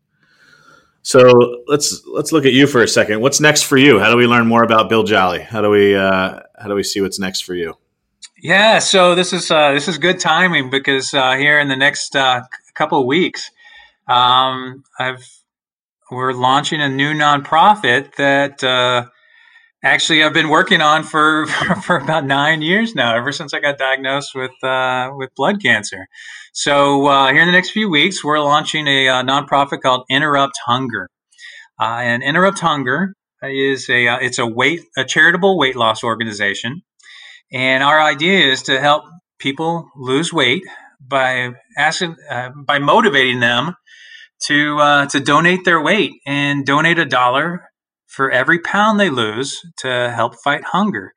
So 1.02 1.62
let's 1.68 2.02
let's 2.06 2.32
look 2.32 2.44
at 2.44 2.52
you 2.52 2.66
for 2.66 2.82
a 2.82 2.88
second. 2.88 3.20
What's 3.20 3.40
next 3.40 3.62
for 3.62 3.76
you? 3.76 3.98
How 3.98 4.10
do 4.10 4.16
we 4.16 4.26
learn 4.26 4.46
more 4.46 4.62
about 4.62 4.88
bill 4.88 5.04
jolly? 5.04 5.40
How 5.40 5.62
do 5.62 5.70
we 5.70 5.94
uh, 5.94 6.40
how 6.58 6.68
do 6.68 6.74
we 6.74 6.82
see 6.82 7.00
what's 7.00 7.18
next 7.18 7.42
for 7.42 7.54
you? 7.54 7.74
Yeah 8.42 8.80
so 8.80 9.14
this 9.14 9.32
is 9.32 9.50
uh, 9.50 9.72
this 9.72 9.88
is 9.88 9.98
good 9.98 10.20
timing 10.20 10.68
because 10.68 11.14
uh, 11.14 11.36
here 11.36 11.58
in 11.58 11.68
the 11.68 11.76
next 11.76 12.14
uh, 12.14 12.42
couple 12.74 13.00
of 13.00 13.06
weeks 13.06 13.50
um, 14.08 14.84
i've 14.98 15.26
we're 16.10 16.32
launching 16.32 16.80
a 16.80 16.88
new 16.88 17.14
nonprofit 17.14 18.14
that 18.16 18.62
uh, 18.62 19.06
actually 19.82 20.22
I've 20.22 20.32
been 20.32 20.48
working 20.48 20.80
on 20.80 21.02
for, 21.02 21.46
for 21.82 21.96
about 21.96 22.24
nine 22.24 22.62
years 22.62 22.94
now, 22.94 23.16
ever 23.16 23.32
since 23.32 23.52
I 23.52 23.60
got 23.60 23.78
diagnosed 23.78 24.34
with 24.34 24.52
uh, 24.62 25.10
with 25.16 25.30
blood 25.36 25.62
cancer. 25.62 26.06
So 26.52 27.06
uh, 27.06 27.32
here 27.32 27.42
in 27.42 27.46
the 27.46 27.52
next 27.52 27.70
few 27.70 27.90
weeks, 27.90 28.24
we're 28.24 28.40
launching 28.40 28.86
a, 28.86 29.06
a 29.06 29.14
uh, 29.16 29.22
nonprofit 29.22 29.82
called 29.82 30.04
Interrupt 30.10 30.54
Hunger, 30.66 31.08
uh, 31.80 32.00
and 32.00 32.22
Interrupt 32.22 32.60
Hunger 32.60 33.14
is 33.42 33.88
a 33.90 34.08
uh, 34.08 34.18
it's 34.18 34.38
a 34.38 34.46
weight 34.46 34.82
a 34.96 35.04
charitable 35.04 35.58
weight 35.58 35.76
loss 35.76 36.02
organization, 36.02 36.82
and 37.52 37.82
our 37.82 38.00
idea 38.00 38.50
is 38.50 38.62
to 38.64 38.80
help 38.80 39.04
people 39.38 39.90
lose 39.96 40.32
weight 40.32 40.62
by 41.00 41.52
asking 41.76 42.16
by 42.66 42.78
motivating 42.78 43.40
them 43.40 43.74
to 44.44 44.78
uh, 44.78 45.06
to 45.06 45.20
donate 45.20 45.64
their 45.64 45.80
weight 45.80 46.12
and 46.26 46.64
donate 46.64 46.98
a 46.98 47.04
dollar 47.04 47.64
for 48.06 48.30
every 48.30 48.58
pound 48.58 48.98
they 48.98 49.10
lose 49.10 49.60
to 49.78 50.10
help 50.14 50.34
fight 50.42 50.64
hunger. 50.64 51.12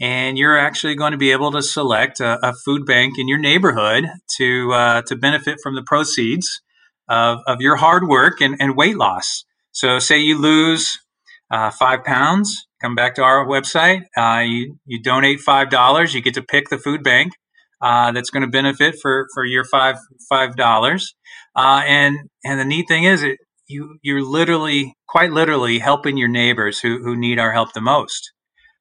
And 0.00 0.36
you're 0.36 0.58
actually 0.58 0.96
going 0.96 1.12
to 1.12 1.18
be 1.18 1.30
able 1.30 1.52
to 1.52 1.62
select 1.62 2.18
a, 2.20 2.38
a 2.44 2.52
food 2.64 2.84
bank 2.86 3.18
in 3.18 3.28
your 3.28 3.38
neighborhood 3.38 4.06
to 4.38 4.72
uh, 4.72 5.02
to 5.02 5.16
benefit 5.16 5.58
from 5.62 5.74
the 5.74 5.82
proceeds 5.82 6.60
of, 7.08 7.38
of 7.46 7.60
your 7.60 7.76
hard 7.76 8.08
work 8.08 8.40
and, 8.40 8.56
and 8.58 8.76
weight 8.76 8.96
loss. 8.96 9.44
So, 9.70 9.98
say 9.98 10.18
you 10.18 10.38
lose 10.40 10.98
uh, 11.50 11.70
five 11.70 12.04
pounds, 12.04 12.66
come 12.80 12.94
back 12.94 13.14
to 13.16 13.22
our 13.22 13.46
website. 13.46 14.02
Uh, 14.16 14.42
you, 14.44 14.78
you 14.86 15.00
donate 15.02 15.40
five 15.40 15.70
dollars. 15.70 16.14
You 16.14 16.20
get 16.20 16.34
to 16.34 16.42
pick 16.42 16.68
the 16.68 16.78
food 16.78 17.02
bank 17.02 17.32
uh, 17.82 18.12
that's 18.12 18.30
going 18.30 18.42
to 18.42 18.48
benefit 18.48 18.96
for 19.00 19.26
for 19.34 19.44
your 19.44 19.64
five 19.64 19.96
five 20.28 20.56
dollars. 20.56 21.14
Uh, 21.54 21.82
and 21.86 22.16
and 22.44 22.60
the 22.60 22.64
neat 22.64 22.86
thing 22.88 23.04
is, 23.04 23.22
it 23.22 23.38
you 23.68 23.98
you're 24.02 24.22
literally 24.22 24.94
quite 25.08 25.32
literally 25.32 25.78
helping 25.78 26.16
your 26.16 26.28
neighbors 26.28 26.80
who 26.80 27.02
who 27.02 27.16
need 27.16 27.38
our 27.38 27.52
help 27.52 27.72
the 27.72 27.80
most. 27.80 28.32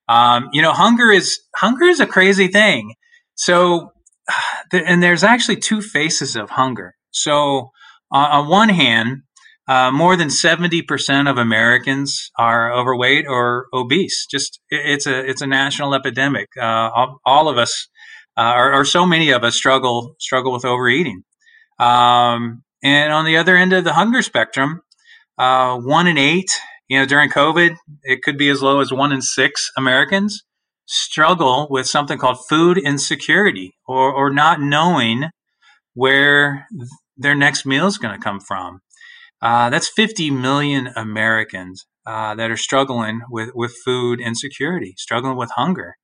Um, 0.08 0.50
you 0.52 0.62
know, 0.62 0.74
hunger 0.74 1.12
is 1.12 1.40
hunger 1.56 1.86
is 1.86 2.00
a 2.00 2.06
crazy 2.06 2.48
thing. 2.48 2.94
So, 3.36 3.92
and 4.72 5.02
there's 5.02 5.24
actually 5.24 5.58
two 5.58 5.82
faces 5.82 6.36
of 6.36 6.52
hunger. 6.52 6.96
So, 7.12 7.72
uh, 8.14 8.28
on 8.32 8.50
one 8.50 8.70
hand, 8.70 9.24
uh, 9.68 9.92
more 9.92 10.18
than 10.18 10.28
70% 10.28 11.30
of 11.30 11.38
Americans 11.38 12.30
are 12.38 12.74
overweight 12.74 13.26
or 13.28 13.68
obese. 13.74 14.26
Just 14.30 14.60
it's 14.70 15.08
a 15.08 15.30
it's 15.30 15.42
a 15.42 15.48
national 15.48 15.94
epidemic. 15.94 16.48
Uh, 16.60 16.90
all, 16.94 17.20
all, 17.26 17.48
of 17.48 17.58
us, 17.58 17.88
uh, 18.38 18.54
or, 18.56 18.74
or, 18.74 18.86
so 18.86 19.06
many 19.06 19.32
of 19.32 19.44
us, 19.44 19.56
struggle 19.56 20.16
struggle 20.20 20.52
with 20.52 20.66
overeating. 20.66 21.24
Um, 21.80 22.64
and 22.84 23.12
on 23.12 23.26
the 23.26 23.38
other 23.38 23.56
end 23.56 23.74
of 23.74 23.84
the 23.84 23.94
hunger 23.94 24.22
spectrum, 24.22 24.82
uh, 25.38 25.78
one 25.78 26.08
in 26.08 26.18
eight, 26.18 26.52
you 26.88 27.00
know, 27.00 27.06
during 27.06 27.30
COVID, 27.30 27.76
it 28.04 28.22
could 28.22 28.38
be 28.38 28.50
as 28.50 28.62
low 28.62 28.80
as 28.80 28.92
one 28.92 29.12
in 29.12 29.22
six 29.22 29.72
Americans 29.78 30.44
struggle 30.86 31.68
with 31.70 31.88
something 31.88 32.18
called 32.18 32.38
food 32.50 32.78
insecurity 32.78 33.76
or, 33.88 34.12
or 34.12 34.30
not 34.30 34.60
knowing 34.60 35.30
where 35.94 36.68
their 37.16 37.36
next 37.36 37.66
meal 37.66 37.88
is 37.88 37.98
going 37.98 38.14
to 38.14 38.24
come 38.24 38.40
from. 38.40 38.82
Uh, 39.42 39.70
that's 39.70 39.90
50 39.90 40.32
million 40.32 40.90
Americans 40.96 41.86
uh, 42.06 42.36
that 42.36 42.52
are 42.52 42.58
struggling 42.58 43.22
with, 43.30 43.52
with 43.56 43.74
food 43.86 44.20
insecurity, 44.20 44.94
struggling 44.98 45.38
with 45.38 45.50
hunger. 45.52 45.96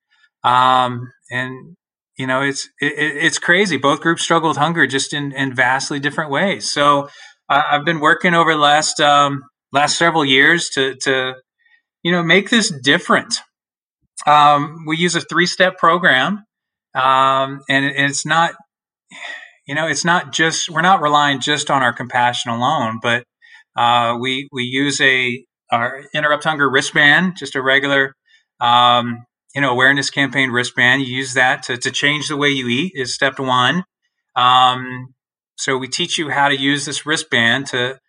Um, 0.44 1.12
and 1.30 1.76
you 2.18 2.26
know, 2.26 2.42
it's 2.42 2.68
it, 2.82 2.94
it's 2.98 3.40
crazy. 3.40 3.78
Both 3.78 4.02
groups 4.02 4.24
struggle 4.24 4.50
with 4.50 4.58
hunger 4.58 4.88
just 4.88 5.14
in, 5.14 5.32
in 5.34 5.54
vastly 5.54 6.00
different 6.00 6.32
ways. 6.32 6.70
So 6.72 7.10
uh, 7.50 7.64
I've 7.72 7.86
been 7.86 8.00
working 8.00 8.34
over 8.34 8.54
the 8.54 8.60
last 8.60 9.00
um, 9.00 9.44
last 9.72 9.98
several 9.98 10.26
years 10.26 10.70
to 10.70 10.96
to 11.04 11.36
you 12.04 12.12
know 12.12 12.24
make 12.24 12.50
this 12.50 12.72
different. 12.84 13.36
Um, 14.26 14.86
we 14.88 14.98
use 14.98 15.16
a 15.16 15.22
three 15.22 15.46
step 15.46 15.78
program, 15.78 16.44
um, 16.96 17.62
and, 17.70 17.86
and 17.86 18.10
it's 18.10 18.26
not 18.26 18.56
you 19.68 19.76
know 19.76 19.88
it's 19.88 20.04
not 20.04 20.34
just 20.34 20.70
we're 20.70 20.82
not 20.82 21.02
relying 21.02 21.40
just 21.40 21.70
on 21.70 21.84
our 21.84 21.94
compassion 21.94 22.52
alone, 22.52 23.00
but 23.02 23.24
uh, 23.76 24.18
we 24.20 24.50
we 24.52 24.64
use 24.64 25.00
a 25.02 25.46
our 25.72 26.04
interrupt 26.16 26.46
hunger 26.46 26.70
wristband, 26.70 27.38
just 27.38 27.56
a 27.56 27.62
regular 27.62 28.14
um, 28.60 29.24
you 29.58 29.62
know 29.62 29.72
awareness 29.72 30.12
campaign 30.12 30.52
wristband 30.52 31.02
you 31.02 31.08
use 31.08 31.34
that 31.34 31.64
to, 31.64 31.78
to 31.78 31.90
change 31.90 32.28
the 32.28 32.38
way 32.38 32.50
you 32.50 32.68
eat 32.68 32.94
is 32.96 33.16
step 33.16 33.40
one. 33.40 33.84
Um, 34.36 35.16
so 35.56 35.80
we 35.80 35.88
teach 35.88 36.20
you 36.20 36.30
how 36.30 36.48
to 36.48 36.56
use 36.56 36.86
this 36.86 37.08
wristband 37.08 37.66
to 37.68 38.00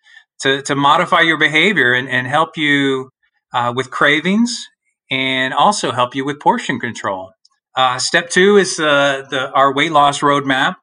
to, 0.41 0.61
to 0.61 0.75
modify 0.75 1.23
your 1.23 1.39
behavior 1.39 1.95
and, 1.95 2.07
and 2.07 2.27
help 2.27 2.59
you 2.59 3.09
uh, 3.55 3.73
with 3.75 3.91
cravings 3.91 4.69
and 5.11 5.55
also 5.55 5.91
help 5.91 6.15
you 6.15 6.23
with 6.23 6.39
portion 6.39 6.79
control. 6.79 7.33
Uh, 7.75 7.99
step 7.99 8.29
two 8.29 8.59
is 8.59 8.79
uh, 8.79 9.25
the 9.31 9.51
our 9.53 9.73
weight 9.73 9.91
loss 9.91 10.21
roadmap. 10.21 10.77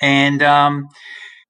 And 0.00 0.42
um, 0.42 0.88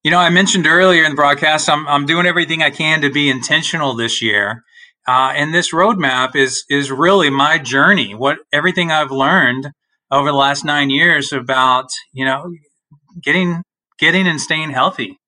you 0.02 0.10
know 0.10 0.18
i 0.18 0.30
mentioned 0.30 0.66
earlier 0.66 1.04
in 1.04 1.12
the 1.12 1.16
broadcast 1.16 1.68
I'm, 1.68 1.86
I'm 1.86 2.06
doing 2.06 2.26
everything 2.26 2.60
i 2.62 2.70
can 2.70 3.02
to 3.02 3.10
be 3.10 3.28
intentional 3.28 3.94
this 3.94 4.20
year 4.20 4.62
uh, 5.06 5.32
and 5.34 5.54
this 5.54 5.72
roadmap 5.72 6.34
is 6.34 6.64
is 6.68 6.90
really 6.90 7.30
my 7.30 7.58
journey. 7.58 8.14
What 8.14 8.38
everything 8.52 8.90
I've 8.90 9.10
learned 9.10 9.70
over 10.10 10.30
the 10.30 10.36
last 10.36 10.64
nine 10.64 10.90
years 10.90 11.32
about 11.32 11.86
you 12.12 12.24
know 12.24 12.52
getting 13.22 13.62
getting 13.98 14.26
and 14.26 14.40
staying 14.40 14.70
healthy. 14.70 15.18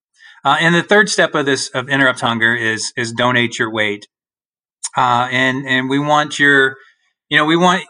Uh, 0.43 0.57
and 0.59 0.73
the 0.73 0.83
third 0.83 1.09
step 1.09 1.35
of 1.35 1.45
this 1.45 1.69
of 1.69 1.89
interrupt 1.89 2.19
hunger 2.21 2.55
is 2.55 2.91
is 2.97 3.11
donate 3.11 3.57
your 3.59 3.71
weight. 3.71 4.07
Uh, 4.97 5.27
and 5.31 5.65
and 5.67 5.89
we 5.89 5.99
want 5.99 6.39
your 6.39 6.75
you 7.29 7.37
know 7.37 7.45
we 7.45 7.55
want 7.55 7.85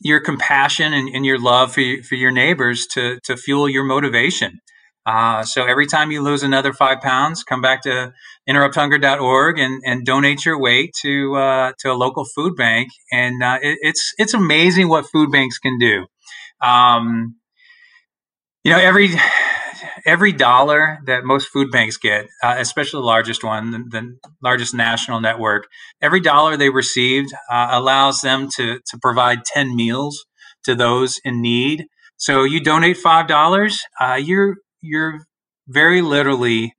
your 0.00 0.20
compassion 0.20 0.92
and, 0.92 1.08
and 1.08 1.24
your 1.24 1.38
love 1.38 1.72
for, 1.72 1.82
for 2.08 2.14
your 2.14 2.30
neighbors 2.30 2.86
to 2.86 3.18
to 3.24 3.36
fuel 3.36 3.68
your 3.68 3.84
motivation. 3.84 4.60
Uh, 5.06 5.44
so 5.44 5.64
every 5.64 5.86
time 5.86 6.10
you 6.10 6.20
lose 6.20 6.42
another 6.42 6.72
five 6.72 7.00
pounds, 7.00 7.44
come 7.44 7.60
back 7.60 7.82
to 7.82 8.12
interrupthunger.org 8.48 9.58
and, 9.58 9.80
and 9.86 10.04
donate 10.04 10.44
your 10.44 10.58
weight 10.60 10.92
to 11.02 11.36
uh, 11.36 11.72
to 11.78 11.92
a 11.92 11.94
local 11.94 12.24
food 12.24 12.56
bank. 12.56 12.88
And 13.12 13.42
uh, 13.42 13.58
it, 13.62 13.78
it's 13.82 14.12
it's 14.18 14.34
amazing 14.34 14.88
what 14.88 15.06
food 15.06 15.30
banks 15.30 15.58
can 15.58 15.78
do. 15.78 16.06
Um, 16.60 17.36
you 18.64 18.72
know, 18.72 18.78
every 18.78 19.10
every 20.04 20.32
dollar 20.32 20.98
that 21.06 21.24
most 21.24 21.48
food 21.48 21.70
banks 21.70 21.96
get, 21.96 22.26
uh, 22.42 22.56
especially 22.58 23.00
the 23.00 23.06
largest 23.06 23.44
one, 23.44 23.70
the, 23.70 23.78
the, 23.90 24.18
largest 24.42 24.74
national 24.74 25.20
network, 25.20 25.68
every 26.02 26.20
dollar 26.20 26.56
they 26.56 26.70
received 26.70 27.32
uh, 27.50 27.68
allows 27.70 28.22
them 28.22 28.48
to 28.56 28.80
to 28.86 28.98
provide 29.00 29.44
ten 29.44 29.76
meals 29.76 30.26
to 30.64 30.74
those 30.74 31.20
in 31.24 31.40
need. 31.40 31.86
So 32.16 32.42
you 32.42 32.60
donate 32.60 32.96
five 32.96 33.28
dollars, 33.28 33.78
uh, 34.00 34.14
you're 34.14 34.56
you're 34.80 35.26
very 35.68 36.02
literally 36.02 36.74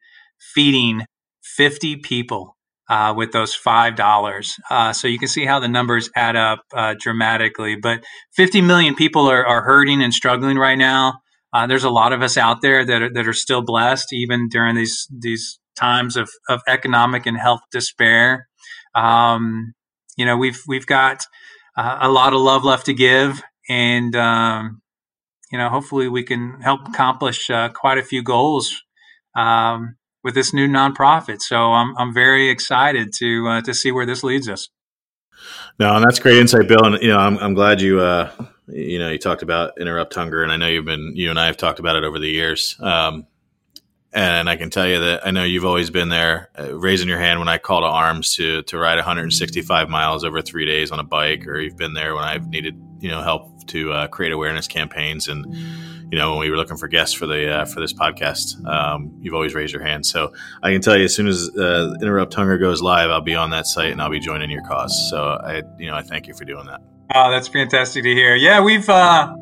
feeding 0.53 1.05
fifty 1.43 1.95
people 1.95 2.57
uh, 2.89 3.13
with 3.15 3.31
those 3.31 3.53
five 3.53 3.95
dollars. 3.95 4.55
Uh, 4.69 4.93
so 4.93 5.07
you 5.07 5.19
can 5.19 5.27
see 5.27 5.45
how 5.45 5.59
the 5.59 5.67
numbers 5.67 6.09
add 6.15 6.35
up 6.35 6.59
uh, 6.73 6.95
dramatically. 6.99 7.75
But 7.75 8.03
50 8.35 8.61
million 8.61 8.95
people 8.95 9.29
are, 9.29 9.45
are 9.45 9.63
hurting 9.63 10.01
and 10.01 10.13
struggling 10.13 10.57
right 10.57 10.77
now. 10.77 11.19
Uh, 11.53 11.67
there's 11.67 11.83
a 11.83 11.89
lot 11.89 12.13
of 12.13 12.21
us 12.21 12.37
out 12.37 12.61
there 12.61 12.85
that 12.85 13.01
are, 13.01 13.13
that 13.13 13.27
are 13.27 13.33
still 13.33 13.61
blessed, 13.61 14.13
even 14.13 14.49
during 14.49 14.75
these 14.75 15.07
these 15.09 15.59
times 15.77 16.17
of, 16.17 16.29
of 16.49 16.61
economic 16.67 17.25
and 17.25 17.37
health 17.37 17.61
despair. 17.71 18.47
Um, 18.95 19.73
you 20.17 20.25
know, 20.25 20.37
we've 20.37 20.61
we've 20.67 20.85
got 20.85 21.25
uh, 21.77 21.99
a 22.01 22.09
lot 22.09 22.33
of 22.33 22.41
love 22.41 22.63
left 22.65 22.87
to 22.87 22.93
give, 22.93 23.41
and 23.69 24.15
um, 24.15 24.81
you 25.51 25.57
know, 25.57 25.69
hopefully, 25.69 26.07
we 26.07 26.23
can 26.23 26.61
help 26.61 26.87
accomplish 26.87 27.49
uh, 27.49 27.69
quite 27.69 27.97
a 27.97 28.03
few 28.03 28.23
goals. 28.23 28.83
Um, 29.35 29.97
with 30.27 30.35
this 30.35 30.53
new 30.53 30.67
nonprofit. 30.67 31.41
So 31.41 31.55
I'm 31.55 31.97
I'm 31.97 32.13
very 32.13 32.49
excited 32.49 33.13
to 33.19 33.47
uh, 33.47 33.61
to 33.61 33.73
see 33.73 33.93
where 33.93 34.05
this 34.05 34.23
leads 34.23 34.49
us. 34.49 34.67
No, 35.79 35.95
and 35.95 36.03
that's 36.03 36.19
great 36.19 36.37
insight, 36.37 36.67
Bill. 36.67 36.83
And 36.83 37.01
you 37.01 37.07
know, 37.07 37.17
I'm 37.17 37.37
I'm 37.37 37.53
glad 37.53 37.79
you 37.79 38.01
uh, 38.01 38.29
you 38.67 38.99
know 38.99 39.09
you 39.09 39.17
talked 39.17 39.41
about 39.41 39.79
interrupt 39.79 40.13
hunger, 40.13 40.43
and 40.43 40.51
I 40.51 40.57
know 40.57 40.67
you've 40.67 40.83
been 40.85 41.13
you 41.15 41.29
and 41.29 41.39
I 41.39 41.45
have 41.45 41.55
talked 41.55 41.79
about 41.79 41.95
it 41.95 42.03
over 42.03 42.19
the 42.19 42.27
years. 42.27 42.75
Um, 42.81 43.25
and 44.17 44.49
I 44.49 44.55
can 44.55 44.69
tell 44.69 44.87
you 44.87 44.99
that 44.99 45.27
I 45.27 45.31
know 45.31 45.43
you've 45.43 45.65
always 45.65 45.89
been 45.89 46.09
there, 46.09 46.49
uh, 46.57 46.75
raising 46.75 47.07
your 47.07 47.19
hand 47.19 47.39
when 47.39 47.47
I 47.47 47.59
call 47.59 47.81
to 47.81 47.87
arms 47.87 48.35
to 48.35 48.63
to 48.63 48.77
ride 48.77 48.95
165 48.95 49.89
miles 49.89 50.23
over 50.23 50.41
three 50.41 50.65
days 50.65 50.91
on 50.91 50.99
a 50.99 51.03
bike, 51.03 51.47
or 51.47 51.59
you've 51.59 51.77
been 51.77 51.93
there 51.93 52.15
when 52.15 52.23
I've 52.23 52.47
needed 52.47 52.75
you 52.99 53.09
know 53.09 53.21
help 53.21 53.67
to 53.67 53.91
uh, 53.93 54.07
create 54.07 54.31
awareness 54.31 54.67
campaigns 54.67 55.27
and 55.27 55.45
you 56.11 56.17
know, 56.17 56.31
when 56.31 56.39
we 56.39 56.49
were 56.49 56.55
looking 56.55 56.77
for 56.77 56.87
guests 56.87 57.13
for 57.13 57.27
the 57.27 57.51
uh, 57.51 57.65
for 57.65 57.81
this 57.81 57.91
podcast, 57.91 58.65
um, 58.65 59.13
you've 59.19 59.33
always 59.33 59.53
raised 59.53 59.73
your 59.73 59.83
hand. 59.83 60.05
So 60.05 60.31
I 60.63 60.71
can 60.71 60.79
tell 60.79 60.97
you, 60.97 61.03
as 61.03 61.13
soon 61.13 61.27
as 61.27 61.49
uh, 61.57 61.95
Interrupt 62.01 62.33
Hunger 62.33 62.57
goes 62.57 62.81
live, 62.81 63.09
I'll 63.09 63.19
be 63.19 63.35
on 63.35 63.49
that 63.49 63.67
site 63.67 63.91
and 63.91 64.01
I'll 64.01 64.09
be 64.09 64.21
joining 64.21 64.49
your 64.49 64.63
cause. 64.63 65.09
So 65.09 65.21
I, 65.21 65.63
you 65.77 65.87
know, 65.87 65.95
I 65.95 66.03
thank 66.03 66.27
you 66.27 66.33
for 66.33 66.45
doing 66.45 66.65
that. 66.67 66.81
Oh, 67.13 67.29
that's 67.29 67.49
fantastic 67.49 68.03
to 68.03 68.13
hear. 68.13 68.35
Yeah, 68.35 68.61
we've 68.61 68.87
uh, 68.87 69.35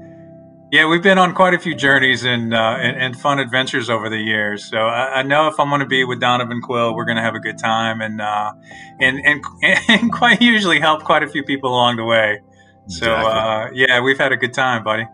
yeah 0.71 0.87
we've 0.87 1.03
been 1.03 1.17
on 1.17 1.33
quite 1.33 1.53
a 1.53 1.59
few 1.59 1.75
journeys 1.75 2.23
and, 2.23 2.53
uh, 2.53 2.77
and, 2.79 2.97
and 2.97 3.19
fun 3.19 3.39
adventures 3.39 3.89
over 3.89 4.09
the 4.09 4.17
years. 4.17 4.65
So 4.65 4.77
I, 4.77 5.19
I 5.19 5.23
know 5.23 5.47
if 5.47 5.59
I'm 5.59 5.69
going 5.69 5.81
to 5.81 5.87
be 5.87 6.03
with 6.03 6.19
Donovan 6.19 6.61
Quill, 6.61 6.95
we're 6.95 7.05
going 7.05 7.17
to 7.17 7.23
have 7.23 7.35
a 7.35 7.39
good 7.39 7.57
time 7.57 8.01
and 8.01 8.21
uh, 8.21 8.53
and 8.99 9.19
and 9.25 9.43
and 9.87 10.11
quite 10.11 10.41
usually 10.41 10.79
help 10.79 11.03
quite 11.03 11.23
a 11.23 11.27
few 11.27 11.43
people 11.43 11.69
along 11.69 11.97
the 11.97 12.05
way. 12.05 12.41
So 12.87 13.13
exactly. 13.13 13.31
Uh, 13.31 13.87
yeah, 13.87 14.01
we've 14.01 14.17
had 14.17 14.31
a 14.31 14.37
good 14.37 14.53
time, 14.53 14.83
buddy. 14.83 15.05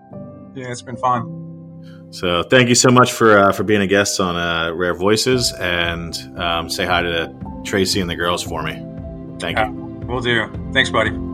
Yeah, 0.55 0.71
it's 0.71 0.81
been 0.81 0.97
fun. 0.97 1.41
So 2.11 2.43
thank 2.43 2.67
you 2.67 2.75
so 2.75 2.89
much 2.89 3.13
for 3.13 3.37
uh, 3.37 3.51
for 3.53 3.63
being 3.63 3.81
a 3.81 3.87
guest 3.87 4.19
on 4.19 4.35
uh, 4.35 4.73
Rare 4.73 4.93
Voices, 4.93 5.53
and 5.53 6.17
um, 6.37 6.69
say 6.69 6.85
hi 6.85 7.01
to 7.01 7.33
Tracy 7.63 8.01
and 8.01 8.09
the 8.09 8.15
girls 8.15 8.43
for 8.43 8.61
me. 8.61 8.73
Thank 9.39 9.57
you. 9.57 9.71
We'll 10.05 10.19
do. 10.19 10.51
Thanks, 10.73 10.89
buddy. 10.89 11.30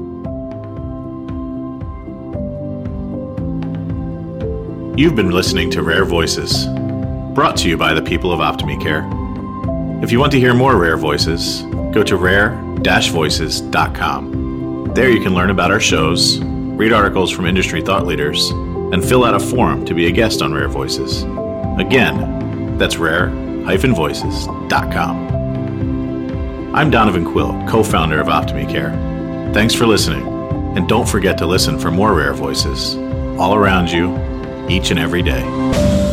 You've 4.97 5.15
been 5.15 5.29
listening 5.29 5.69
to 5.71 5.81
Rare 5.83 6.05
Voices, 6.05 6.65
brought 7.35 7.55
to 7.57 7.69
you 7.69 7.77
by 7.77 7.93
the 7.93 8.01
people 8.01 8.33
of 8.33 8.39
Optime 8.39 8.81
Care. 8.81 9.07
If 10.03 10.11
you 10.11 10.19
want 10.19 10.31
to 10.31 10.39
hear 10.39 10.55
more 10.55 10.75
Rare 10.75 10.97
Voices, 10.97 11.61
go 11.91 12.01
to 12.01 12.17
rare-voices.com. 12.17 14.93
There 14.95 15.11
you 15.11 15.21
can 15.21 15.35
learn 15.35 15.51
about 15.51 15.69
our 15.69 15.79
shows, 15.79 16.39
read 16.39 16.91
articles 16.91 17.29
from 17.29 17.45
industry 17.45 17.83
thought 17.83 18.07
leaders 18.07 18.49
and 18.49 19.05
fill 19.05 19.23
out 19.23 19.35
a 19.35 19.39
form 19.39 19.85
to 19.85 19.93
be 19.93 20.07
a 20.07 20.11
guest 20.11 20.41
on 20.41 20.51
Rare 20.51 20.67
Voices. 20.67 21.21
Again, 21.77 22.75
that's 22.79 22.97
rare-voices.com. 22.97 25.27
I'm 26.73 26.89
Donovan 26.89 27.23
Quill, 27.23 27.51
co 27.69 27.83
founder 27.83 28.19
of 28.19 28.29
Optime 28.29 28.67
Care. 28.67 28.93
Thanks 29.53 29.75
for 29.75 29.85
listening, 29.85 30.27
and 30.75 30.89
don't 30.89 31.07
forget 31.07 31.37
to 31.37 31.45
listen 31.45 31.77
for 31.77 31.91
more 31.91 32.15
Rare 32.15 32.33
Voices 32.33 32.95
all 33.37 33.53
around 33.53 33.91
you 33.91 34.17
each 34.69 34.91
and 34.91 34.99
every 34.99 35.21
day. 35.21 36.06